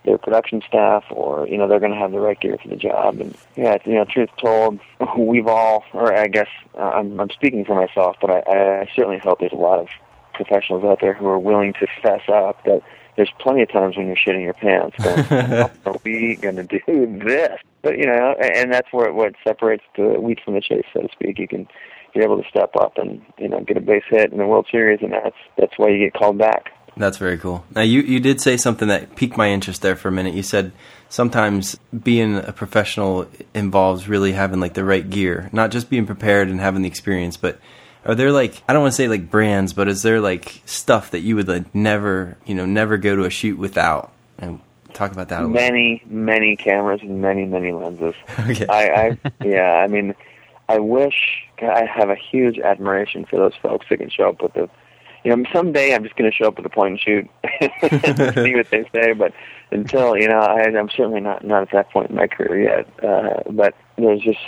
their 0.05 0.17
production 0.17 0.63
staff, 0.67 1.05
or 1.11 1.47
you 1.47 1.59
know, 1.59 1.69
they're 1.69 1.81
going 1.81 1.93
to 1.93 1.99
have 1.99 2.13
the 2.13 2.21
right 2.21 2.41
gear 2.41 2.57
for 2.63 2.69
the 2.69 2.77
job. 2.77 3.21
And 3.21 3.37
yeah, 3.57 3.79
you 3.85 3.95
know, 3.95 4.05
truth 4.05 4.31
told, 4.39 4.81
we've 5.19 5.47
all, 5.47 5.85
or 5.93 6.17
I 6.17 6.27
guess 6.27 6.49
uh, 6.79 6.91
I'm, 6.91 7.21
I'm 7.21 7.31
speaking 7.31 7.65
for 7.65 7.75
myself, 7.75 8.17
but 8.21 8.31
I, 8.31 8.81
I 8.83 8.91
certainly 8.95 9.19
hope 9.19 9.41
there's 9.41 9.53
a 9.53 9.57
lot 9.57 9.79
of 9.79 9.89
professionals 10.33 10.85
out 10.85 11.01
there 11.01 11.13
who 11.13 11.27
are 11.27 11.39
willing 11.39 11.75
to 11.75 11.87
fess 12.03 12.23
up 12.29 12.65
that 12.65 12.83
there's 13.21 13.31
plenty 13.39 13.61
of 13.61 13.71
times 13.71 13.99
when 13.99 14.07
you're 14.07 14.17
shitting 14.17 14.43
your 14.43 14.55
pants 14.55 14.97
going, 14.97 15.23
how 15.25 15.71
are 15.85 16.01
we 16.05 16.37
going 16.37 16.57
to 16.57 16.63
do 16.63 17.19
this? 17.23 17.61
But, 17.83 17.99
you 17.99 18.07
know, 18.07 18.35
and 18.41 18.73
that's 18.73 18.91
where 18.93 19.13
what 19.13 19.35
separates 19.45 19.85
the 19.95 20.19
wheat 20.19 20.39
from 20.43 20.55
the 20.55 20.63
chase, 20.63 20.87
so 20.95 21.03
to 21.03 21.09
speak. 21.13 21.39
You 21.39 21.47
can 21.47 21.69
be 22.15 22.21
able 22.21 22.43
to 22.43 22.49
step 22.49 22.71
up 22.81 22.97
and, 22.97 23.21
you 23.37 23.47
know, 23.47 23.61
get 23.61 23.77
a 23.77 23.81
base 23.83 24.05
hit 24.09 24.33
in 24.33 24.39
the 24.39 24.47
World 24.47 24.69
Series, 24.71 25.01
and 25.03 25.13
that's 25.13 25.37
that's 25.59 25.75
why 25.77 25.91
you 25.91 25.99
get 25.99 26.15
called 26.15 26.39
back. 26.39 26.73
That's 26.97 27.19
very 27.19 27.37
cool. 27.37 27.63
Now, 27.75 27.83
you, 27.83 28.01
you 28.01 28.21
did 28.21 28.41
say 28.41 28.57
something 28.57 28.89
that 28.89 29.17
piqued 29.17 29.37
my 29.37 29.51
interest 29.51 29.83
there 29.83 29.97
for 29.97 30.09
a 30.09 30.13
minute. 30.13 30.33
You 30.33 30.43
said 30.43 30.73
sometimes 31.11 31.79
being 32.03 32.37
a 32.37 32.55
professional 32.55 33.29
involves 33.53 34.09
really 34.09 34.33
having 34.33 34.61
like 34.61 34.73
the 34.73 34.85
right 34.85 35.09
gear, 35.11 35.51
not 35.53 35.71
just 35.71 35.91
being 35.91 36.07
prepared 36.07 36.49
and 36.49 36.59
having 36.59 36.81
the 36.81 36.89
experience, 36.89 37.37
but 37.37 37.61
are 38.05 38.15
there 38.15 38.33
like 38.33 38.63
I 38.69 38.73
don't 38.73 38.83
want 38.83 38.93
to 38.93 38.97
say 38.97 39.09
like 39.09 39.31
brands, 39.31 39.73
but 39.73 39.89
is 39.89 40.03
there 40.03 40.21
like 40.21 40.63
stuff 40.67 41.11
that 41.11 41.21
you 41.21 41.37
would 41.37 41.49
like 41.49 41.75
never 41.75 42.37
you 42.47 42.55
know 42.55 42.67
never 42.67 42.97
go 42.97 43.17
to 43.17 43.25
a 43.25 43.31
shoot 43.31 43.59
without? 43.59 44.13
And 44.39 44.61
talk 44.93 45.13
about 45.13 45.29
that 45.29 45.41
a 45.41 45.47
little. 45.47 45.55
Many, 45.55 46.03
many 46.07 46.57
cameras 46.57 47.01
and 47.03 47.21
many, 47.21 47.45
many 47.45 47.73
lenses. 47.73 48.15
Okay. 48.39 48.67
I, 48.67 48.89
I 48.89 49.19
yeah, 49.45 49.75
I 49.75 49.87
mean, 49.87 50.15
I 50.69 50.79
wish 50.79 51.45
I 51.61 51.85
have 51.85 52.11
a 52.11 52.17
huge 52.17 52.59
admiration 52.59 53.25
for 53.25 53.37
those 53.37 53.55
folks 53.63 53.87
that 53.91 53.99
can 53.99 54.11
show 54.11 54.31
up 54.31 54.43
with 54.43 54.55
the, 54.55 54.71
you 55.25 55.37
know, 55.37 55.45
someday 55.53 55.95
I'm 55.95 56.03
just 56.03 56.17
going 56.17 56.31
to 56.31 56.37
show 56.37 56.47
up 56.49 56.57
with 56.57 56.67
a 56.67 56.71
point 56.71 56.93
and 56.93 57.01
shoot, 57.01 57.31
and 57.61 58.35
see 58.35 58.55
what 58.55 58.71
they 58.71 58.89
say. 58.93 59.13
But 59.13 59.33
until 59.71 60.17
you 60.17 60.29
know, 60.29 60.39
I, 60.39 60.63
I'm 60.63 60.89
certainly 60.91 61.21
not 61.21 61.45
not 61.45 61.63
at 61.63 61.71
that 61.73 61.91
point 61.91 62.11
in 62.11 62.17
my 62.17 62.27
career 62.27 62.63
yet. 62.63 63.05
Uh, 63.05 63.43
but 63.51 63.75
there's 63.97 64.23
just 64.23 64.41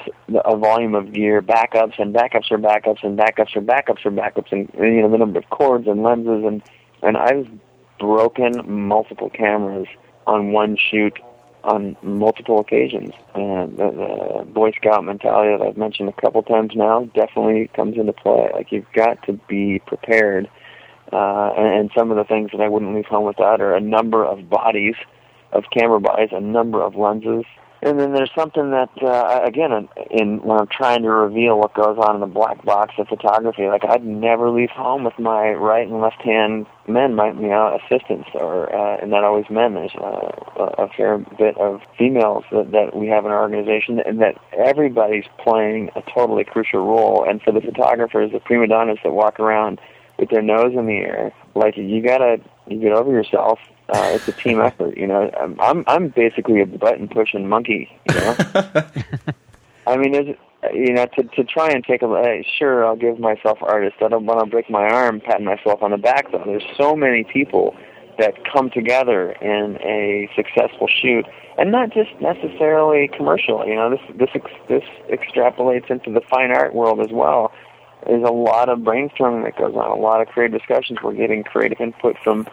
a 0.44 0.56
volume 0.56 0.94
of 0.94 1.12
gear, 1.12 1.42
backups 1.42 1.98
and 1.98 2.14
backups 2.14 2.50
or 2.50 2.58
backups 2.58 3.02
and 3.02 3.18
backups 3.18 3.54
or 3.54 3.60
backups 3.60 4.06
or 4.06 4.10
backups, 4.10 4.52
and 4.52 4.70
you 4.78 5.02
know 5.02 5.10
the 5.10 5.18
number 5.18 5.38
of 5.38 5.48
cords 5.50 5.86
and 5.86 6.02
lenses 6.02 6.44
and 6.44 6.62
and 7.02 7.16
I've 7.16 7.48
broken 7.98 8.62
multiple 8.66 9.30
cameras 9.30 9.86
on 10.26 10.52
one 10.52 10.76
shoot 10.76 11.18
on 11.64 11.96
multiple 12.02 12.58
occasions. 12.58 13.12
And 13.34 13.76
the, 13.76 13.90
the 13.90 14.44
Boy 14.44 14.72
Scout 14.72 15.04
mentality 15.04 15.56
that 15.56 15.66
I've 15.66 15.76
mentioned 15.76 16.08
a 16.08 16.20
couple 16.20 16.42
times 16.42 16.72
now 16.74 17.04
definitely 17.14 17.70
comes 17.74 17.96
into 17.96 18.12
play. 18.12 18.50
Like 18.52 18.72
you've 18.72 18.90
got 18.92 19.24
to 19.26 19.34
be 19.48 19.80
prepared. 19.86 20.48
Uh, 21.12 21.52
and, 21.56 21.80
and 21.80 21.90
some 21.96 22.10
of 22.10 22.16
the 22.16 22.24
things 22.24 22.50
that 22.52 22.60
I 22.60 22.68
wouldn't 22.68 22.94
leave 22.94 23.06
home 23.06 23.24
without 23.24 23.60
are 23.60 23.74
a 23.74 23.80
number 23.80 24.24
of 24.24 24.48
bodies, 24.48 24.94
of 25.52 25.64
camera 25.72 26.00
bodies, 26.00 26.30
a 26.32 26.40
number 26.40 26.82
of 26.82 26.94
lenses, 26.94 27.44
and 27.84 27.98
then 27.98 28.12
there's 28.12 28.30
something 28.32 28.70
that 28.70 28.90
uh, 29.02 29.40
again 29.44 29.88
in, 30.10 30.40
when 30.42 30.60
I'm 30.60 30.68
trying 30.68 31.02
to 31.02 31.10
reveal 31.10 31.58
what 31.58 31.74
goes 31.74 31.98
on 31.98 32.14
in 32.14 32.20
the 32.20 32.28
black 32.28 32.64
box 32.64 32.94
of 32.96 33.08
photography, 33.08 33.66
like 33.66 33.84
I'd 33.84 34.04
never 34.04 34.50
leave 34.50 34.70
home 34.70 35.02
with 35.02 35.18
my 35.18 35.50
right 35.50 35.86
and 35.88 36.00
left 36.00 36.22
hand 36.22 36.66
men, 36.86 37.16
my 37.16 37.32
you 37.32 37.48
know 37.48 37.76
assistants, 37.82 38.28
or 38.34 38.72
uh, 38.72 38.98
and 39.02 39.10
not 39.10 39.24
always 39.24 39.46
men. 39.50 39.74
There's 39.74 39.96
uh, 39.96 40.30
a 40.78 40.88
fair 40.96 41.18
bit 41.18 41.58
of 41.58 41.80
females 41.98 42.44
that, 42.52 42.70
that 42.70 42.94
we 42.94 43.08
have 43.08 43.24
in 43.24 43.32
our 43.32 43.42
organization, 43.42 43.98
and 43.98 44.20
that 44.20 44.36
everybody's 44.56 45.26
playing 45.42 45.90
a 45.96 46.02
totally 46.02 46.44
crucial 46.44 46.86
role. 46.86 47.28
And 47.28 47.42
for 47.42 47.50
the 47.50 47.60
photographers, 47.60 48.30
the 48.30 48.38
prima 48.38 48.68
donnas 48.68 48.98
that 49.02 49.12
walk 49.12 49.40
around 49.40 49.80
with 50.18 50.30
their 50.30 50.42
nose 50.42 50.72
in 50.76 50.86
the 50.86 50.96
air, 50.96 51.32
like 51.54 51.76
you 51.76 52.02
gotta 52.02 52.40
you 52.66 52.80
get 52.80 52.92
over 52.92 53.10
yourself 53.10 53.58
uh, 53.92 54.10
it's 54.14 54.26
a 54.28 54.32
team 54.32 54.60
effort. 54.64 54.96
You 54.96 55.06
know, 55.06 55.30
I'm 55.60 55.84
I'm 55.86 56.08
basically 56.08 56.60
a 56.60 56.66
button 56.66 57.08
pushing 57.08 57.48
monkey. 57.48 57.88
You 58.08 58.14
know, 58.14 58.36
I 59.86 59.96
mean, 59.96 60.12
there's 60.12 60.36
you 60.72 60.92
know 60.92 61.06
to 61.16 61.22
to 61.24 61.44
try 61.44 61.68
and 61.68 61.84
take 61.84 62.02
a 62.02 62.06
uh, 62.08 62.42
sure 62.58 62.86
I'll 62.86 62.96
give 62.96 63.18
myself 63.18 63.58
artist. 63.62 63.96
I 64.00 64.08
don't 64.08 64.26
want 64.26 64.40
to 64.40 64.46
break 64.46 64.70
my 64.70 64.84
arm 64.84 65.20
patting 65.20 65.44
myself 65.44 65.82
on 65.82 65.90
the 65.90 65.96
back 65.98 66.32
though. 66.32 66.42
There's 66.44 66.64
so 66.76 66.96
many 66.96 67.24
people 67.24 67.76
that 68.18 68.34
come 68.52 68.70
together 68.70 69.32
in 69.32 69.78
a 69.80 70.28
successful 70.36 70.86
shoot, 70.86 71.26
and 71.58 71.72
not 71.72 71.92
just 71.92 72.10
necessarily 72.20 73.08
commercial. 73.08 73.66
You 73.66 73.74
know, 73.74 73.90
this 73.90 74.00
this 74.16 74.42
this 74.68 74.84
extrapolates 75.10 75.90
into 75.90 76.12
the 76.12 76.20
fine 76.30 76.50
art 76.50 76.74
world 76.74 77.00
as 77.00 77.10
well. 77.10 77.52
There's 78.06 78.24
a 78.24 78.32
lot 78.32 78.68
of 78.68 78.80
brainstorming 78.80 79.44
that 79.44 79.56
goes 79.56 79.74
on, 79.74 79.90
a 79.90 80.00
lot 80.00 80.20
of 80.20 80.28
creative 80.28 80.58
discussions. 80.58 80.98
We're 81.02 81.14
getting 81.14 81.44
creative 81.44 81.80
input 81.80 82.16
from 82.22 82.46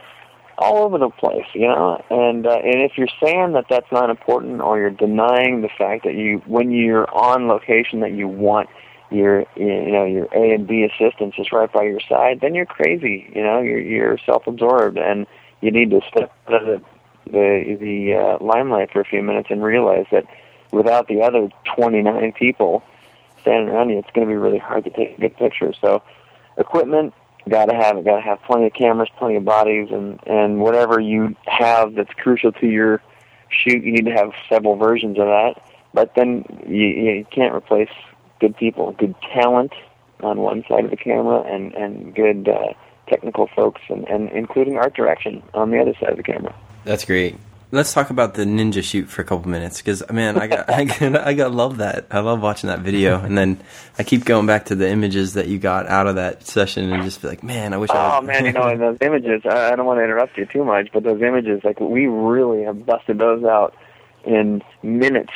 all 0.58 0.84
over 0.84 0.98
the 0.98 1.10
place, 1.10 1.46
you 1.54 1.68
know. 1.68 2.04
And 2.10 2.46
uh, 2.46 2.60
and 2.64 2.82
if 2.82 2.98
you're 2.98 3.08
saying 3.24 3.54
that 3.54 3.66
that's 3.70 3.92
not 3.92 4.10
important, 4.10 4.62
or 4.62 4.78
you're 4.78 4.90
denying 4.90 5.62
the 5.62 5.70
fact 5.78 6.04
that 6.04 6.16
you, 6.16 6.42
when 6.46 6.72
you're 6.72 7.10
on 7.14 7.48
location, 7.48 8.02
that 8.02 8.12
you 8.12 8.28
want 8.28 8.70
your 9.10 9.46
you 9.56 9.92
know 9.92 10.06
your 10.06 10.28
A 10.36 10.54
and 10.54 10.68
B 10.68 10.84
assistants 10.84 11.38
is 11.40 11.52
right 11.52 11.72
by 11.72 11.84
your 11.84 12.02
side, 12.08 12.40
then 12.42 12.54
you're 12.54 12.66
crazy. 12.66 13.32
You 13.34 13.44
know, 13.44 13.62
you're 13.62 13.80
you're 13.80 14.18
self-absorbed, 14.26 14.98
and 14.98 15.26
you 15.62 15.72
need 15.72 15.90
to 15.92 16.02
step 16.10 16.32
out 16.48 16.62
of 16.62 16.68
the 16.68 16.82
the, 17.32 17.78
the 17.80 18.14
uh, 18.14 18.44
limelight 18.44 18.92
for 18.92 19.02
a 19.02 19.06
few 19.06 19.22
minutes 19.22 19.48
and 19.50 19.64
realize 19.64 20.06
that 20.12 20.26
without 20.72 21.08
the 21.08 21.22
other 21.22 21.50
29 21.76 22.34
people 22.34 22.84
standing 23.42 23.70
around 23.70 23.90
you, 23.90 24.00
it's 24.00 24.10
going 24.14 24.28
to 24.28 24.32
be 24.32 24.38
really 24.38 24.58
hard 24.58 24.84
to 24.86 24.90
take 24.90 25.18
a 25.18 25.22
good 25.22 25.38
picture. 25.38 25.74
So, 25.82 26.02
equipment 26.58 27.14
got 27.48 27.66
to 27.66 27.76
have 27.76 27.98
it. 27.98 28.06
Got 28.06 28.18
to 28.18 28.22
have 28.22 28.42
plenty 28.44 28.68
of 28.68 28.74
cameras, 28.74 29.10
plenty 29.18 29.36
of 29.36 29.46
bodies, 29.46 29.90
and 29.92 30.20
and 30.28 30.60
whatever 30.60 31.00
you 31.00 31.36
have 31.48 31.96
that's 31.96 32.14
crucial 32.14 32.52
to 32.54 32.68
your 32.68 33.02
shoot, 33.50 33.84
you 33.84 33.92
need 33.92 34.06
to 34.06 34.12
have 34.12 34.32
several 34.48 34.76
versions 34.76 35.18
of 35.18 35.26
that. 35.26 35.56
But 35.94 36.14
then 36.16 36.46
you, 36.68 36.86
you 36.86 37.26
can't 37.32 37.54
replace 37.54 37.90
good 38.40 38.56
people, 38.56 38.92
good 38.94 39.16
talent 39.34 39.74
on 40.22 40.40
one 40.40 40.64
side 40.68 40.86
of 40.86 40.92
the 40.92 40.98
camera, 40.98 41.42
and 41.42 41.74
and 41.74 42.14
good 42.14 42.48
uh, 42.48 42.74
technical 43.08 43.48
folks, 43.48 43.82
and, 43.90 44.08
and 44.08 44.30
including 44.30 44.78
art 44.78 44.96
direction 44.96 45.42
on 45.54 45.72
the 45.72 45.80
other 45.80 45.94
side 46.00 46.12
of 46.12 46.18
the 46.18 46.24
camera. 46.24 46.54
That's 46.86 47.06
great 47.06 47.36
let's 47.72 47.94
talk 47.94 48.10
about 48.10 48.34
the 48.34 48.44
ninja 48.44 48.84
shoot 48.84 49.10
for 49.10 49.22
a 49.22 49.26
couple 49.26 49.50
minutes 49.50 49.78
because 49.78 50.08
man, 50.10 50.38
I 50.38 50.48
got 50.48 50.70
I 50.74 50.84
got 50.86 51.16
I 51.16 51.34
got 51.34 51.52
love 51.52 51.78
that. 51.78 52.08
I 52.12 52.20
love 52.20 52.42
watching 52.42 52.70
that 52.70 52.80
video, 52.80 53.20
and 53.20 53.38
then 53.38 53.62
I 53.98 54.04
keep 54.04 54.26
going 54.26 54.46
back 54.46 54.66
to 54.66 54.76
the 54.76 54.90
images 54.90 55.34
that 55.34 55.48
you 55.48 55.60
got 55.60 55.88
out 55.88 56.08
of 56.08 56.16
that 56.16 56.46
session, 56.46 56.92
and 56.92 57.04
just 57.04 57.22
be 57.22 57.28
like, 57.28 57.44
man, 57.44 57.74
I 57.74 57.78
wish. 57.78 57.90
Oh 57.92 57.98
I 57.98 58.22
man, 58.22 58.46
you 58.46 58.52
know 58.52 58.64
and 58.64 58.82
those 58.82 58.98
images. 59.02 59.44
I, 59.46 59.76
don't 59.76 59.86
want 59.86 60.00
to 60.00 60.04
interrupt 60.04 60.38
you 60.38 60.46
too 60.46 60.64
much, 60.64 60.90
but 60.94 61.04
those 61.04 61.22
images, 61.22 61.62
like 61.64 61.80
we 61.80 62.08
really 62.08 62.64
have 62.64 62.86
busted 62.86 63.18
those 63.18 63.44
out 63.44 63.76
in 64.26 64.62
minutes. 64.84 65.34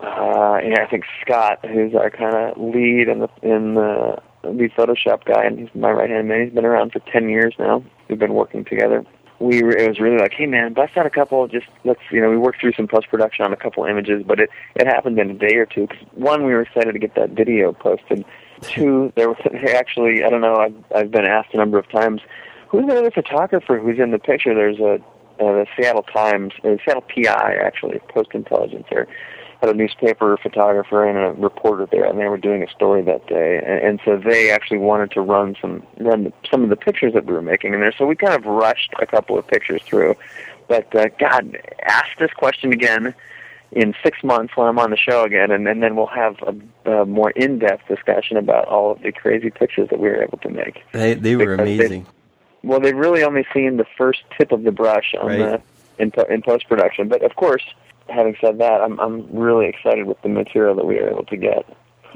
Uh, 0.00 0.58
and 0.62 0.78
I 0.78 0.86
think 0.86 1.04
Scott, 1.20 1.64
who's 1.66 1.94
our 1.94 2.10
kind 2.10 2.34
of 2.34 2.56
lead 2.56 3.08
in 3.08 3.20
the 3.20 3.28
in 3.42 3.74
the 3.74 4.22
lead 4.44 4.72
Photoshop 4.72 5.24
guy, 5.24 5.44
and 5.44 5.58
he's 5.58 5.68
my 5.74 5.90
right 5.90 6.08
hand 6.08 6.28
man. 6.28 6.44
He's 6.44 6.54
been 6.54 6.64
around 6.64 6.92
for 6.92 7.00
ten 7.00 7.28
years 7.28 7.54
now. 7.58 7.84
We've 8.08 8.18
been 8.18 8.34
working 8.34 8.64
together 8.64 9.04
we 9.40 9.62
were, 9.62 9.72
it 9.72 9.88
was 9.88 9.98
really 9.98 10.18
like, 10.18 10.34
hey 10.34 10.46
man, 10.46 10.74
bust 10.74 10.96
out 10.96 11.06
a 11.06 11.10
couple. 11.10 11.48
Just 11.48 11.66
let's 11.84 12.00
you 12.10 12.20
know, 12.20 12.30
we 12.30 12.36
worked 12.36 12.60
through 12.60 12.74
some 12.74 12.86
post 12.86 13.08
production 13.08 13.44
on 13.44 13.52
a 13.52 13.56
couple 13.56 13.84
images, 13.84 14.22
but 14.24 14.38
it 14.38 14.50
it 14.76 14.86
happened 14.86 15.18
in 15.18 15.30
a 15.30 15.34
day 15.34 15.56
or 15.56 15.66
two. 15.66 15.86
Cause 15.86 15.98
one, 16.12 16.44
we 16.44 16.52
were 16.52 16.62
excited 16.62 16.92
to 16.92 16.98
get 16.98 17.14
that 17.14 17.30
video 17.30 17.72
posted. 17.72 18.24
Two, 18.60 19.12
there 19.16 19.28
was 19.28 19.38
actually 19.74 20.22
I 20.22 20.28
don't 20.28 20.42
know. 20.42 20.56
I've 20.56 20.84
I've 20.94 21.10
been 21.10 21.24
asked 21.24 21.54
a 21.54 21.56
number 21.56 21.78
of 21.78 21.88
times, 21.88 22.20
who's 22.68 22.86
the 22.86 22.98
other 22.98 23.10
photographer 23.10 23.78
who's 23.78 23.98
in 23.98 24.10
the 24.10 24.18
picture? 24.18 24.54
There's 24.54 24.78
a 24.78 25.02
uh, 25.42 25.52
the 25.52 25.66
Seattle 25.74 26.02
Times, 26.02 26.52
uh, 26.64 26.76
Seattle 26.84 27.02
PI 27.02 27.56
actually, 27.64 27.98
Post 28.10 28.30
Intelligence 28.34 28.86
there 28.90 29.08
had 29.60 29.68
a 29.70 29.74
newspaper 29.74 30.36
photographer 30.42 31.04
and 31.06 31.18
a 31.18 31.40
reporter 31.40 31.86
there, 31.86 32.04
and 32.04 32.18
they 32.18 32.26
were 32.28 32.38
doing 32.38 32.62
a 32.62 32.70
story 32.70 33.02
that 33.02 33.26
day. 33.26 33.58
And, 33.58 33.80
and 33.82 34.00
so 34.04 34.16
they 34.16 34.50
actually 34.50 34.78
wanted 34.78 35.10
to 35.12 35.20
run 35.20 35.56
some 35.60 35.82
run 35.98 36.32
some 36.50 36.62
of 36.62 36.70
the 36.70 36.76
pictures 36.76 37.12
that 37.14 37.26
we 37.26 37.32
were 37.34 37.42
making 37.42 37.74
in 37.74 37.80
there. 37.80 37.92
So 37.96 38.06
we 38.06 38.16
kind 38.16 38.34
of 38.34 38.46
rushed 38.46 38.92
a 39.00 39.06
couple 39.06 39.38
of 39.38 39.46
pictures 39.46 39.82
through. 39.82 40.16
But 40.68 40.94
uh, 40.94 41.08
God, 41.18 41.58
ask 41.84 42.06
this 42.18 42.30
question 42.32 42.72
again 42.72 43.14
in 43.72 43.94
six 44.02 44.22
months 44.24 44.56
when 44.56 44.66
I'm 44.66 44.78
on 44.78 44.90
the 44.90 44.96
show 44.96 45.24
again, 45.24 45.50
and, 45.50 45.68
and 45.68 45.82
then 45.82 45.94
we'll 45.94 46.06
have 46.06 46.36
a, 46.86 46.90
a 46.90 47.06
more 47.06 47.30
in-depth 47.30 47.86
discussion 47.86 48.36
about 48.36 48.66
all 48.66 48.92
of 48.92 49.02
the 49.02 49.12
crazy 49.12 49.50
pictures 49.50 49.88
that 49.90 50.00
we 50.00 50.08
were 50.08 50.22
able 50.22 50.38
to 50.38 50.48
make. 50.48 50.82
They 50.92 51.14
they 51.14 51.36
were 51.36 51.56
Because 51.56 51.66
they- 51.66 51.74
amazing. 51.74 52.06
Well, 52.62 52.78
they've 52.80 52.94
really 52.96 53.22
only 53.24 53.46
seen 53.54 53.78
the 53.78 53.86
first 53.96 54.20
tip 54.36 54.52
of 54.52 54.64
the 54.64 54.72
brush 54.72 55.14
on 55.18 55.26
Right. 55.28 55.38
the 55.38 55.62
in, 56.02 56.10
po- 56.10 56.24
in 56.24 56.42
post 56.42 56.68
production. 56.68 57.08
But 57.08 57.22
of 57.22 57.34
course, 57.36 57.62
having 58.10 58.36
said 58.40 58.58
that, 58.58 58.80
I'm 58.80 58.98
I'm 59.00 59.26
really 59.34 59.66
excited 59.68 60.06
with 60.06 60.20
the 60.22 60.28
material 60.28 60.74
that 60.76 60.86
we 60.86 60.96
were 60.96 61.10
able 61.10 61.24
to 61.26 61.36
get. 61.36 61.64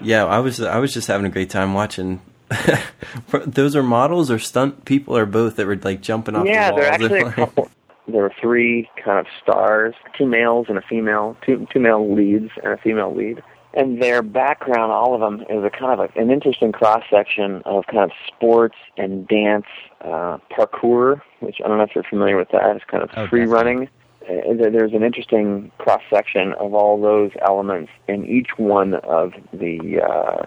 Yeah, 0.02 0.24
I 0.24 0.40
was 0.40 0.60
I 0.60 0.78
was 0.78 0.92
just 0.92 1.08
having 1.08 1.26
a 1.26 1.30
great 1.30 1.50
time 1.50 1.74
watching. 1.74 2.20
Those 3.46 3.74
are 3.74 3.82
models 3.82 4.30
or 4.30 4.38
stunt 4.38 4.84
people 4.84 5.16
or 5.16 5.26
both 5.26 5.56
that 5.56 5.66
were 5.66 5.76
like 5.76 6.00
jumping 6.02 6.36
off 6.36 6.46
yeah, 6.46 6.70
the 6.70 6.76
there 6.76 6.84
are 6.86 6.92
actually 6.92 7.20
a 7.20 7.32
couple. 7.32 7.70
There 8.06 8.22
were 8.22 8.34
three 8.40 8.88
kind 9.02 9.18
of 9.18 9.26
stars, 9.42 9.94
two 10.16 10.26
males 10.26 10.66
and 10.68 10.76
a 10.76 10.82
female, 10.82 11.36
two 11.44 11.66
two 11.72 11.80
male 11.80 12.14
leads 12.14 12.50
and 12.62 12.72
a 12.74 12.76
female 12.76 13.14
lead. 13.14 13.42
And 13.76 14.00
their 14.00 14.22
background, 14.22 14.92
all 14.92 15.14
of 15.14 15.20
them, 15.20 15.40
is 15.50 15.64
a 15.64 15.70
kind 15.70 15.98
of 15.98 15.98
a, 15.98 16.20
an 16.20 16.30
interesting 16.30 16.70
cross 16.70 17.02
section 17.10 17.60
of 17.64 17.84
kind 17.86 18.04
of 18.04 18.12
sports 18.28 18.76
and 18.96 19.26
dance, 19.26 19.66
uh, 20.00 20.38
parkour, 20.56 21.20
which 21.40 21.56
I 21.64 21.66
don't 21.66 21.78
know 21.78 21.82
if 21.82 21.90
you're 21.92 22.04
familiar 22.04 22.36
with 22.36 22.50
that. 22.52 22.76
It's 22.76 22.84
kind 22.84 23.02
of 23.02 23.10
Oh, 23.16 23.26
free 23.26 23.46
running. 23.46 23.88
Uh, 24.28 24.54
there- 24.54 24.70
there's 24.70 24.92
an 24.94 25.02
interesting 25.02 25.70
cross 25.78 26.02
section 26.08 26.52
of 26.54 26.74
all 26.74 27.00
those 27.00 27.30
elements 27.42 27.90
in 28.08 28.24
each 28.26 28.58
one 28.58 28.94
of 28.94 29.34
the 29.52 30.00
uh, 30.00 30.44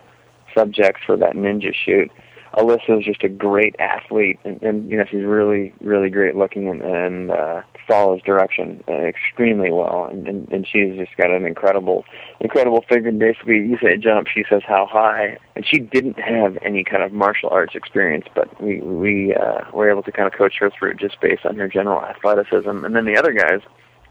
subjects 0.56 1.02
for 1.06 1.16
that 1.18 1.34
ninja 1.36 1.74
shoot. 1.74 2.12
Alyssa 2.54 3.00
is 3.00 3.06
just 3.06 3.24
a 3.24 3.30
great 3.30 3.76
athlete, 3.80 4.40
and, 4.44 4.62
and 4.64 4.90
you 4.90 4.98
know 4.98 5.06
she's 5.10 5.24
really, 5.24 5.74
really 5.82 6.10
great 6.10 6.36
looking, 6.36 6.68
and, 6.70 6.82
and 6.82 7.32
uh, 7.32 7.62
follows 7.88 8.22
direction 8.24 8.84
uh, 8.88 8.94
extremely 8.94 9.72
well, 9.72 10.06
and, 10.12 10.28
and 10.28 10.52
and 10.52 10.68
she's 10.68 10.96
just 10.98 11.16
got 11.18 11.30
an 11.30 11.46
incredible, 11.46 12.06
incredible 12.40 12.84
figure. 12.90 13.10
And 13.10 13.20
basically, 13.20 13.56
you 13.58 13.78
say 13.82 13.98
jump, 13.98 14.28
she 14.28 14.44
says 14.50 14.62
how 14.66 14.86
high, 14.86 15.38
and 15.56 15.66
she 15.66 15.80
didn't 15.80 16.20
have 16.20 16.58
any 16.62 16.84
kind 16.84 17.04
of 17.04 17.12
martial 17.12 17.50
arts 17.50 17.76
experience, 17.76 18.26
but 18.34 18.62
we 18.62 18.80
we 18.82 19.36
uh, 19.36 19.62
were 19.74 19.90
able 19.90 20.04
to 20.04 20.12
kind 20.12 20.28
of 20.28 20.34
coach 20.34 20.56
her 20.60 20.72
through 20.72 20.96
just 20.96 21.20
based 21.22 21.46
on 21.46 21.56
her 21.58 21.68
general 21.68 22.02
athleticism. 22.02 22.86
And 22.86 22.96
then 22.96 23.06
the 23.06 23.18
other 23.18 23.34
guys, 23.34 23.62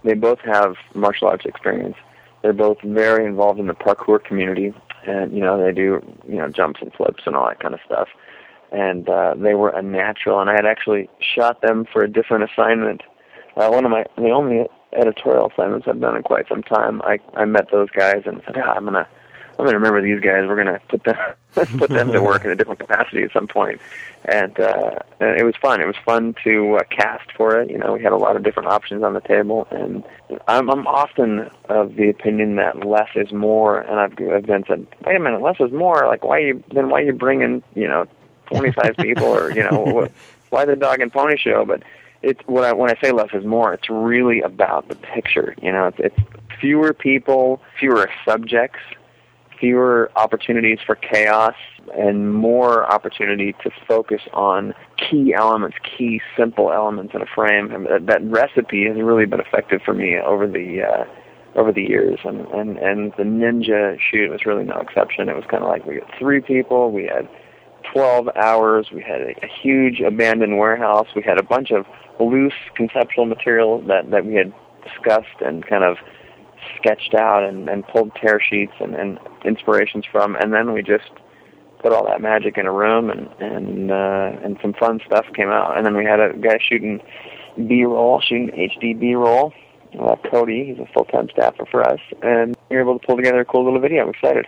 they 0.05 0.15
both 0.15 0.41
have 0.41 0.77
martial 0.95 1.29
arts 1.29 1.45
experience. 1.45 1.97
They're 2.43 2.53
both 2.53 2.81
very 2.83 3.25
involved 3.25 3.59
in 3.59 3.67
the 3.67 3.75
parkour 3.75 4.23
community, 4.23 4.73
and 5.07 5.33
you 5.33 5.41
know 5.41 5.63
they 5.63 5.73
do 5.73 6.01
you 6.29 6.37
know 6.37 6.49
jumps 6.49 6.81
and 6.83 6.93
flips 6.93 7.23
and 7.27 7.37
all 7.37 7.49
that 7.49 7.61
kind 7.61 7.75
of 7.75 7.81
stuff. 7.85 8.09
And 8.73 9.09
uh, 9.09 9.35
they 9.37 9.55
were 9.55 9.71
a 9.71 9.81
natural, 9.81 10.41
and 10.41 10.51
I 10.51 10.55
had 10.55 10.67
actually 10.67 11.09
shot 11.21 11.63
them 11.63 11.87
for 11.91 12.03
a 12.03 12.11
different 12.11 12.51
assignment. 12.51 13.03
Uh, 13.57 13.69
one 13.71 13.85
of 13.85 13.91
my 13.91 14.05
the 14.17 14.31
only 14.31 14.67
editorial 14.93 15.51
assignments 15.51 15.87
I've 15.89 16.01
done 16.01 16.17
in 16.17 16.23
quite 16.23 16.49
some 16.49 16.63
time. 16.63 17.01
I 17.03 17.19
I 17.35 17.45
met 17.45 17.71
those 17.71 17.91
guys 17.91 18.23
and 18.27 18.43
said, 18.45 18.57
ah, 18.59 18.73
I'm 18.75 18.85
gonna 18.85 19.09
I'm 19.59 19.65
going 19.65 19.73
to 19.73 19.79
remember 19.79 20.03
these 20.03 20.21
guys. 20.21 20.47
We're 20.47 20.63
going 20.63 20.67
to 20.67 20.81
put 20.89 21.05
them 21.05 21.17
put 21.79 21.89
them 21.89 22.13
to 22.13 22.23
work 22.23 22.45
in 22.45 22.51
a 22.51 22.55
different 22.55 22.81
capacity 22.81 23.23
at 23.23 23.33
some 23.33 23.47
point. 23.47 23.81
And, 24.27 24.59
uh, 24.61 24.99
and 25.19 25.39
it 25.39 25.45
was 25.45 25.55
fun. 25.57 25.81
It 25.81 25.87
was 25.87 25.97
fun 26.05 26.35
to 26.45 26.77
uh, 26.77 26.83
cast 26.91 27.33
for 27.33 27.59
it. 27.61 27.71
You 27.71 27.79
know, 27.79 27.95
we 27.95 28.03
had 28.03 28.13
a 28.13 28.17
lot 28.17 28.37
of 28.37 28.43
different 28.43 28.69
options 28.69 29.03
on 29.03 29.15
the 29.15 29.21
table, 29.21 29.67
and 29.71 30.05
I'm, 30.47 30.69
I'm 30.69 30.87
often 30.87 31.49
of 31.69 31.97
the 31.97 32.11
opinion 32.11 32.57
that 32.57 32.85
less 32.85 33.09
is 33.15 33.33
more. 33.33 33.81
And 33.81 33.99
I've, 33.99 34.13
I've 34.31 34.47
been 34.47 34.65
said, 34.67 34.87
wait 35.07 35.17
a 35.17 35.21
minute, 35.21 35.41
less 35.41 35.57
is 35.61 35.73
more. 35.73 36.07
Like, 36.07 36.23
why 36.23 36.41
you 36.41 36.63
then 36.75 36.91
why 36.91 37.01
you 37.01 37.13
bringing 37.13 37.63
you 37.75 37.89
know 37.89 38.07
25 38.53 38.97
people 38.99 39.27
or 39.27 39.51
you 39.53 39.63
know 39.63 40.09
why 40.51 40.65
the 40.67 40.77
dog 40.77 41.01
and 41.01 41.13
pony 41.13 41.37
show? 41.39 41.65
But 41.65 41.83
it's 42.23 42.41
what 42.47 42.65
I 42.65 42.73
when 42.73 42.91
I 42.91 43.01
say 43.01 43.13
less 43.13 43.31
is 43.33 43.45
more, 43.45 43.73
it's 43.73 43.89
really 43.89 44.41
about 44.43 44.89
the 44.89 44.97
picture. 44.97 45.55
You 45.63 45.73
know, 45.73 45.87
it's, 45.87 45.99
it's 45.99 46.19
fewer 46.61 46.93
people, 46.93 47.63
fewer 47.79 48.11
subjects, 48.25 48.81
fewer 49.59 50.11
opportunities 50.17 50.79
for 50.85 50.95
chaos, 50.95 51.55
and 51.97 52.35
more 52.35 52.91
opportunity 52.91 53.55
to 53.63 53.71
focus 53.87 54.23
on 54.33 54.75
key 54.97 55.35
elements, 55.35 55.77
key 55.97 56.21
simple 56.37 56.73
elements 56.73 57.15
in 57.15 57.23
a 57.23 57.27
frame. 57.27 57.71
And 57.71 57.87
that, 57.87 58.07
that 58.07 58.25
recipe 58.25 58.87
has 58.87 58.97
really 58.97 59.27
been 59.27 59.41
effective 59.41 59.83
for 59.85 59.95
me 59.95 60.19
over 60.19 60.47
the 60.47 60.83
uh, 60.83 61.05
over 61.57 61.73
the 61.73 61.83
years, 61.83 62.19
and 62.25 62.47
and 62.49 62.77
and 62.79 63.13
the 63.17 63.23
ninja 63.23 63.99
shoot 63.99 64.31
was 64.31 64.45
really 64.45 64.65
no 64.65 64.77
exception. 64.77 65.29
It 65.29 65.37
was 65.37 65.45
kind 65.51 65.63
of 65.63 65.69
like 65.69 65.87
we 65.87 65.97
had 65.97 66.05
three 66.19 66.41
people, 66.41 66.93
we 66.93 67.05
had 67.05 67.29
12 67.93 68.29
hours, 68.37 68.89
we 68.93 69.03
had 69.03 69.21
a, 69.23 69.31
a 69.43 69.49
huge 69.63 70.01
abandoned 70.01 70.59
warehouse, 70.59 71.07
we 71.15 71.23
had 71.23 71.39
a 71.39 71.43
bunch 71.43 71.71
of 71.71 71.87
loose 72.21 72.53
conceptual 72.75 73.25
material 73.25 73.81
that 73.83 74.11
that 74.11 74.27
we 74.27 74.35
had 74.35 74.53
discussed 74.85 75.41
and 75.45 75.67
kind 75.67 75.85
of 75.85 75.97
sketched 76.77 77.15
out 77.15 77.45
and, 77.45 77.69
and 77.69 77.87
pulled 77.89 78.15
tear 78.17 78.41
sheets 78.41 78.73
and, 78.81 78.95
and 78.95 79.19
inspirations 79.45 80.05
from, 80.11 80.37
and 80.37 80.53
then 80.53 80.73
we 80.73 80.83
just 80.83 81.11
put 81.81 81.93
all 81.93 82.07
that 82.07 82.21
magic 82.21 82.59
in 82.59 82.67
a 82.67 82.73
room, 82.73 83.11
and 83.11 83.29
and 83.41 83.91
uh, 83.91 84.33
and 84.43 84.59
some 84.63 84.73
fun 84.75 85.01
stuff 85.07 85.27
came 85.35 85.49
out. 85.49 85.77
And 85.77 85.87
then 85.87 85.97
we 85.97 86.05
had 86.05 86.21
a 86.21 86.33
guy 86.35 86.59
shooting 86.61 87.01
B-roll, 87.57 88.21
shooting 88.21 88.49
HD 88.49 88.99
B-roll. 88.99 89.53
Uh, 89.99 90.17
Cody, 90.31 90.67
he's 90.67 90.79
a 90.79 90.87
full-time 90.93 91.29
staffer 91.31 91.65
for 91.71 91.83
us, 91.83 92.01
and 92.23 92.57
we 92.69 92.77
were 92.77 92.83
able 92.83 92.99
to 92.99 93.07
pull 93.07 93.17
together 93.17 93.41
a 93.41 93.45
cool 93.45 93.65
little 93.65 93.81
video. 93.81 94.03
I'm 94.03 94.11
excited. 94.11 94.47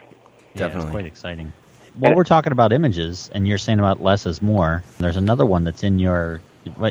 Yeah, 0.55 0.66
Definitely. 0.66 0.83
it's 0.83 0.91
quite 0.91 1.07
exciting. 1.07 1.53
While 1.95 2.14
we're 2.14 2.24
talking 2.24 2.53
about 2.53 2.72
images, 2.72 3.31
and 3.35 3.49
you're 3.49 3.59
saying 3.59 3.79
about 3.79 4.03
less 4.03 4.26
is 4.26 4.43
more, 4.43 4.83
there's 4.99 5.16
another 5.16 5.47
one 5.47 5.64
that's 5.64 5.83
in 5.83 5.99
your 5.99 6.41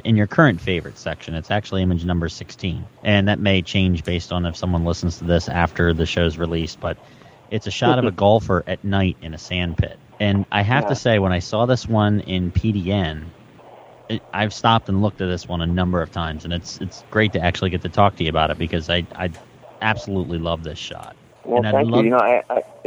in 0.06 0.16
your 0.16 0.28
current 0.28 0.62
favorite 0.62 0.98
section. 0.98 1.36
It's 1.36 1.52
actually 1.52 1.84
image 1.84 2.06
number 2.06 2.30
16, 2.30 2.86
and 3.04 3.28
that 3.28 3.40
may 3.40 3.62
change 3.62 4.04
based 4.04 4.32
on 4.32 4.46
if 4.46 4.56
someone 4.56 4.86
listens 4.86 5.18
to 5.20 5.26
this 5.26 5.50
after 5.50 5.94
the 5.94 6.06
show's 6.06 6.38
released. 6.38 6.80
But 6.80 6.98
it's 7.50 7.68
a 7.68 7.72
shot 7.72 8.00
of 8.00 8.06
a 8.06 8.12
golfer 8.12 8.64
at 8.68 8.84
night 8.84 9.18
in 9.22 9.34
a 9.34 9.38
sand 9.38 9.78
pit, 9.78 10.00
and 10.20 10.46
I 10.52 10.62
have 10.64 10.86
Yeah. 10.86 10.88
to 10.88 10.96
say, 10.96 11.20
when 11.20 11.32
I 11.34 11.40
saw 11.40 11.66
this 11.66 11.88
one 11.88 12.22
in 12.22 12.52
PDN, 12.52 13.26
it, 14.10 14.22
I've 14.34 14.54
stopped 14.54 14.90
and 14.90 15.02
looked 15.02 15.22
at 15.22 15.28
this 15.28 15.48
one 15.48 15.62
a 15.62 15.68
number 15.68 16.02
of 16.02 16.12
times, 16.12 16.46
and 16.46 16.54
it's 16.54 16.78
it's 16.82 17.04
great 17.12 17.34
to 17.34 17.40
actually 17.42 17.72
get 17.72 17.82
to 17.84 17.90
talk 17.90 18.16
to 18.18 18.24
you 18.24 18.30
about 18.30 18.52
it 18.52 18.58
because 18.58 18.90
I 18.90 19.06
I 19.16 19.30
absolutely 19.82 20.40
love 20.40 20.64
this 20.64 20.80
shot. 20.80 21.16
Well, 21.46 21.64
And 21.64 21.72
thank 21.72 21.90
love- 21.90 22.04
you. 22.04 22.06
You 22.06 22.10
know, 22.12 22.18
I, 22.20 22.42
I 22.50 22.62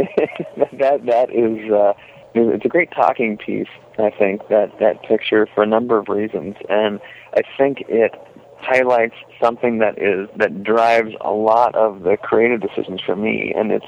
that 0.78 1.06
that 1.06 1.30
is 1.30 1.70
uh, 1.72 1.92
it's 2.34 2.64
a 2.64 2.68
great 2.68 2.90
talking 2.92 3.36
piece. 3.36 3.68
I 3.98 4.10
think 4.10 4.48
that 4.48 4.78
that 4.78 5.02
picture 5.02 5.46
for 5.54 5.62
a 5.62 5.66
number 5.66 5.98
of 5.98 6.08
reasons, 6.08 6.56
and 6.68 7.00
I 7.34 7.42
think 7.56 7.82
it 7.88 8.14
highlights 8.58 9.14
something 9.40 9.78
that 9.78 9.98
is 9.98 10.28
that 10.36 10.62
drives 10.62 11.14
a 11.20 11.32
lot 11.32 11.74
of 11.74 12.02
the 12.02 12.16
creative 12.16 12.60
decisions 12.60 13.00
for 13.00 13.16
me, 13.16 13.52
and 13.56 13.72
it's 13.72 13.86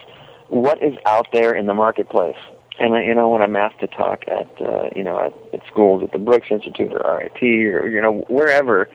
what 0.49 0.83
is 0.83 0.97
out 1.07 1.29
there 1.33 1.55
in 1.55 1.67
the 1.67 1.75
marketplace. 1.75 2.37
And 2.79 2.95
you 3.07 3.15
know, 3.15 3.29
when 3.29 3.43
I'm 3.43 3.57
asked 3.57 3.81
to 3.81 3.87
talk 3.87 4.25
at 4.29 4.49
uh, 4.61 4.89
you 4.97 5.05
know 5.05 5.19
at, 5.19 5.33
at 5.55 5.67
schools 5.67 6.03
at 6.03 6.13
the 6.13 6.19
Brooks 6.19 6.49
Institute 6.51 6.93
or 6.93 7.19
RIT 7.19 7.43
or 7.43 7.89
you 7.89 8.01
know 8.01 8.25
wherever, 8.29 8.89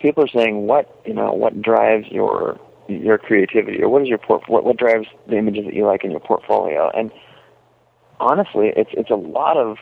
people 0.00 0.24
are 0.24 0.28
saying 0.28 0.66
what 0.66 1.00
you 1.04 1.14
know 1.14 1.32
what 1.32 1.60
drives 1.60 2.06
your 2.08 2.60
your 2.88 3.18
creativity 3.18 3.82
or 3.82 3.88
what 3.88 4.02
is 4.02 4.08
your 4.08 4.18
port 4.18 4.48
what 4.48 4.64
what 4.64 4.76
drives 4.76 5.06
the 5.28 5.36
images 5.36 5.64
that 5.64 5.74
you 5.74 5.86
like 5.86 6.04
in 6.04 6.10
your 6.10 6.20
portfolio 6.20 6.90
and 6.90 7.10
honestly 8.20 8.72
it's 8.76 8.90
it's 8.92 9.10
a 9.10 9.16
lot 9.16 9.56
of 9.56 9.78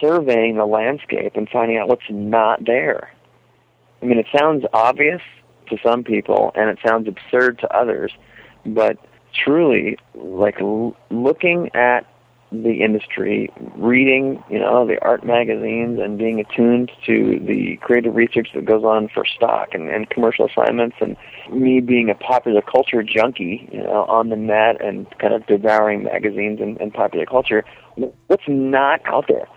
surveying 0.00 0.56
the 0.56 0.66
landscape 0.66 1.32
and 1.36 1.48
finding 1.48 1.78
out 1.78 1.88
what's 1.88 2.08
not 2.10 2.64
there. 2.66 3.10
I 4.02 4.06
mean 4.06 4.18
it 4.18 4.26
sounds 4.36 4.64
obvious 4.72 5.22
to 5.70 5.76
some 5.82 6.04
people 6.04 6.52
and 6.54 6.68
it 6.70 6.78
sounds 6.86 7.08
absurd 7.08 7.58
to 7.60 7.76
others 7.76 8.12
but 8.64 8.98
truly 9.44 9.98
like 10.14 10.60
l- 10.60 10.96
looking 11.10 11.70
at 11.74 12.06
the 12.52 12.84
industry, 12.84 13.50
reading, 13.76 14.42
you 14.48 14.58
know, 14.58 14.86
the 14.86 15.02
art 15.02 15.24
magazines 15.24 15.98
and 15.98 16.16
being 16.16 16.38
attuned 16.38 16.92
to 17.04 17.40
the 17.40 17.76
creative 17.78 18.14
research 18.14 18.48
that 18.54 18.64
goes 18.64 18.84
on 18.84 19.08
for 19.08 19.24
stock 19.24 19.74
and, 19.74 19.88
and 19.88 20.08
commercial 20.10 20.46
assignments 20.46 20.96
and 21.00 21.16
me 21.50 21.80
being 21.80 22.08
a 22.08 22.14
popular 22.14 22.62
culture 22.62 23.02
junkie, 23.02 23.68
you 23.72 23.82
know, 23.82 24.04
on 24.04 24.28
the 24.28 24.36
net 24.36 24.82
and 24.84 25.06
kind 25.18 25.34
of 25.34 25.44
devouring 25.46 26.04
magazines 26.04 26.60
and, 26.60 26.80
and 26.80 26.94
popular 26.94 27.26
culture, 27.26 27.64
what's 28.28 28.44
not 28.46 29.00
out 29.06 29.26
there? 29.28 29.48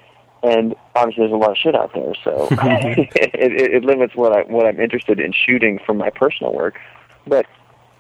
And 0.42 0.74
obviously 0.96 1.24
there's 1.24 1.34
a 1.34 1.38
lot 1.38 1.52
of 1.52 1.58
shit 1.58 1.76
out 1.76 1.92
there, 1.94 2.14
so 2.24 2.48
it, 2.52 3.10
it, 3.36 3.74
it 3.74 3.84
limits 3.84 4.16
what 4.16 4.36
I 4.36 4.44
what 4.44 4.66
I'm 4.66 4.80
interested 4.80 5.20
in 5.20 5.32
shooting 5.32 5.80
for 5.86 5.94
my 5.94 6.10
personal 6.10 6.54
work. 6.54 6.80
But 7.28 7.46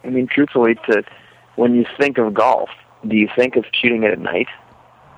I 0.03 0.09
mean 0.09 0.25
truthfully 0.25 0.75
to 0.87 1.03
when 1.57 1.75
you 1.75 1.85
think 1.99 2.17
of 2.17 2.33
golf, 2.33 2.69
do 3.07 3.15
you 3.15 3.29
think 3.35 3.55
of 3.55 3.65
shooting 3.73 4.03
it 4.03 4.11
at 4.11 4.19
night? 4.19 4.47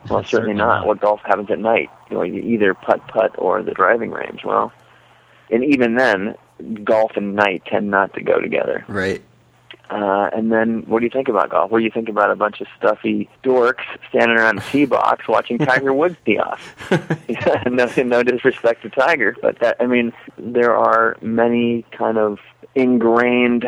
Well, 0.09 0.23
certainly, 0.23 0.53
not. 0.55 0.87
What 0.87 0.99
golf 0.99 1.21
happens 1.23 1.49
at 1.51 1.59
night? 1.59 1.89
You 2.09 2.17
know, 2.17 2.23
you 2.23 2.41
either 2.41 2.73
putt 2.73 3.07
putt 3.07 3.35
or 3.37 3.61
the 3.61 3.71
driving 3.71 4.11
range. 4.11 4.43
Well, 4.43 4.71
and 5.51 5.63
even 5.63 5.95
then, 5.95 6.35
golf 6.83 7.11
and 7.15 7.35
night 7.35 7.63
tend 7.65 7.91
not 7.91 8.13
to 8.15 8.21
go 8.21 8.39
together. 8.39 8.85
Right. 8.87 9.21
Uh, 9.91 10.29
and 10.33 10.51
then, 10.51 10.83
what 10.87 10.99
do 10.99 11.05
you 11.05 11.09
think 11.09 11.27
about 11.27 11.49
golf? 11.49 11.69
What 11.69 11.79
do 11.79 11.83
you 11.83 11.91
think 11.91 12.07
about 12.07 12.31
a 12.31 12.35
bunch 12.35 12.61
of 12.61 12.67
stuffy 12.77 13.29
dorks 13.43 13.83
standing 14.07 14.37
around 14.37 14.55
the 14.55 14.63
tee 14.71 14.85
box 14.85 15.27
watching 15.27 15.57
Tiger 15.59 15.93
Woods 15.93 16.15
tee 16.25 16.37
off? 16.37 16.75
no, 17.69 17.89
no 17.97 18.23
disrespect 18.23 18.83
to 18.83 18.89
Tiger, 18.89 19.35
but 19.41 19.59
that 19.59 19.75
I 19.81 19.87
mean, 19.87 20.13
there 20.37 20.73
are 20.73 21.17
many 21.21 21.85
kind 21.91 22.17
of 22.17 22.39
ingrained 22.73 23.65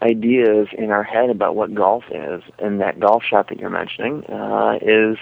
ideas 0.00 0.68
in 0.76 0.90
our 0.90 1.02
head 1.02 1.28
about 1.28 1.56
what 1.56 1.74
golf 1.74 2.04
is, 2.10 2.42
and 2.58 2.80
that 2.80 2.98
golf 2.98 3.22
shot 3.22 3.48
that 3.50 3.58
you're 3.58 3.68
mentioning 3.68 4.24
uh, 4.24 4.78
is 4.80 5.18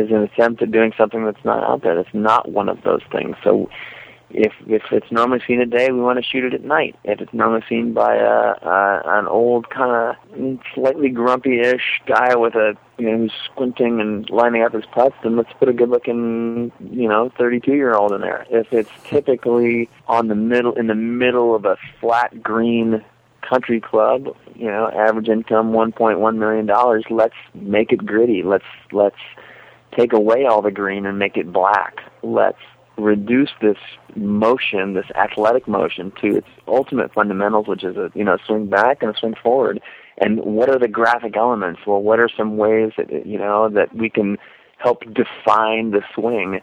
is 0.00 0.10
an 0.10 0.22
attempt 0.22 0.62
at 0.62 0.70
doing 0.70 0.92
something 0.96 1.24
that's 1.24 1.44
not 1.44 1.62
out 1.62 1.82
there. 1.82 1.94
That's 1.94 2.14
not 2.14 2.50
one 2.50 2.68
of 2.68 2.82
those 2.82 3.02
things. 3.10 3.36
So 3.44 3.68
if 4.32 4.52
if 4.66 4.82
it's 4.90 5.10
normally 5.10 5.42
seen 5.46 5.60
at 5.60 5.70
day, 5.70 5.90
we 5.90 6.00
want 6.00 6.18
to 6.18 6.22
shoot 6.22 6.44
it 6.44 6.54
at 6.54 6.64
night. 6.64 6.96
If 7.04 7.20
it's 7.20 7.32
normally 7.34 7.62
seen 7.68 7.92
by 7.92 8.16
a, 8.16 8.54
a 8.62 9.02
an 9.04 9.26
old 9.26 9.70
kind 9.70 10.16
of 10.34 10.60
slightly 10.74 11.08
grumpy-ish 11.08 12.00
guy 12.06 12.34
with 12.36 12.54
a 12.54 12.76
you 12.98 13.10
know 13.10 13.18
who's 13.18 13.32
squinting 13.44 14.00
and 14.00 14.28
lining 14.30 14.62
up 14.62 14.72
his 14.72 14.86
putts, 14.86 15.16
then 15.22 15.36
let's 15.36 15.52
put 15.58 15.68
a 15.68 15.72
good-looking 15.72 16.72
you 16.90 17.08
know 17.08 17.30
32-year-old 17.38 18.12
in 18.12 18.20
there. 18.20 18.46
If 18.50 18.72
it's 18.72 18.90
typically 19.04 19.88
on 20.06 20.28
the 20.28 20.34
middle 20.34 20.74
in 20.74 20.86
the 20.86 20.94
middle 20.94 21.54
of 21.54 21.64
a 21.64 21.76
flat 22.00 22.42
green 22.42 23.04
country 23.40 23.80
club, 23.80 24.36
you 24.54 24.66
know, 24.66 24.90
average 24.94 25.28
income 25.28 25.72
1.1 25.72 26.36
million 26.36 26.66
dollars, 26.66 27.04
let's 27.10 27.34
make 27.54 27.92
it 27.92 28.04
gritty. 28.04 28.42
Let's 28.42 28.64
let's 28.92 29.16
take 29.96 30.12
away 30.12 30.46
all 30.46 30.62
the 30.62 30.70
green 30.70 31.06
and 31.06 31.18
make 31.18 31.36
it 31.36 31.52
black. 31.52 31.98
Let's 32.22 32.58
reduce 32.96 33.50
this 33.60 33.78
motion, 34.14 34.94
this 34.94 35.10
athletic 35.14 35.66
motion, 35.66 36.12
to 36.20 36.36
its 36.36 36.48
ultimate 36.68 37.12
fundamentals, 37.12 37.66
which 37.66 37.84
is 37.84 37.96
a 37.96 38.10
you 38.14 38.24
know 38.24 38.38
swing 38.46 38.66
back 38.66 39.02
and 39.02 39.14
a 39.14 39.18
swing 39.18 39.34
forward. 39.42 39.80
And 40.18 40.40
what 40.40 40.68
are 40.68 40.78
the 40.78 40.88
graphic 40.88 41.36
elements? 41.36 41.80
Well, 41.86 42.02
what 42.02 42.20
are 42.20 42.28
some 42.28 42.56
ways 42.56 42.92
that 42.96 43.26
you 43.26 43.38
know 43.38 43.68
that 43.70 43.94
we 43.94 44.10
can 44.10 44.38
help 44.78 45.02
define 45.12 45.90
the 45.90 46.02
swing 46.14 46.60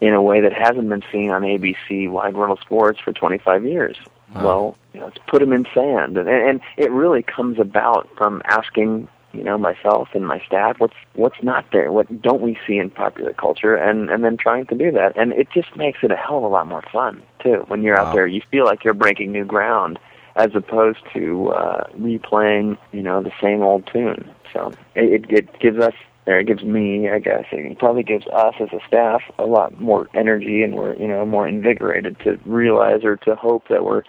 in 0.00 0.14
a 0.14 0.22
way 0.22 0.40
that 0.40 0.52
hasn't 0.52 0.88
been 0.88 1.02
seen 1.12 1.30
on 1.30 1.42
ABC 1.42 2.10
Wide 2.10 2.34
World 2.34 2.58
of 2.58 2.64
Sports 2.64 3.00
for 3.00 3.12
25 3.12 3.64
years? 3.64 3.96
Wow. 4.34 4.44
Well, 4.44 4.76
you 4.94 5.00
know, 5.00 5.06
let's 5.06 5.18
put 5.26 5.40
them 5.40 5.52
in 5.52 5.66
sand, 5.74 6.16
and, 6.16 6.28
and 6.28 6.60
it 6.76 6.90
really 6.90 7.22
comes 7.22 7.58
about 7.58 8.08
from 8.16 8.42
asking 8.44 9.08
you 9.32 9.42
know 9.44 9.58
myself 9.58 10.08
and 10.14 10.26
my 10.26 10.40
staff 10.46 10.76
what's 10.78 10.94
what's 11.14 11.42
not 11.42 11.64
there 11.72 11.92
what 11.92 12.22
don't 12.22 12.42
we 12.42 12.58
see 12.66 12.78
in 12.78 12.90
popular 12.90 13.32
culture 13.32 13.74
and 13.76 14.10
and 14.10 14.24
then 14.24 14.36
trying 14.36 14.66
to 14.66 14.74
do 14.74 14.90
that. 14.90 15.16
And 15.16 15.32
it 15.32 15.48
just 15.52 15.76
makes 15.76 16.00
it 16.02 16.10
a 16.10 16.16
hell 16.16 16.38
of 16.38 16.44
a 16.44 16.48
lot 16.48 16.66
more 16.66 16.82
fun 16.92 17.22
too. 17.42 17.64
When 17.68 17.82
you're 17.82 17.96
Wow. 17.96 18.02
out 18.02 18.12
there 18.12 18.26
you 18.26 18.42
feel 18.50 18.64
like 18.64 18.84
you're 18.84 18.94
breaking 18.94 19.32
new 19.32 19.44
ground 19.44 19.98
as 20.36 20.50
opposed 20.54 21.00
to 21.14 21.48
uh 21.50 21.84
replaying 21.98 22.78
you 22.92 23.02
know 23.02 23.22
the 23.22 23.32
same 23.40 23.62
old 23.62 23.86
tune. 23.92 24.30
So 24.52 24.72
it 24.94 25.24
it, 25.24 25.30
it 25.30 25.60
gives 25.60 25.78
us 25.78 25.94
or 26.26 26.38
it 26.38 26.46
gives 26.46 26.62
me 26.62 27.08
i 27.08 27.18
guess 27.18 27.44
it 27.50 27.78
probably 27.78 28.02
gives 28.02 28.26
us 28.28 28.54
as 28.60 28.68
a 28.72 28.80
staff 28.86 29.22
a 29.38 29.44
lot 29.46 29.80
more 29.80 30.08
energy 30.14 30.62
and 30.62 30.74
we're 30.74 30.94
you 30.96 31.08
know 31.08 31.24
more 31.24 31.48
invigorated 31.48 32.18
to 32.20 32.38
realize 32.44 33.04
or 33.04 33.16
to 33.16 33.34
hope 33.34 33.68
that 33.68 33.84
we're 33.84 34.02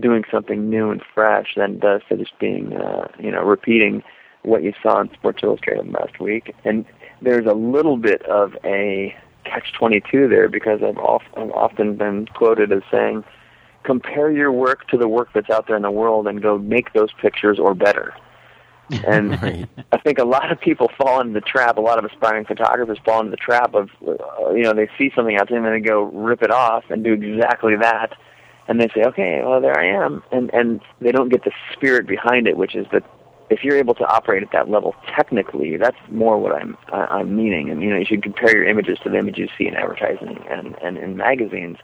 doing 0.00 0.24
something 0.30 0.70
new 0.70 0.90
and 0.90 1.02
fresh 1.14 1.54
than 1.56 1.78
does 1.78 2.00
to 2.08 2.16
just 2.16 2.38
being 2.38 2.74
uh 2.76 3.06
you 3.18 3.30
know 3.30 3.42
repeating 3.42 4.02
what 4.42 4.62
you 4.62 4.72
saw 4.82 5.00
in 5.00 5.12
Sports 5.14 5.40
Illustrated 5.42 5.92
last 5.92 6.20
week, 6.20 6.54
and 6.64 6.84
there's 7.20 7.46
a 7.46 7.54
little 7.54 7.96
bit 7.96 8.22
of 8.22 8.56
a 8.64 9.16
catch 9.44 9.72
22 9.72 10.28
there 10.28 10.48
because 10.48 10.80
I've, 10.82 10.98
I've 10.98 11.50
often 11.52 11.96
been 11.96 12.26
quoted 12.26 12.72
as 12.72 12.82
saying, 12.90 13.24
compare 13.84 14.30
your 14.30 14.52
work 14.52 14.86
to 14.88 14.98
the 14.98 15.08
work 15.08 15.30
that's 15.34 15.50
out 15.50 15.66
there 15.66 15.76
in 15.76 15.82
the 15.82 15.90
world 15.90 16.26
and 16.26 16.42
go 16.42 16.58
make 16.58 16.92
those 16.92 17.10
pictures 17.20 17.58
or 17.58 17.74
better. 17.74 18.14
And 19.06 19.42
right. 19.42 19.68
I 19.92 19.98
think 19.98 20.18
a 20.18 20.24
lot 20.24 20.50
of 20.50 20.58
people 20.58 20.90
fall 20.96 21.20
into 21.20 21.34
the 21.34 21.42
trap. 21.42 21.76
A 21.76 21.80
lot 21.82 21.98
of 21.98 22.06
aspiring 22.10 22.46
photographers 22.46 22.96
fall 23.04 23.20
into 23.20 23.32
the 23.32 23.36
trap 23.36 23.74
of, 23.74 23.90
uh, 24.06 24.50
you 24.54 24.62
know, 24.62 24.72
they 24.72 24.88
see 24.96 25.12
something 25.14 25.36
out 25.36 25.50
there 25.50 25.58
and 25.58 25.66
then 25.66 25.74
they 25.74 25.80
go 25.80 26.04
rip 26.04 26.42
it 26.42 26.50
off 26.50 26.84
and 26.88 27.04
do 27.04 27.12
exactly 27.12 27.76
that, 27.76 28.14
and 28.66 28.80
they 28.80 28.88
say, 28.94 29.02
okay, 29.04 29.42
well 29.44 29.60
there 29.60 29.78
I 29.78 30.04
am, 30.04 30.22
and 30.32 30.52
and 30.54 30.80
they 31.02 31.12
don't 31.12 31.28
get 31.28 31.44
the 31.44 31.52
spirit 31.74 32.06
behind 32.06 32.46
it, 32.46 32.56
which 32.56 32.74
is 32.74 32.86
that 32.92 33.04
if 33.50 33.64
you're 33.64 33.76
able 33.76 33.94
to 33.94 34.06
operate 34.06 34.42
at 34.42 34.52
that 34.52 34.68
level 34.68 34.94
technically, 35.06 35.76
that's 35.76 35.96
more 36.10 36.38
what 36.38 36.54
I'm 36.54 36.76
I'm 36.92 37.36
meaning. 37.36 37.70
And 37.70 37.82
you 37.82 37.90
know, 37.90 37.96
you 37.96 38.04
should 38.04 38.22
compare 38.22 38.56
your 38.56 38.66
images 38.66 38.98
to 39.04 39.10
the 39.10 39.18
images 39.18 39.38
you 39.38 39.48
see 39.56 39.68
in 39.68 39.74
advertising 39.74 40.44
and 40.48 40.76
and 40.82 40.98
in 40.98 41.16
magazines. 41.16 41.78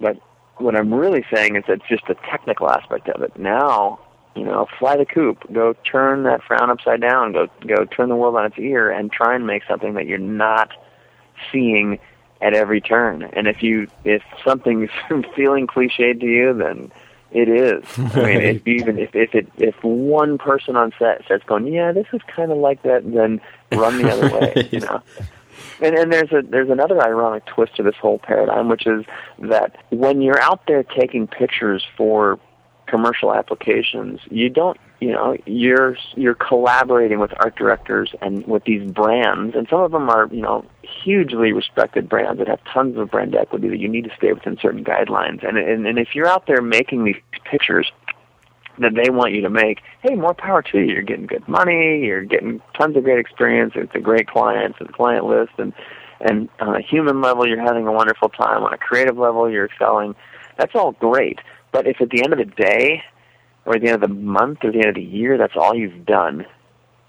But 0.00 0.18
what 0.56 0.76
I'm 0.76 0.92
really 0.92 1.24
saying 1.32 1.56
is 1.56 1.64
that 1.66 1.74
it's 1.80 1.88
just 1.88 2.06
the 2.06 2.14
technical 2.30 2.70
aspect 2.70 3.08
of 3.08 3.22
it. 3.22 3.36
Now 3.38 4.00
you 4.34 4.44
know, 4.44 4.66
fly 4.78 4.96
the 4.96 5.06
coop. 5.06 5.44
Go 5.52 5.74
turn 5.84 6.24
that 6.24 6.42
frown 6.42 6.70
upside 6.70 7.00
down. 7.00 7.32
Go 7.32 7.48
go 7.66 7.84
turn 7.84 8.08
the 8.08 8.16
world 8.16 8.36
on 8.36 8.46
its 8.46 8.58
ear 8.58 8.90
and 8.90 9.12
try 9.12 9.34
and 9.34 9.46
make 9.46 9.62
something 9.68 9.94
that 9.94 10.06
you're 10.06 10.18
not 10.18 10.70
seeing 11.52 11.98
at 12.40 12.54
every 12.54 12.80
turn. 12.80 13.22
And 13.32 13.46
if 13.46 13.62
you 13.62 13.88
if 14.04 14.22
something's 14.44 14.90
feeling 15.36 15.66
cliched 15.66 16.20
to 16.20 16.26
you, 16.26 16.52
then 16.52 16.90
it 17.34 17.48
is. 17.48 17.84
I 17.98 18.22
mean, 18.22 18.40
if 18.40 18.66
even 18.66 18.98
if 18.98 19.14
if 19.14 19.34
it 19.34 19.50
if 19.58 19.74
one 19.82 20.38
person 20.38 20.76
on 20.76 20.92
set 20.98 21.24
starts 21.24 21.44
going, 21.44 21.66
yeah, 21.66 21.92
this 21.92 22.06
is 22.12 22.20
kind 22.34 22.50
of 22.50 22.58
like 22.58 22.82
that, 22.84 23.02
then 23.12 23.40
run 23.72 24.00
the 24.00 24.10
other 24.10 24.30
way. 24.38 24.68
You 24.70 24.80
know. 24.80 25.02
And, 25.80 25.96
and 25.96 26.12
there's 26.12 26.32
a 26.32 26.42
there's 26.42 26.70
another 26.70 27.02
ironic 27.02 27.44
twist 27.46 27.76
to 27.76 27.82
this 27.82 27.96
whole 27.96 28.18
paradigm, 28.20 28.68
which 28.68 28.86
is 28.86 29.04
that 29.40 29.76
when 29.90 30.22
you're 30.22 30.40
out 30.40 30.62
there 30.68 30.84
taking 30.84 31.26
pictures 31.26 31.84
for 31.96 32.38
commercial 32.86 33.34
applications, 33.34 34.20
you 34.30 34.48
don't, 34.48 34.78
you 35.04 35.12
know, 35.12 35.36
you're 35.44 35.98
you're 36.16 36.34
collaborating 36.34 37.18
with 37.18 37.30
art 37.36 37.56
directors 37.56 38.14
and 38.22 38.46
with 38.46 38.64
these 38.64 38.90
brands, 38.90 39.54
and 39.54 39.66
some 39.68 39.80
of 39.80 39.92
them 39.92 40.08
are, 40.08 40.28
you 40.32 40.40
know, 40.40 40.64
hugely 40.80 41.52
respected 41.52 42.08
brands 42.08 42.38
that 42.38 42.48
have 42.48 42.60
tons 42.72 42.96
of 42.96 43.10
brand 43.10 43.34
equity 43.34 43.68
that 43.68 43.78
you 43.78 43.86
need 43.86 44.04
to 44.04 44.16
stay 44.16 44.32
within 44.32 44.56
certain 44.62 44.82
guidelines. 44.82 45.46
And 45.46 45.58
and, 45.58 45.86
and 45.86 45.98
if 45.98 46.14
you're 46.14 46.26
out 46.26 46.46
there 46.46 46.62
making 46.62 47.04
these 47.04 47.20
pictures 47.44 47.92
that 48.78 48.94
they 48.94 49.10
want 49.10 49.34
you 49.34 49.42
to 49.42 49.50
make, 49.50 49.80
hey, 50.00 50.14
more 50.14 50.32
power 50.32 50.62
to 50.62 50.78
you. 50.78 50.86
You're 50.86 51.02
getting 51.02 51.26
good 51.26 51.46
money, 51.46 52.02
you're 52.02 52.24
getting 52.24 52.62
tons 52.76 52.96
of 52.96 53.04
great 53.04 53.18
experience, 53.18 53.74
it's 53.76 53.94
a 53.94 54.00
great 54.00 54.26
client, 54.26 54.74
it's 54.80 54.88
a 54.88 54.92
client 54.92 55.26
list, 55.26 55.52
and 55.58 55.74
and 56.22 56.48
on 56.60 56.74
a 56.74 56.80
human 56.80 57.20
level, 57.20 57.46
you're 57.46 57.60
having 57.60 57.86
a 57.86 57.92
wonderful 57.92 58.30
time. 58.30 58.62
On 58.62 58.72
a 58.72 58.78
creative 58.78 59.18
level, 59.18 59.50
you're 59.50 59.66
excelling. 59.66 60.14
That's 60.56 60.74
all 60.74 60.92
great. 60.92 61.40
But 61.72 61.86
if 61.86 62.00
at 62.00 62.08
the 62.08 62.24
end 62.24 62.32
of 62.32 62.38
the 62.38 62.46
day, 62.46 63.02
or 63.64 63.76
at 63.76 63.80
the 63.80 63.88
end 63.88 64.02
of 64.02 64.08
the 64.08 64.14
month, 64.14 64.64
or 64.64 64.72
the 64.72 64.78
end 64.78 64.88
of 64.88 64.94
the 64.94 65.02
year, 65.02 65.38
that's 65.38 65.56
all 65.56 65.74
you've 65.74 66.04
done 66.04 66.46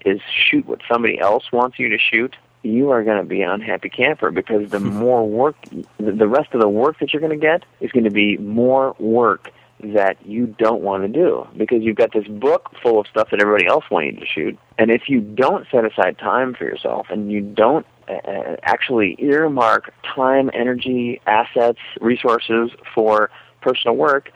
is 0.04 0.20
shoot 0.30 0.66
what 0.66 0.80
somebody 0.90 1.18
else 1.18 1.50
wants 1.52 1.78
you 1.78 1.88
to 1.88 1.98
shoot, 1.98 2.36
you 2.62 2.90
are 2.90 3.02
going 3.04 3.18
to 3.18 3.24
be 3.24 3.42
an 3.42 3.50
unhappy 3.50 3.88
camper 3.88 4.30
because 4.30 4.70
the 4.70 4.80
more 4.80 5.28
work, 5.28 5.56
the 5.98 6.28
rest 6.28 6.54
of 6.54 6.60
the 6.60 6.68
work 6.68 6.98
that 7.00 7.12
you're 7.12 7.20
going 7.20 7.38
to 7.38 7.44
get 7.44 7.64
is 7.80 7.90
going 7.92 8.04
to 8.04 8.10
be 8.10 8.36
more 8.38 8.94
work 8.98 9.52
that 9.82 10.16
you 10.24 10.46
don't 10.58 10.82
want 10.82 11.02
to 11.02 11.08
do 11.08 11.46
because 11.56 11.82
you've 11.82 11.96
got 11.96 12.12
this 12.12 12.26
book 12.26 12.70
full 12.82 12.98
of 12.98 13.06
stuff 13.06 13.28
that 13.30 13.40
everybody 13.40 13.66
else 13.66 13.84
wants 13.90 14.14
you 14.14 14.20
to 14.20 14.26
shoot. 14.26 14.58
And 14.78 14.90
if 14.90 15.08
you 15.08 15.20
don't 15.20 15.66
set 15.70 15.84
aside 15.84 16.18
time 16.18 16.54
for 16.54 16.64
yourself 16.64 17.08
and 17.10 17.30
you 17.30 17.42
don't 17.42 17.86
uh, 18.08 18.56
actually 18.62 19.16
earmark 19.18 19.92
time, 20.02 20.50
energy, 20.54 21.20
assets, 21.26 21.78
resources 22.00 22.70
for 22.94 23.30
personal 23.60 23.96
work, 23.96 24.30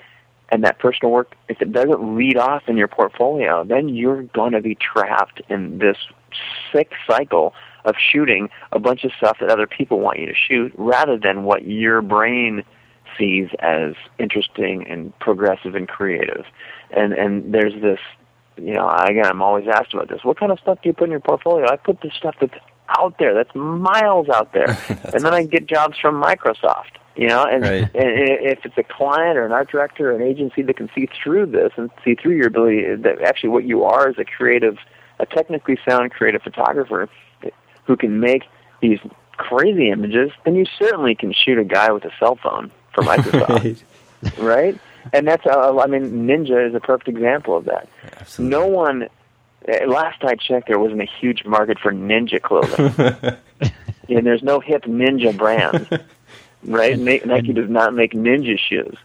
and 0.50 0.64
that 0.64 0.78
personal 0.78 1.12
work, 1.12 1.36
if 1.48 1.62
it 1.62 1.72
doesn't 1.72 2.16
lead 2.16 2.36
off 2.36 2.62
in 2.66 2.76
your 2.76 2.88
portfolio, 2.88 3.64
then 3.64 3.88
you're 3.88 4.22
going 4.22 4.52
to 4.52 4.60
be 4.60 4.74
trapped 4.74 5.40
in 5.48 5.78
this 5.78 5.96
sick 6.72 6.92
cycle 7.06 7.54
of 7.84 7.94
shooting 7.98 8.50
a 8.72 8.78
bunch 8.78 9.04
of 9.04 9.12
stuff 9.16 9.38
that 9.40 9.48
other 9.48 9.66
people 9.66 10.00
want 10.00 10.18
you 10.18 10.26
to 10.26 10.34
shoot 10.34 10.72
rather 10.76 11.16
than 11.16 11.44
what 11.44 11.64
your 11.64 12.02
brain 12.02 12.62
sees 13.18 13.48
as 13.60 13.94
interesting 14.18 14.86
and 14.86 15.16
progressive 15.18 15.74
and 15.74 15.88
creative. 15.88 16.44
And 16.90 17.12
and 17.12 17.54
there's 17.54 17.80
this, 17.80 17.98
you 18.56 18.74
know, 18.74 18.88
again, 18.88 19.26
I'm 19.26 19.42
always 19.42 19.66
asked 19.66 19.94
about 19.94 20.08
this. 20.08 20.24
What 20.24 20.38
kind 20.38 20.52
of 20.52 20.58
stuff 20.60 20.78
do 20.82 20.88
you 20.88 20.92
put 20.92 21.04
in 21.04 21.10
your 21.10 21.20
portfolio? 21.20 21.66
I 21.70 21.76
put 21.76 22.00
the 22.00 22.10
stuff 22.10 22.36
that's 22.40 22.54
out 22.98 23.18
there, 23.18 23.34
that's 23.34 23.54
miles 23.54 24.28
out 24.28 24.52
there, 24.52 24.76
and 25.14 25.24
then 25.24 25.32
I 25.32 25.44
get 25.44 25.66
jobs 25.66 25.96
from 25.98 26.20
Microsoft 26.20 26.99
you 27.16 27.26
know, 27.26 27.44
and, 27.44 27.62
right. 27.62 27.82
and 27.82 27.92
if 27.94 28.64
it's 28.64 28.78
a 28.78 28.82
client 28.82 29.36
or 29.36 29.44
an 29.44 29.52
art 29.52 29.70
director 29.70 30.12
or 30.12 30.16
an 30.16 30.22
agency 30.22 30.62
that 30.62 30.76
can 30.76 30.88
see 30.94 31.08
through 31.22 31.46
this 31.46 31.72
and 31.76 31.90
see 32.04 32.14
through 32.14 32.36
your 32.36 32.46
ability 32.46 32.94
that 32.96 33.20
actually 33.22 33.50
what 33.50 33.64
you 33.64 33.84
are 33.84 34.08
is 34.08 34.18
a 34.18 34.24
creative, 34.24 34.78
a 35.18 35.26
technically 35.26 35.78
sound 35.86 36.12
creative 36.12 36.42
photographer 36.42 37.08
who 37.84 37.96
can 37.96 38.20
make 38.20 38.44
these 38.80 39.00
crazy 39.36 39.90
images, 39.90 40.30
then 40.44 40.54
you 40.54 40.64
certainly 40.78 41.14
can 41.14 41.32
shoot 41.32 41.58
a 41.58 41.64
guy 41.64 41.90
with 41.90 42.04
a 42.04 42.10
cell 42.18 42.36
phone 42.36 42.70
for 42.94 43.02
Microsoft, 43.02 43.82
right? 44.38 44.38
right? 44.38 44.80
And 45.12 45.26
that's, 45.26 45.44
uh, 45.46 45.78
I 45.78 45.86
mean, 45.86 46.26
Ninja 46.26 46.68
is 46.68 46.74
a 46.74 46.80
perfect 46.80 47.08
example 47.08 47.56
of 47.56 47.64
that. 47.64 47.88
Absolutely. 48.20 48.56
No 48.56 48.66
one, 48.66 49.08
eh, 49.66 49.86
last 49.86 50.22
I 50.22 50.36
checked, 50.36 50.68
there 50.68 50.78
wasn't 50.78 51.02
a 51.02 51.08
huge 51.20 51.44
market 51.44 51.78
for 51.78 51.90
Ninja 51.90 52.40
clothing. 52.40 53.38
and 54.08 54.26
there's 54.26 54.42
no 54.42 54.60
hip 54.60 54.84
Ninja 54.84 55.36
brand 55.36 55.88
right? 56.64 56.94
And, 56.94 57.04
Nike 57.04 57.26
and, 57.26 57.54
does 57.54 57.70
not 57.70 57.94
make 57.94 58.12
ninja 58.12 58.58
shoes, 58.58 58.96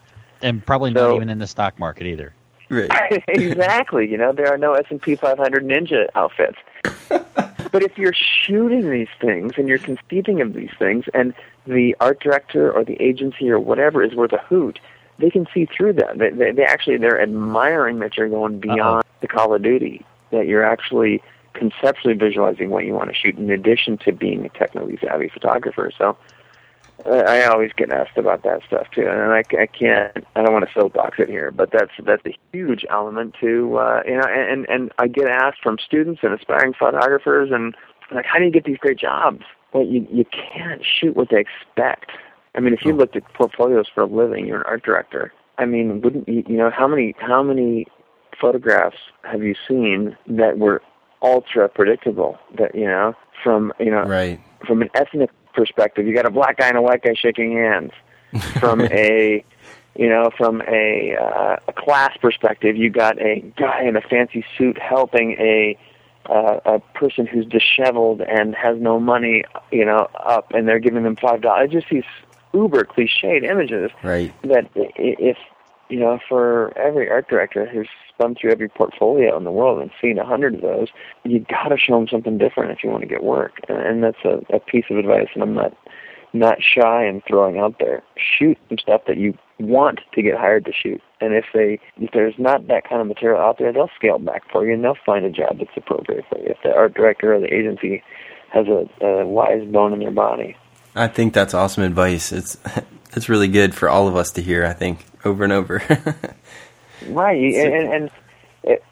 and 0.41 0.65
probably 0.65 0.93
so, 0.93 1.09
not 1.09 1.15
even 1.15 1.29
in 1.29 1.39
the 1.39 1.47
stock 1.47 1.79
market 1.79 2.07
either. 2.07 2.33
Right. 2.69 2.89
exactly. 3.27 4.09
You 4.09 4.17
know, 4.17 4.31
there 4.31 4.51
are 4.51 4.57
no 4.57 4.73
S 4.73 4.85
and 4.89 5.01
P 5.01 5.15
500 5.15 5.63
ninja 5.63 6.07
outfits. 6.15 6.57
but 7.09 7.83
if 7.83 7.97
you're 7.97 8.13
shooting 8.13 8.89
these 8.89 9.07
things 9.19 9.53
and 9.57 9.67
you're 9.67 9.77
conceiving 9.77 10.41
of 10.41 10.53
these 10.53 10.71
things, 10.77 11.05
and 11.13 11.33
the 11.67 11.95
art 11.99 12.19
director 12.19 12.71
or 12.71 12.83
the 12.83 13.01
agency 13.01 13.49
or 13.49 13.59
whatever 13.59 14.03
is 14.03 14.13
worth 14.13 14.33
a 14.33 14.39
hoot, 14.39 14.79
they 15.19 15.29
can 15.29 15.47
see 15.53 15.65
through 15.65 15.93
that. 15.93 16.17
They, 16.17 16.29
they, 16.29 16.51
they 16.51 16.63
actually 16.63 16.97
they're 16.97 17.21
admiring 17.21 17.99
that 17.99 18.17
you're 18.17 18.29
going 18.29 18.59
beyond 18.59 18.79
Uh-oh. 18.79 19.17
the 19.21 19.27
Call 19.27 19.53
of 19.53 19.61
Duty. 19.61 20.05
That 20.31 20.47
you're 20.47 20.65
actually 20.65 21.21
conceptually 21.53 22.15
visualizing 22.15 22.69
what 22.69 22.85
you 22.85 22.93
want 22.93 23.09
to 23.09 23.15
shoot, 23.15 23.37
in 23.37 23.49
addition 23.49 23.97
to 23.99 24.11
being 24.11 24.45
a 24.45 24.49
technically 24.49 24.97
savvy 25.01 25.29
photographer. 25.29 25.91
So 25.97 26.17
I 27.05 27.43
always 27.45 27.71
get 27.73 27.91
asked 27.91 28.17
about 28.17 28.43
that 28.43 28.61
stuff 28.65 28.87
too, 28.91 29.07
and 29.07 29.31
I, 29.31 29.43
I 29.59 29.67
can't. 29.67 30.25
I 30.35 30.41
don't 30.41 30.53
want 30.53 30.65
to 30.65 30.73
soapbox 30.73 31.19
it 31.19 31.29
here, 31.29 31.51
but 31.51 31.71
that's 31.71 31.91
that's 32.03 32.25
a 32.25 32.35
huge 32.51 32.83
element 32.89 33.35
to 33.41 33.77
uh, 33.77 34.01
you 34.05 34.15
know. 34.15 34.27
And 34.27 34.67
and 34.69 34.91
I 34.97 35.07
get 35.07 35.27
asked 35.27 35.59
from 35.61 35.77
students 35.77 36.21
and 36.23 36.33
aspiring 36.33 36.73
photographers, 36.73 37.51
and 37.51 37.75
like, 38.11 38.25
how 38.25 38.39
do 38.39 38.45
you 38.45 38.51
get 38.51 38.63
these 38.63 38.77
great 38.77 38.97
jobs? 38.97 39.43
Well, 39.73 39.85
you 39.85 40.07
you 40.11 40.25
can't 40.25 40.83
shoot 40.83 41.15
what 41.15 41.29
they 41.29 41.41
expect. 41.41 42.11
I 42.55 42.59
mean, 42.59 42.73
if 42.73 42.83
you 42.83 42.93
looked 42.93 43.15
at 43.15 43.33
portfolios 43.33 43.87
for 43.93 44.01
a 44.01 44.07
living, 44.07 44.47
you're 44.47 44.61
an 44.61 44.65
art 44.65 44.83
director. 44.83 45.31
I 45.57 45.65
mean, 45.65 46.01
wouldn't 46.01 46.27
you, 46.27 46.43
you 46.47 46.57
know 46.57 46.71
how 46.71 46.87
many 46.87 47.13
how 47.19 47.43
many 47.43 47.85
photographs 48.39 48.97
have 49.23 49.43
you 49.43 49.55
seen 49.67 50.17
that 50.27 50.57
were 50.57 50.81
ultra 51.21 51.69
predictable? 51.69 52.39
That 52.57 52.73
you 52.73 52.85
know 52.85 53.13
from 53.43 53.73
you 53.79 53.91
know 53.91 54.03
right. 54.03 54.39
from 54.65 54.81
an 54.81 54.89
ethnic 54.95 55.29
perspective. 55.55 56.05
You 56.05 56.13
got 56.13 56.25
a 56.25 56.31
black 56.31 56.57
guy 56.57 56.67
and 56.67 56.77
a 56.77 56.81
white 56.81 57.01
guy 57.01 57.13
shaking 57.13 57.53
hands. 57.53 57.91
From 58.59 58.81
a 58.91 59.43
you 59.95 60.09
know, 60.09 60.29
from 60.37 60.61
a, 60.67 61.15
uh, 61.15 61.55
a 61.69 61.73
class 61.73 62.17
perspective, 62.17 62.75
you 62.75 62.89
got 62.89 63.19
a 63.21 63.39
guy 63.57 63.83
in 63.83 63.95
a 63.95 64.01
fancy 64.01 64.45
suit 64.57 64.77
helping 64.77 65.31
a 65.39 65.77
uh, 66.25 66.59
a 66.65 66.79
person 66.97 67.27
who's 67.27 67.45
disheveled 67.45 68.19
and 68.21 68.55
has 68.55 68.79
no 68.79 68.99
money, 68.99 69.43
you 69.71 69.85
know, 69.85 70.09
up, 70.15 70.51
and 70.53 70.67
they're 70.67 70.79
giving 70.79 71.03
them 71.03 71.15
five 71.15 71.41
dollars. 71.41 71.69
Just 71.71 71.87
these 71.89 72.03
uber 72.53 72.83
cliched 72.83 73.43
images. 73.43 73.91
Right. 74.03 74.33
That 74.41 74.69
if 74.75 75.37
you 75.89 75.99
know, 75.99 76.19
for 76.27 76.75
every 76.77 77.09
art 77.09 77.27
director 77.29 77.67
who's 77.67 77.87
spun 78.09 78.35
through 78.35 78.51
every 78.51 78.69
portfolio 78.69 79.37
in 79.37 79.43
the 79.43 79.51
world 79.51 79.81
and 79.81 79.91
seen 80.01 80.17
a 80.17 80.25
hundred 80.25 80.55
of 80.55 80.61
those, 80.61 80.87
you 81.23 81.39
got 81.49 81.69
to 81.69 81.77
show 81.77 81.97
them 81.97 82.07
something 82.07 82.37
different 82.37 82.71
if 82.71 82.83
you 82.83 82.89
want 82.89 83.01
to 83.01 83.07
get 83.07 83.23
work. 83.23 83.59
And, 83.67 83.77
and 83.77 84.03
that's 84.03 84.23
a, 84.25 84.55
a 84.55 84.59
piece 84.59 84.85
of 84.89 84.97
advice, 84.97 85.27
and 85.33 85.43
I'm 85.43 85.53
not 85.53 85.73
not 86.33 86.57
shy 86.61 87.05
in 87.05 87.21
throwing 87.27 87.59
out 87.59 87.75
there. 87.79 88.03
Shoot 88.17 88.57
some 88.67 88.77
stuff 88.77 89.01
that 89.07 89.17
you 89.17 89.37
want 89.57 90.01
to 90.13 90.21
get 90.21 90.37
hired 90.37 90.65
to 90.65 90.73
shoot. 90.73 91.01
And 91.21 91.33
if 91.33 91.45
they 91.53 91.79
if 91.97 92.11
there's 92.11 92.35
not 92.37 92.67
that 92.67 92.87
kind 92.87 93.01
of 93.01 93.07
material 93.07 93.41
out 93.41 93.57
there, 93.57 93.71
they'll 93.71 93.89
scale 93.95 94.19
back 94.19 94.43
for 94.51 94.65
you 94.65 94.73
and 94.73 94.83
they'll 94.83 94.97
find 95.05 95.25
a 95.25 95.29
job 95.29 95.59
that's 95.59 95.77
appropriate 95.77 96.25
for 96.29 96.37
you. 96.39 96.47
If 96.47 96.57
the 96.63 96.75
art 96.75 96.93
director 96.93 97.33
or 97.33 97.39
the 97.39 97.53
agency 97.53 98.03
has 98.51 98.67
a, 98.67 98.87
a 99.05 99.25
wise 99.25 99.65
bone 99.71 99.93
in 99.93 99.99
their 99.99 100.11
body. 100.11 100.57
I 100.95 101.07
think 101.07 101.33
that's 101.33 101.53
awesome 101.53 101.83
advice. 101.83 102.31
It's 102.31 102.57
it's 103.15 103.29
really 103.29 103.47
good 103.47 103.75
for 103.75 103.89
all 103.89 104.07
of 104.07 104.15
us 104.15 104.31
to 104.33 104.41
hear. 104.41 104.65
I 104.65 104.73
think 104.73 105.05
over 105.23 105.43
and 105.43 105.53
over. 105.53 105.83
right, 107.09 107.53
and, 107.55 107.73
and, 107.73 107.93
and 107.93 108.11
it, 108.63 108.83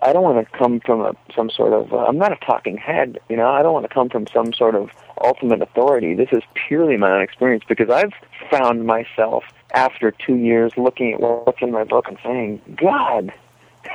I 0.00 0.12
don't 0.12 0.22
want 0.22 0.46
to 0.46 0.58
come 0.58 0.80
from 0.80 1.02
a, 1.02 1.14
some 1.34 1.50
sort 1.50 1.72
of. 1.72 1.92
Uh, 1.92 2.06
I'm 2.06 2.18
not 2.18 2.32
a 2.32 2.36
talking 2.36 2.76
head, 2.76 3.18
you 3.28 3.36
know. 3.36 3.48
I 3.48 3.62
don't 3.62 3.72
want 3.72 3.86
to 3.88 3.92
come 3.92 4.08
from 4.08 4.26
some 4.26 4.52
sort 4.52 4.74
of 4.74 4.90
ultimate 5.22 5.62
authority. 5.62 6.14
This 6.14 6.30
is 6.32 6.42
purely 6.54 6.96
my 6.96 7.12
own 7.12 7.22
experience 7.22 7.64
because 7.68 7.90
I've 7.90 8.12
found 8.50 8.86
myself 8.86 9.44
after 9.74 10.10
two 10.10 10.36
years 10.36 10.72
looking 10.76 11.14
at 11.14 11.20
what's 11.20 11.60
in 11.62 11.70
my 11.70 11.84
book 11.84 12.06
and 12.08 12.18
saying, 12.24 12.60
God, 12.76 13.32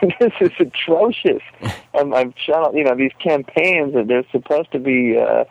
this 0.20 0.34
is 0.40 0.52
atrocious. 0.60 1.42
um, 2.00 2.14
I've 2.14 2.34
shut 2.38 2.56
shot, 2.56 2.76
you 2.76 2.84
know, 2.84 2.96
these 2.96 3.12
campaigns 3.20 3.94
that 3.94 4.08
they're 4.08 4.28
supposed 4.32 4.72
to 4.72 4.80
be 4.80 5.18
uh, 5.18 5.46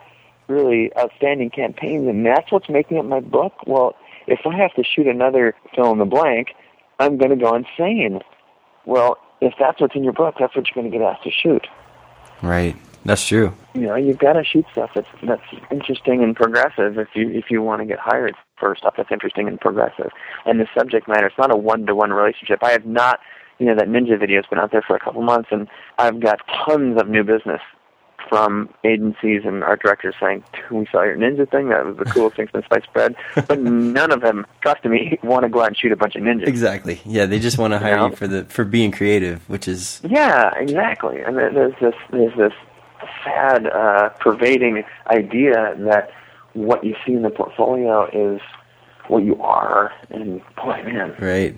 really 0.47 0.91
outstanding 0.97 1.49
campaigns, 1.49 2.07
and 2.07 2.25
that's 2.25 2.51
what's 2.51 2.69
making 2.69 2.97
up 2.97 3.05
my 3.05 3.19
book. 3.19 3.53
Well, 3.65 3.95
if 4.27 4.39
I 4.45 4.55
have 4.57 4.73
to 4.75 4.83
shoot 4.83 5.07
another 5.07 5.55
fill 5.75 5.91
in 5.91 5.99
the 5.99 6.05
blank, 6.05 6.49
I'm 6.99 7.17
going 7.17 7.31
to 7.31 7.35
go 7.35 7.55
insane. 7.55 8.21
Well, 8.85 9.17
if 9.41 9.53
that's 9.59 9.79
what's 9.79 9.95
in 9.95 10.03
your 10.03 10.13
book, 10.13 10.35
that's 10.39 10.55
what 10.55 10.67
you're 10.67 10.81
going 10.81 10.91
to 10.91 10.97
get 10.97 11.05
asked 11.05 11.23
to 11.23 11.31
shoot. 11.31 11.67
Right. 12.41 12.75
That's 13.05 13.25
true. 13.25 13.53
You 13.73 13.81
know, 13.81 13.95
you've 13.95 14.17
got 14.17 14.33
to 14.33 14.43
shoot 14.43 14.65
stuff 14.71 14.89
that's 14.93 15.07
that's 15.23 15.41
interesting 15.71 16.23
and 16.23 16.35
progressive 16.35 16.97
if 16.97 17.07
you 17.13 17.29
if 17.29 17.45
you 17.49 17.61
want 17.61 17.81
to 17.81 17.85
get 17.85 17.99
hired 17.99 18.35
for 18.59 18.75
stuff 18.75 18.95
that's 18.97 19.11
interesting 19.11 19.47
and 19.47 19.59
progressive. 19.59 20.11
And 20.45 20.59
the 20.59 20.67
subject 20.77 21.07
matter, 21.07 21.27
it's 21.27 21.37
not 21.37 21.53
a 21.53 21.55
one 21.55 21.85
to 21.85 21.95
one 21.95 22.11
relationship. 22.11 22.59
I 22.63 22.71
have 22.71 22.85
not 22.85 23.19
you 23.59 23.65
know, 23.65 23.75
that 23.75 23.87
ninja 23.87 24.19
video 24.19 24.37
has 24.37 24.45
been 24.45 24.59
out 24.59 24.71
there 24.71 24.83
for 24.85 24.95
a 24.95 24.99
couple 24.99 25.21
months, 25.21 25.49
and 25.51 25.67
I've 25.97 26.19
got 26.19 26.41
tons 26.65 26.99
of 26.99 27.07
new 27.07 27.23
business 27.23 27.61
from 28.29 28.69
agencies 28.83 29.41
and 29.45 29.63
art 29.63 29.81
directors 29.81 30.15
saying, 30.19 30.43
"We 30.71 30.87
saw 30.91 31.03
your 31.03 31.17
ninja 31.17 31.49
thing. 31.49 31.69
That 31.69 31.85
was 31.85 31.97
the 31.97 32.05
coolest 32.13 32.37
thing 32.37 32.47
since 32.51 32.65
sliced 32.67 32.91
bread." 32.93 33.15
But 33.47 33.59
none 33.59 34.11
of 34.11 34.21
them, 34.21 34.45
trust 34.61 34.85
me, 34.85 35.19
want 35.23 35.43
to 35.43 35.49
go 35.49 35.61
out 35.61 35.67
and 35.67 35.77
shoot 35.77 35.91
a 35.91 35.95
bunch 35.95 36.15
of 36.15 36.23
ninjas. 36.23 36.47
Exactly. 36.47 37.01
Yeah, 37.05 37.25
they 37.25 37.39
just 37.39 37.57
want 37.57 37.73
to 37.73 37.79
hire 37.79 37.91
you, 37.91 37.97
know? 37.97 38.09
you 38.09 38.15
for 38.15 38.27
the 38.27 38.45
for 38.45 38.63
being 38.65 38.91
creative, 38.91 39.47
which 39.49 39.67
is 39.67 40.01
yeah, 40.03 40.51
exactly. 40.55 41.21
And 41.21 41.37
there's 41.37 41.75
this 41.79 41.95
there's 42.11 42.35
this 42.37 42.53
sad, 43.23 43.67
uh, 43.67 44.09
pervading 44.19 44.83
idea 45.07 45.75
that 45.79 46.11
what 46.53 46.83
you 46.83 46.95
see 47.05 47.13
in 47.13 47.21
the 47.21 47.29
portfolio 47.29 48.09
is 48.11 48.41
what 49.07 49.23
you 49.23 49.41
are, 49.41 49.93
and 50.09 50.41
boy, 50.55 50.83
man, 50.83 51.15
right 51.19 51.57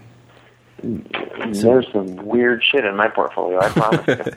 there's 0.84 1.88
some 1.91 2.15
weird 2.26 2.63
shit 2.63 2.86
in 2.86 2.95
my 2.95 3.07
portfolio. 3.07 3.59
I 3.59 3.70
promise. 3.70 4.36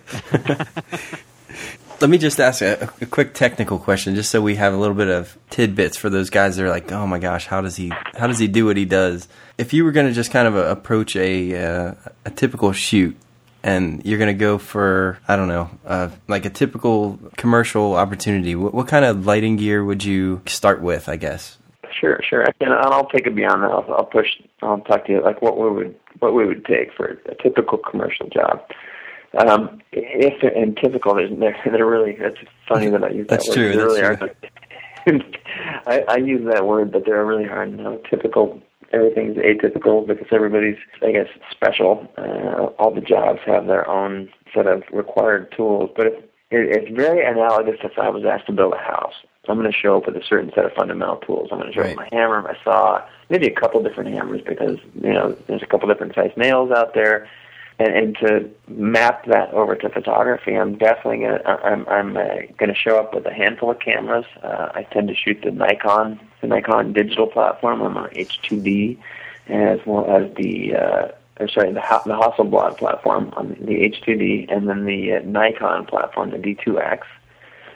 Let 2.03 2.11
me 2.11 2.19
just 2.19 2.41
ask 2.41 2.63
a, 2.63 2.91
a, 3.01 3.07
quick 3.07 3.33
technical 3.33 3.79
question, 3.79 4.17
just 4.17 4.33
so 4.33 4.43
we 4.43 4.57
have 4.57 4.75
a 4.75 4.77
little 4.77 4.97
bit 4.97 5.07
of 5.07 5.39
tidbits 5.51 5.97
for 5.97 6.11
those 6.11 6.31
guys 6.31 6.57
that 6.57 6.65
are 6.65 6.69
like, 6.69 6.91
"Oh 6.91 7.07
my 7.07 7.21
gosh, 7.21 7.47
how 7.47 7.61
does 7.61 7.77
he 7.77 7.93
how 8.17 8.27
does 8.27 8.41
he 8.41 8.49
do 8.49 8.67
what 8.67 8.77
he 8.77 8.85
does?" 8.85 9.29
If 9.57 9.73
you 9.73 9.85
were 9.85 9.93
going 9.93 10.09
to 10.09 10.13
just 10.13 10.33
kind 10.33 10.49
of 10.49 10.57
uh, 10.57 10.65
approach 10.65 11.15
a 11.15 11.65
uh, 11.65 11.95
a 12.25 12.31
typical 12.31 12.73
shoot, 12.73 13.17
and 13.63 14.05
you're 14.05 14.19
going 14.19 14.35
to 14.37 14.41
go 14.41 14.59
for 14.59 15.21
I 15.29 15.37
don't 15.37 15.47
know, 15.47 15.71
uh, 15.87 16.09
like 16.27 16.45
a 16.45 16.51
typical 16.51 17.21
commercial 17.37 17.95
opportunity, 17.95 18.57
what, 18.57 18.75
what 18.75 18.89
kind 18.89 19.05
of 19.05 19.25
lighting 19.25 19.55
gear 19.55 19.85
would 19.85 20.03
you 20.03 20.43
start 20.47 20.83
with? 20.83 21.09
I 21.09 21.15
guess. 21.15 21.57
Sure, 22.01 22.19
sure. 22.29 22.45
And 22.61 22.73
I'll 22.73 23.09
take 23.11 23.29
it 23.29 23.37
beyond 23.37 23.63
that. 23.63 23.71
I'll, 23.71 23.87
I'll 23.97 24.07
push. 24.07 24.27
I'll 24.61 24.81
talk 24.81 25.07
to 25.07 25.13
you 25.13 25.23
like 25.23 25.41
what 25.41 25.57
we 25.57 25.71
would 25.71 25.95
what 26.19 26.35
we 26.35 26.47
would 26.47 26.65
take 26.65 26.93
for 26.97 27.17
a 27.27 27.35
typical 27.41 27.79
commercial 27.79 28.29
job. 28.29 28.61
Um, 29.39 29.81
if 29.93 30.43
and 30.43 30.77
typical, 30.77 31.15
they're, 31.15 31.57
they're 31.65 31.87
really. 31.87 32.17
It's 32.19 32.39
funny 32.69 32.89
that 32.91 33.03
I 33.03 33.11
use 33.11 33.27
that 33.29 33.37
That's 33.37 33.49
word. 33.49 33.55
True, 33.55 33.77
really 33.77 34.01
that's 34.01 34.19
true. 35.05 35.21
I, 35.87 36.05
I 36.09 36.17
use 36.17 36.47
that 36.53 36.67
word, 36.67 36.93
but 36.93 37.05
they're 37.07 37.25
really 37.25 37.47
hard. 37.47 37.77
Know, 37.77 38.01
typical. 38.09 38.61
Everything's 38.93 39.39
atypical 39.39 40.07
because 40.07 40.27
everybody's, 40.33 40.77
I 41.01 41.13
guess, 41.13 41.29
special. 41.51 42.07
Uh, 42.19 42.67
all 42.79 42.95
the 42.95 43.01
jobs 43.01 43.41
have 43.47 43.67
their 43.67 43.89
own 43.89 44.29
set 44.55 44.67
of 44.67 44.83
required 44.93 45.51
tools, 45.57 45.91
but 45.97 46.07
it, 46.07 46.31
it, 46.51 46.77
it's 46.77 46.95
very 46.95 47.25
analogous 47.27 47.79
if 47.83 47.99
I 47.99 48.11
was 48.11 48.25
asked 48.27 48.47
to 48.47 48.53
build 48.53 48.75
a 48.75 48.79
house. 48.79 49.15
I'm 49.49 49.59
going 49.59 49.71
to 49.71 49.77
show 49.77 49.97
up 49.97 50.07
with 50.07 50.17
a 50.17 50.25
certain 50.25 50.53
set 50.55 50.67
of 50.67 50.73
fundamental 50.73 51.17
tools. 51.17 51.49
I'm 51.51 51.59
going 51.59 51.73
to 51.73 51.75
show 51.75 51.83
right. 51.83 51.93
up 51.93 51.97
my 51.97 52.09
hammer, 52.13 52.43
my 52.43 52.57
saw, 52.63 53.03
maybe 53.29 53.47
a 53.49 53.55
couple 53.55 53.83
different 53.83 54.11
hammers 54.11 54.41
because 54.47 54.79
you 55.03 55.13
know 55.13 55.37
there's 55.49 55.63
a 55.63 55.67
couple 55.67 55.89
different 55.89 56.15
size 56.15 56.31
nails 56.37 56.71
out 56.71 56.95
there, 56.95 57.29
and, 57.79 57.95
and 57.95 58.17
to 58.19 58.51
map 58.69 59.27
that 59.27 59.53
over 59.53 59.75
to 59.77 59.89
photography, 59.89 60.55
I'm 60.55 60.77
definitely 60.77 61.19
going 61.19 61.39
to 61.39 61.49
I'm 61.49 61.87
I'm 61.89 62.17
uh, 62.17 62.67
to 62.67 62.75
show 62.75 62.99
up 62.99 63.15
with 63.15 63.27
a 63.27 63.33
handful 63.33 63.71
of 63.71 63.81
cameras. 63.81 64.27
Uh, 64.43 64.71
I 64.75 64.85
tend 64.85 65.09
to 65.09 65.15
shoot 65.15 65.41
the 65.43 65.51
Nikon 65.51 66.21
the 66.41 66.47
Nikon 66.47 66.93
digital 66.93 67.27
platform. 67.27 67.83
I'm 67.83 67.97
on 67.97 68.11
H2D, 68.11 68.99
as 69.49 69.81
well 69.87 70.11
as 70.11 70.35
the 70.35 70.77
uh, 70.77 71.09
or 71.41 71.49
sorry 71.49 71.73
the 71.73 71.81
the 71.81 72.15
Hasselblad 72.15 72.79
platform 72.79 73.33
on 73.37 73.49
the 73.49 73.91
H2D, 73.91 74.55
and 74.55 74.69
then 74.69 74.85
the 74.85 75.15
uh, 75.15 75.21
Nikon 75.25 75.87
platform, 75.87 76.31
the 76.31 76.39
D2X 76.39 77.03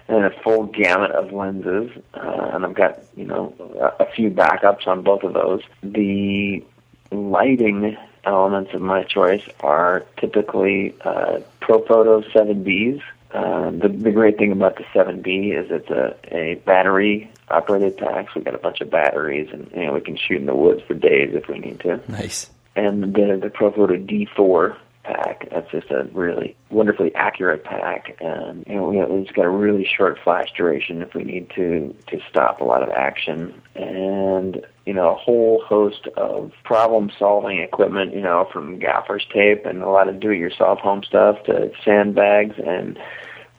and 0.08 0.24
a 0.24 0.30
full 0.42 0.64
gamut 0.66 1.10
of 1.10 1.32
lenses, 1.32 1.90
uh, 2.14 2.50
and 2.52 2.64
I've 2.64 2.74
got 2.74 3.02
you 3.16 3.24
know 3.24 3.54
a, 3.80 4.04
a 4.04 4.12
few 4.12 4.30
backups 4.30 4.86
on 4.86 5.02
both 5.02 5.22
of 5.24 5.34
those. 5.34 5.62
The 5.82 6.64
lighting 7.10 7.96
elements 8.26 8.74
of 8.74 8.82
my 8.82 9.04
choice 9.04 9.42
are 9.60 10.04
typically 10.18 10.94
uh, 11.02 11.40
Profoto 11.60 12.22
7Bs. 12.32 13.02
Uh, 13.32 13.70
the, 13.70 13.88
the 13.88 14.10
great 14.10 14.38
thing 14.38 14.52
about 14.52 14.76
the 14.76 14.84
7B 14.94 15.58
is 15.58 15.70
it's 15.70 15.90
a, 15.90 16.16
a 16.32 16.54
battery 16.66 17.30
operated 17.48 17.96
pack. 17.96 18.26
So 18.26 18.32
we've 18.36 18.44
got 18.44 18.54
a 18.54 18.58
bunch 18.58 18.80
of 18.80 18.90
batteries, 18.90 19.48
and 19.52 19.70
you 19.74 19.86
know 19.86 19.92
we 19.92 20.00
can 20.00 20.16
shoot 20.16 20.38
in 20.38 20.46
the 20.46 20.54
woods 20.54 20.82
for 20.86 20.94
days 20.94 21.34
if 21.34 21.48
we 21.48 21.58
need 21.58 21.80
to. 21.80 22.00
Nice. 22.08 22.50
And 22.74 23.14
the 23.14 23.38
the 23.40 23.50
Profoto 23.50 24.04
D4 24.04 24.76
pack. 25.06 25.48
That's 25.50 25.70
just 25.70 25.90
a 25.90 26.08
really 26.12 26.56
wonderfully 26.70 27.14
accurate 27.14 27.64
pack, 27.64 28.16
and 28.20 28.64
you 28.66 28.74
know, 28.74 29.18
it's 29.22 29.30
got 29.32 29.44
a 29.44 29.50
really 29.50 29.84
short 29.84 30.18
flash 30.22 30.52
duration 30.56 31.02
if 31.02 31.14
we 31.14 31.24
need 31.24 31.50
to 31.56 31.94
to 32.08 32.18
stop 32.28 32.60
a 32.60 32.64
lot 32.64 32.82
of 32.82 32.90
action, 32.90 33.54
and 33.74 34.64
you 34.84 34.94
know, 34.94 35.10
a 35.10 35.14
whole 35.14 35.62
host 35.64 36.08
of 36.16 36.52
problem-solving 36.64 37.58
equipment. 37.60 38.14
You 38.14 38.22
know, 38.22 38.48
from 38.52 38.78
gaffer's 38.78 39.26
tape 39.32 39.64
and 39.64 39.82
a 39.82 39.88
lot 39.88 40.08
of 40.08 40.20
do-it-yourself 40.20 40.80
home 40.80 41.02
stuff 41.02 41.42
to 41.44 41.70
sandbags 41.84 42.56
and 42.64 42.98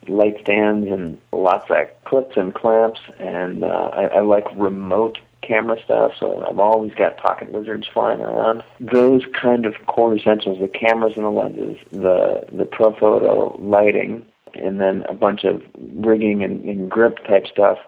light 0.08 0.36
stands 0.40 0.88
and 0.88 1.18
lots 1.32 1.70
of 1.70 1.88
clips 2.04 2.36
and 2.36 2.54
clamps. 2.54 3.00
And 3.18 3.64
uh, 3.64 3.90
I, 3.92 4.04
I 4.04 4.20
like 4.20 4.46
remote 4.56 5.18
camera 5.48 5.76
stuff, 5.82 6.12
so 6.20 6.44
I've 6.48 6.58
always 6.58 6.92
got 6.94 7.16
PocketWizards 7.16 7.90
flying 7.92 8.20
around. 8.20 8.62
Those 8.78 9.22
kind 9.40 9.64
of 9.64 9.74
core 9.86 10.14
essentials, 10.14 10.58
the 10.60 10.68
cameras 10.68 11.14
and 11.16 11.24
the 11.24 11.30
lenses, 11.30 11.78
the 11.90 12.44
the 12.52 12.64
Profoto 12.64 13.58
lighting, 13.58 14.24
and 14.54 14.80
then 14.80 15.04
a 15.08 15.14
bunch 15.14 15.44
of 15.44 15.62
rigging 15.74 16.44
and, 16.44 16.62
and 16.64 16.90
grip 16.90 17.24
type 17.26 17.46
stuff. 17.46 17.78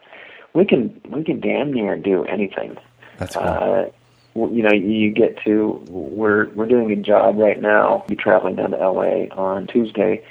We 0.55 0.65
can 0.65 1.01
we 1.11 1.23
can 1.23 1.41
damn 1.41 1.73
near 1.73 1.97
do 1.97 2.25
anything. 2.25 2.77
That's 3.19 3.37
cool. 3.37 3.45
Uh, 3.45 3.85
you 4.35 4.63
know, 4.63 4.73
you 4.73 5.13
get 5.13 5.39
to 5.45 5.85
we're 5.89 6.49
we're 6.55 6.67
doing 6.67 6.91
a 6.91 6.97
job 6.97 7.37
right 7.37 7.61
now. 7.61 8.05
Be 8.09 8.17
traveling 8.17 8.57
down 8.57 8.71
to 8.71 8.79
LA 8.79 9.27
on 9.37 9.67
Tuesday 9.67 10.25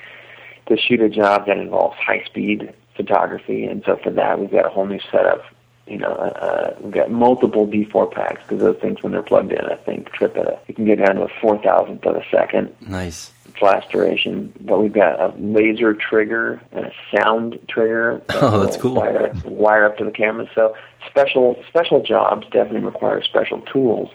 to 0.67 0.77
shoot 0.77 1.01
a 1.01 1.09
job 1.09 1.45
that 1.45 1.57
involves 1.57 1.95
high 1.97 2.23
speed 2.25 2.73
photography, 2.95 3.65
and 3.65 3.83
so 3.85 3.97
for 4.03 4.09
that 4.11 4.39
we've 4.39 4.51
got 4.51 4.65
a 4.65 4.69
whole 4.69 4.87
new 4.87 4.99
setup 5.11 5.43
you 5.89 5.97
know, 5.97 6.11
uh, 6.11 6.75
we've 6.81 6.93
got 6.93 7.11
multiple 7.11 7.67
D4 7.67 8.11
packs 8.11 8.41
because 8.43 8.59
those 8.59 8.77
things, 8.79 9.01
when 9.01 9.11
they're 9.11 9.23
plugged 9.23 9.51
in, 9.51 9.65
I 9.65 9.75
think 9.75 10.11
trip 10.11 10.37
at 10.37 10.47
a, 10.47 10.59
you 10.67 10.73
can 10.75 10.85
get 10.85 10.99
down 10.99 11.15
to 11.15 11.23
a 11.23 11.29
four 11.41 11.57
thousandth 11.61 12.05
of 12.05 12.15
a 12.15 12.23
second. 12.31 12.75
Nice 12.81 13.31
flash 13.59 13.85
duration. 13.91 14.53
But 14.61 14.81
we've 14.81 14.93
got 14.93 15.19
a 15.19 15.33
laser 15.37 15.93
trigger 15.93 16.61
and 16.71 16.85
a 16.85 16.91
sound 17.13 17.59
trigger. 17.67 18.21
Oh, 18.41 18.63
that's 18.63 18.77
cool. 18.77 18.95
Wire, 18.95 19.33
wire 19.43 19.85
up 19.85 19.97
to 19.97 20.05
the 20.05 20.11
camera. 20.11 20.49
So 20.55 20.73
special 21.09 21.61
special 21.67 22.01
jobs 22.01 22.47
definitely 22.51 22.81
require 22.81 23.21
special 23.21 23.59
tools. 23.61 24.09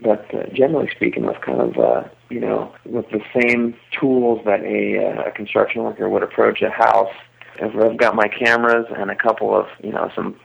But 0.00 0.32
uh, 0.34 0.46
generally 0.52 0.90
speaking, 0.90 1.24
with 1.24 1.40
kind 1.40 1.60
of 1.60 1.78
uh, 1.78 2.08
you 2.28 2.40
know 2.40 2.74
with 2.84 3.08
the 3.10 3.20
same 3.40 3.76
tools 3.92 4.44
that 4.46 4.62
a, 4.62 5.06
uh, 5.06 5.28
a 5.28 5.30
construction 5.30 5.84
worker 5.84 6.08
would 6.08 6.24
approach 6.24 6.60
a 6.62 6.70
house. 6.70 7.12
I've 7.60 7.96
got 7.96 8.14
my 8.14 8.28
cameras 8.28 8.86
and 8.96 9.10
a 9.10 9.16
couple 9.16 9.54
of 9.54 9.66
you 9.82 9.92
know 9.92 10.10
some 10.14 10.36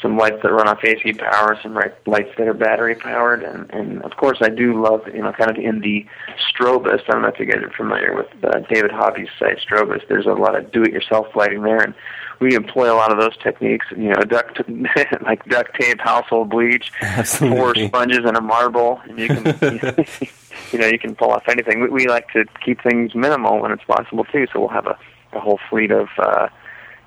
some 0.00 0.16
lights 0.16 0.36
that 0.42 0.52
run 0.52 0.68
off 0.68 0.84
AC 0.84 1.12
power, 1.14 1.58
some 1.62 1.74
lights 1.74 2.30
that 2.38 2.46
are 2.46 2.54
battery 2.54 2.94
powered, 2.94 3.42
and, 3.42 3.70
and 3.70 4.02
of 4.02 4.16
course 4.16 4.38
I 4.40 4.48
do 4.48 4.80
love, 4.80 5.02
you 5.12 5.22
know, 5.22 5.32
kind 5.32 5.50
of 5.50 5.56
in 5.56 5.80
the 5.80 6.06
Strobist. 6.52 7.02
I 7.08 7.12
don't 7.12 7.22
know 7.22 7.28
if 7.28 7.38
you 7.38 7.46
guys 7.46 7.62
are 7.62 7.72
familiar 7.76 8.14
with 8.14 8.26
uh, 8.44 8.60
David 8.72 8.92
Hobby's 8.92 9.28
site 9.38 9.58
Strobist. 9.58 10.08
There's 10.08 10.26
a 10.26 10.32
lot 10.32 10.56
of 10.56 10.70
do-it-yourself 10.70 11.34
lighting 11.34 11.62
there, 11.62 11.82
and 11.82 11.94
we 12.40 12.54
employ 12.54 12.92
a 12.92 12.94
lot 12.94 13.10
know 13.10 13.18
those 13.18 13.36
techniques. 13.42 13.86
You 13.90 14.10
know, 14.10 14.22
duct 14.22 14.60
like 15.22 15.44
duct 15.46 15.74
tape, 15.80 16.00
household 16.00 16.50
bleach, 16.50 16.92
Absolutely. 17.02 17.58
four 17.58 17.74
sponges, 17.74 18.20
and 18.24 18.36
a 18.36 18.40
marble, 18.40 19.00
and 19.08 19.18
you 19.18 19.28
can. 19.28 20.06
you 20.72 20.78
know, 20.78 20.86
you 20.86 20.98
can 20.98 21.14
pull 21.14 21.30
off 21.30 21.44
anything. 21.48 21.80
We, 21.80 21.88
we 21.88 22.08
like 22.08 22.28
to 22.32 22.44
keep 22.64 22.82
things 22.82 23.14
minimal 23.14 23.60
when 23.60 23.72
it's 23.72 23.84
possible 23.84 24.24
too. 24.24 24.46
So 24.52 24.60
we'll 24.60 24.68
have 24.68 24.86
a, 24.86 24.98
a 25.32 25.40
whole 25.40 25.58
fleet 25.68 25.90
of, 25.90 26.08
uh, 26.18 26.48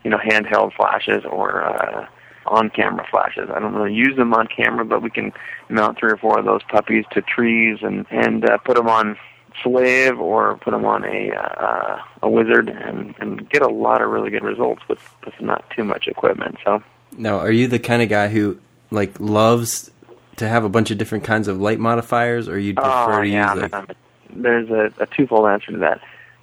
you 0.03 0.09
know, 0.09 0.17
handheld 0.17 0.73
flashes 0.73 1.23
or 1.29 1.63
uh, 1.63 2.07
on-camera 2.45 3.05
flashes. 3.09 3.49
I 3.53 3.59
don't 3.59 3.73
really 3.73 3.93
use 3.93 4.15
them 4.15 4.33
on 4.33 4.47
camera, 4.47 4.85
but 4.85 5.01
we 5.01 5.09
can 5.09 5.31
mount 5.69 5.99
three 5.99 6.11
or 6.11 6.17
four 6.17 6.39
of 6.39 6.45
those 6.45 6.63
puppies 6.63 7.05
to 7.11 7.21
trees 7.21 7.79
and 7.81 8.05
and 8.09 8.49
uh, 8.49 8.57
put 8.59 8.75
them 8.75 8.87
on 8.87 9.17
slave 9.61 10.19
or 10.19 10.57
put 10.57 10.71
them 10.71 10.85
on 10.85 11.03
a 11.05 11.31
uh, 11.31 12.01
a 12.21 12.29
wizard 12.29 12.69
and 12.69 13.15
and 13.19 13.49
get 13.49 13.61
a 13.61 13.69
lot 13.69 14.01
of 14.01 14.09
really 14.09 14.29
good 14.29 14.43
results 14.43 14.81
with 14.87 14.99
with 15.25 15.39
not 15.41 15.63
too 15.75 15.83
much 15.83 16.07
equipment. 16.07 16.57
So 16.63 16.83
now, 17.17 17.37
are 17.39 17.51
you 17.51 17.67
the 17.67 17.79
kind 17.79 18.01
of 18.01 18.09
guy 18.09 18.29
who 18.29 18.59
like 18.89 19.19
loves 19.19 19.91
to 20.37 20.47
have 20.47 20.63
a 20.63 20.69
bunch 20.69 20.91
of 20.91 20.97
different 20.97 21.23
kinds 21.23 21.47
of 21.47 21.59
light 21.59 21.79
modifiers, 21.79 22.47
or 22.47 22.57
you 22.57 22.73
prefer 22.73 23.19
oh, 23.19 23.21
to 23.21 23.27
yeah, 23.27 23.53
use 23.53 23.61
like? 23.63 23.71
man. 23.71 23.87
There's 24.33 24.69
a, 24.69 25.03
a 25.03 25.05
twofold 25.07 25.47
answer 25.47 25.73
to 25.73 25.77
that. 25.79 26.01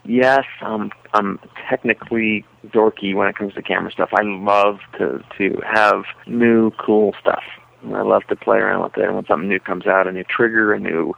Yes, 0.09 0.45
I'm 0.63 0.91
I'm 1.13 1.39
technically 1.69 2.43
dorky 2.69 3.15
when 3.15 3.29
it 3.29 3.37
comes 3.37 3.53
to 3.55 3.63
camera 3.63 3.93
stuff. 3.93 4.09
I 4.15 4.23
love 4.23 4.79
to 4.99 5.23
to 5.37 5.61
have 5.71 6.05
new 6.27 6.71
cool 6.73 7.15
stuff. 7.21 7.43
I 7.85 8.01
love 8.01 8.23
to 8.31 8.37
play 8.37 8.57
around 8.57 8.85
with 8.85 8.97
it. 8.97 9.05
And 9.05 9.17
when 9.17 9.27
something 9.27 9.51
new 9.51 9.61
comes 9.61 9.87
out, 9.87 10.07
a 10.07 10.13
new 10.13 10.25
trigger, 10.25 10.73
a 10.73 10.81
new 10.81 11.13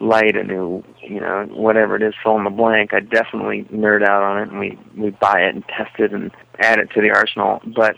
light, 0.00 0.36
a 0.36 0.42
new 0.42 0.82
you 1.00 1.20
know 1.20 1.46
whatever 1.52 1.94
it 1.94 2.02
is, 2.02 2.14
fill 2.20 2.36
in 2.36 2.42
the 2.42 2.50
blank. 2.50 2.92
I 2.92 2.98
definitely 2.98 3.62
nerd 3.72 4.02
out 4.02 4.24
on 4.24 4.42
it, 4.42 4.48
and 4.48 4.58
we 4.58 4.76
we 4.96 5.10
buy 5.10 5.42
it 5.42 5.54
and 5.54 5.64
test 5.68 6.00
it 6.00 6.12
and 6.12 6.32
add 6.58 6.80
it 6.80 6.90
to 6.94 7.00
the 7.00 7.10
arsenal. 7.10 7.62
But 7.64 7.94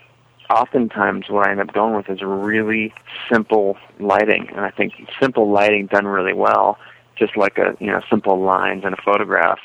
oftentimes 0.50 1.30
what 1.30 1.48
I 1.48 1.52
end 1.52 1.60
up 1.60 1.72
going 1.72 1.96
with 1.96 2.10
is 2.10 2.20
really 2.20 2.92
simple 3.32 3.78
lighting, 3.98 4.48
and 4.54 4.60
I 4.60 4.70
think 4.70 4.92
simple 5.18 5.50
lighting 5.50 5.86
done 5.86 6.06
really 6.06 6.34
well, 6.34 6.76
just 7.16 7.34
like 7.34 7.56
a 7.56 7.74
you 7.80 7.86
know 7.86 8.02
simple 8.10 8.38
lines 8.38 8.84
in 8.84 8.92
a 8.92 9.02
photograph, 9.02 9.58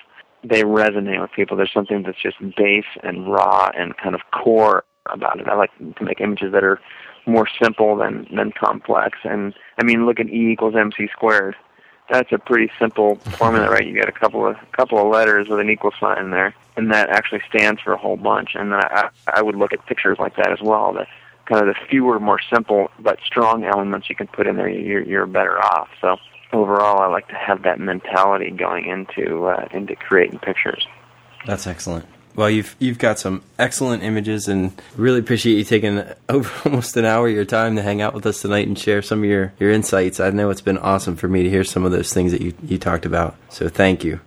they 0.44 0.64
resonate 0.64 1.22
with 1.22 1.32
people. 1.32 1.58
There's 1.58 1.74
something 1.74 2.04
that's 2.04 2.22
just 2.22 2.38
base 2.56 2.86
and 3.04 3.32
raw 3.32 3.70
and 3.78 3.96
kind 3.98 4.16
of 4.16 4.22
core 4.32 4.84
about 5.10 5.40
it. 5.40 5.48
I 5.48 5.56
like 5.56 5.72
to 5.78 6.04
make 6.04 6.22
images 6.22 6.52
that 6.54 6.64
are 6.64 6.80
more 7.26 7.48
simple 7.62 7.96
than 7.96 8.28
than 8.36 8.52
complex. 8.52 9.18
And 9.24 9.54
I 9.80 9.84
mean, 9.84 10.06
look 10.06 10.20
at 10.20 10.28
E 10.30 10.52
equals 10.52 10.76
MC 10.76 11.08
squared. 11.12 11.56
That's 12.10 12.32
a 12.32 12.40
pretty 12.40 12.72
simple 12.80 13.16
formula, 13.16 13.70
right? 13.70 13.86
You 13.86 13.94
get 13.94 14.10
a 14.10 14.12
couple 14.12 14.48
of 14.48 14.56
couple 14.72 14.98
of 15.00 15.08
letters 15.12 15.48
with 15.48 15.60
an 15.60 15.70
equal 15.70 15.92
sign 16.00 16.32
there, 16.32 16.56
and 16.76 16.92
that 16.92 17.10
actually 17.10 17.42
stands 17.48 17.82
for 17.82 17.94
a 17.94 17.98
whole 17.98 18.18
bunch. 18.18 18.52
And 18.56 18.74
I 18.74 19.10
I 19.28 19.42
would 19.42 19.56
look 19.56 19.74
at 19.74 19.86
pictures 19.86 20.18
like 20.20 20.36
that 20.38 20.52
as 20.52 20.62
well. 20.62 20.94
That 20.94 21.08
kind 21.46 21.68
of 21.68 21.74
the 21.74 21.80
fewer, 21.90 22.20
more 22.20 22.40
simple 22.52 22.90
but 23.00 23.20
strong 23.26 23.64
elements 23.64 24.10
you 24.10 24.16
can 24.16 24.28
put 24.28 24.48
in 24.48 24.56
there, 24.56 24.70
you're 24.70 25.04
you're 25.04 25.26
better 25.28 25.60
off. 25.64 25.90
So 26.02 26.18
overall, 26.54 27.02
I 27.02 27.08
like 27.08 27.28
to 27.30 27.36
have 27.36 27.64
that 27.64 27.80
mentality 27.80 28.52
going 28.52 28.86
into 28.86 29.48
uh, 29.48 29.68
into 29.72 29.96
creating 29.96 30.40
pictures. 30.40 30.88
That's 31.46 31.68
excellent. 31.68 32.06
Well, 32.36 32.50
you've 32.50 32.76
you've 32.80 33.00
got 33.00 33.20
some 33.20 33.42
excellent 33.58 34.04
images, 34.04 34.48
and 34.48 34.72
really 34.96 35.20
appreciate 35.20 35.58
you 35.58 35.64
taking 35.64 36.04
over 36.30 36.70
almost 36.70 36.96
an 36.98 37.06
hour 37.06 37.28
of 37.28 37.34
your 37.34 37.46
time 37.46 37.76
to 37.76 37.82
hang 37.82 38.02
out 38.02 38.14
with 38.14 38.26
us 38.26 38.42
tonight 38.42 38.68
and 38.68 38.78
share 38.78 39.02
some 39.02 39.20
of 39.20 39.26
your, 39.26 39.54
your 39.60 39.72
insights. 39.72 40.20
I 40.20 40.30
know 40.30 40.50
it's 40.50 40.62
been 40.62 40.78
awesome 40.78 41.16
for 41.16 41.28
me 41.28 41.44
to 41.44 41.50
hear 41.50 41.64
some 41.64 41.86
of 41.86 41.92
those 41.92 42.14
things 42.14 42.32
that 42.32 42.42
you, 42.42 42.54
you 42.64 42.78
talked 42.78 43.06
about. 43.06 43.36
So 43.50 43.68
thank 43.68 44.04
you. 44.04 44.20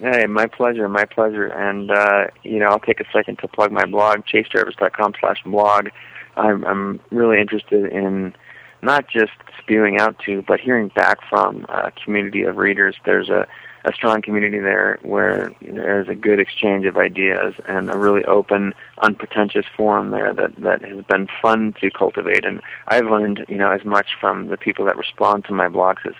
Hey, 0.00 0.26
my 0.26 0.46
pleasure, 0.46 0.88
my 0.88 1.04
pleasure. 1.04 1.46
And 1.46 1.90
uh, 1.90 2.26
you 2.42 2.58
know, 2.58 2.66
I'll 2.66 2.80
take 2.80 3.00
a 3.00 3.10
second 3.12 3.38
to 3.40 3.48
plug 3.48 3.70
my 3.70 3.86
blog, 3.86 4.24
chasejarvis.com 4.26 5.14
slash 5.20 5.42
blog. 5.44 5.88
I'm 6.36 6.64
I'm 6.64 7.00
really 7.10 7.40
interested 7.40 7.86
in 7.92 8.34
not 8.82 9.08
just 9.08 9.32
spewing 9.58 9.98
out 9.98 10.18
to, 10.26 10.42
but 10.42 10.60
hearing 10.60 10.88
back 10.88 11.18
from 11.28 11.66
a 11.68 11.92
community 11.92 12.42
of 12.42 12.56
readers. 12.56 12.96
There's 13.04 13.28
a, 13.28 13.46
a 13.84 13.92
strong 13.92 14.22
community 14.22 14.58
there 14.58 14.98
where 15.02 15.52
there's 15.60 16.08
a 16.08 16.14
good 16.14 16.40
exchange 16.40 16.86
of 16.86 16.96
ideas 16.96 17.54
and 17.68 17.90
a 17.90 17.96
really 17.96 18.24
open, 18.24 18.74
unpretentious 18.98 19.66
forum 19.76 20.10
there 20.10 20.34
that, 20.34 20.56
that 20.56 20.82
has 20.82 21.04
been 21.04 21.28
fun 21.40 21.74
to 21.80 21.90
cultivate. 21.90 22.44
And 22.44 22.60
I've 22.88 23.06
learned, 23.06 23.44
you 23.48 23.56
know, 23.56 23.70
as 23.70 23.84
much 23.84 24.08
from 24.20 24.48
the 24.48 24.56
people 24.56 24.84
that 24.86 24.96
respond 24.96 25.44
to 25.46 25.52
my 25.52 25.68
blogs 25.68 26.06
as 26.06 26.14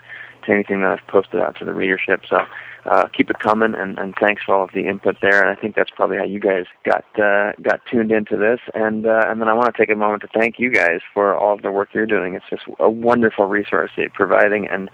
to 0.45 0.53
anything 0.53 0.81
that 0.83 0.91
I've 0.91 1.07
posted 1.07 1.41
out 1.41 1.57
to 1.59 1.65
the 1.65 1.75
readership. 1.75 2.23
So 2.29 2.47
uh, 2.87 3.09
keep 3.09 3.31
it 3.31 3.39
coming, 3.39 3.75
and, 3.75 3.99
and 3.99 4.15
thanks 4.19 4.43
for 4.45 4.55
all 4.55 4.65
of 4.65 4.71
the 4.73 4.87
input 4.87 5.17
there. 5.21 5.41
And 5.43 5.57
I 5.57 5.61
think 5.61 5.77
that's 5.77 5.91
probably 5.91 6.17
how 6.17 6.25
you 6.25 6.41
guys 6.41 6.65
got 6.85 7.05
uh, 7.19 7.53
got 7.63 7.81
tuned 7.91 8.11
into 8.11 8.37
this. 8.37 8.61
And 8.75 9.07
uh, 9.07 9.25
and 9.27 9.41
then 9.41 9.49
I 9.49 9.55
want 9.55 9.75
to 9.75 9.81
take 9.81 9.91
a 9.91 9.99
moment 9.99 10.23
to 10.23 10.29
thank 10.29 10.59
you 10.59 10.71
guys 10.71 11.01
for 11.13 11.35
all 11.35 11.55
of 11.55 11.63
the 11.63 11.71
work 11.71 11.91
you're 11.93 12.07
doing. 12.07 12.35
It's 12.35 12.47
just 12.49 12.63
a 12.79 12.91
wonderful 12.91 13.47
resource 13.47 13.91
that 13.97 14.03
you're 14.03 14.11
providing, 14.11 14.67
and 14.67 14.91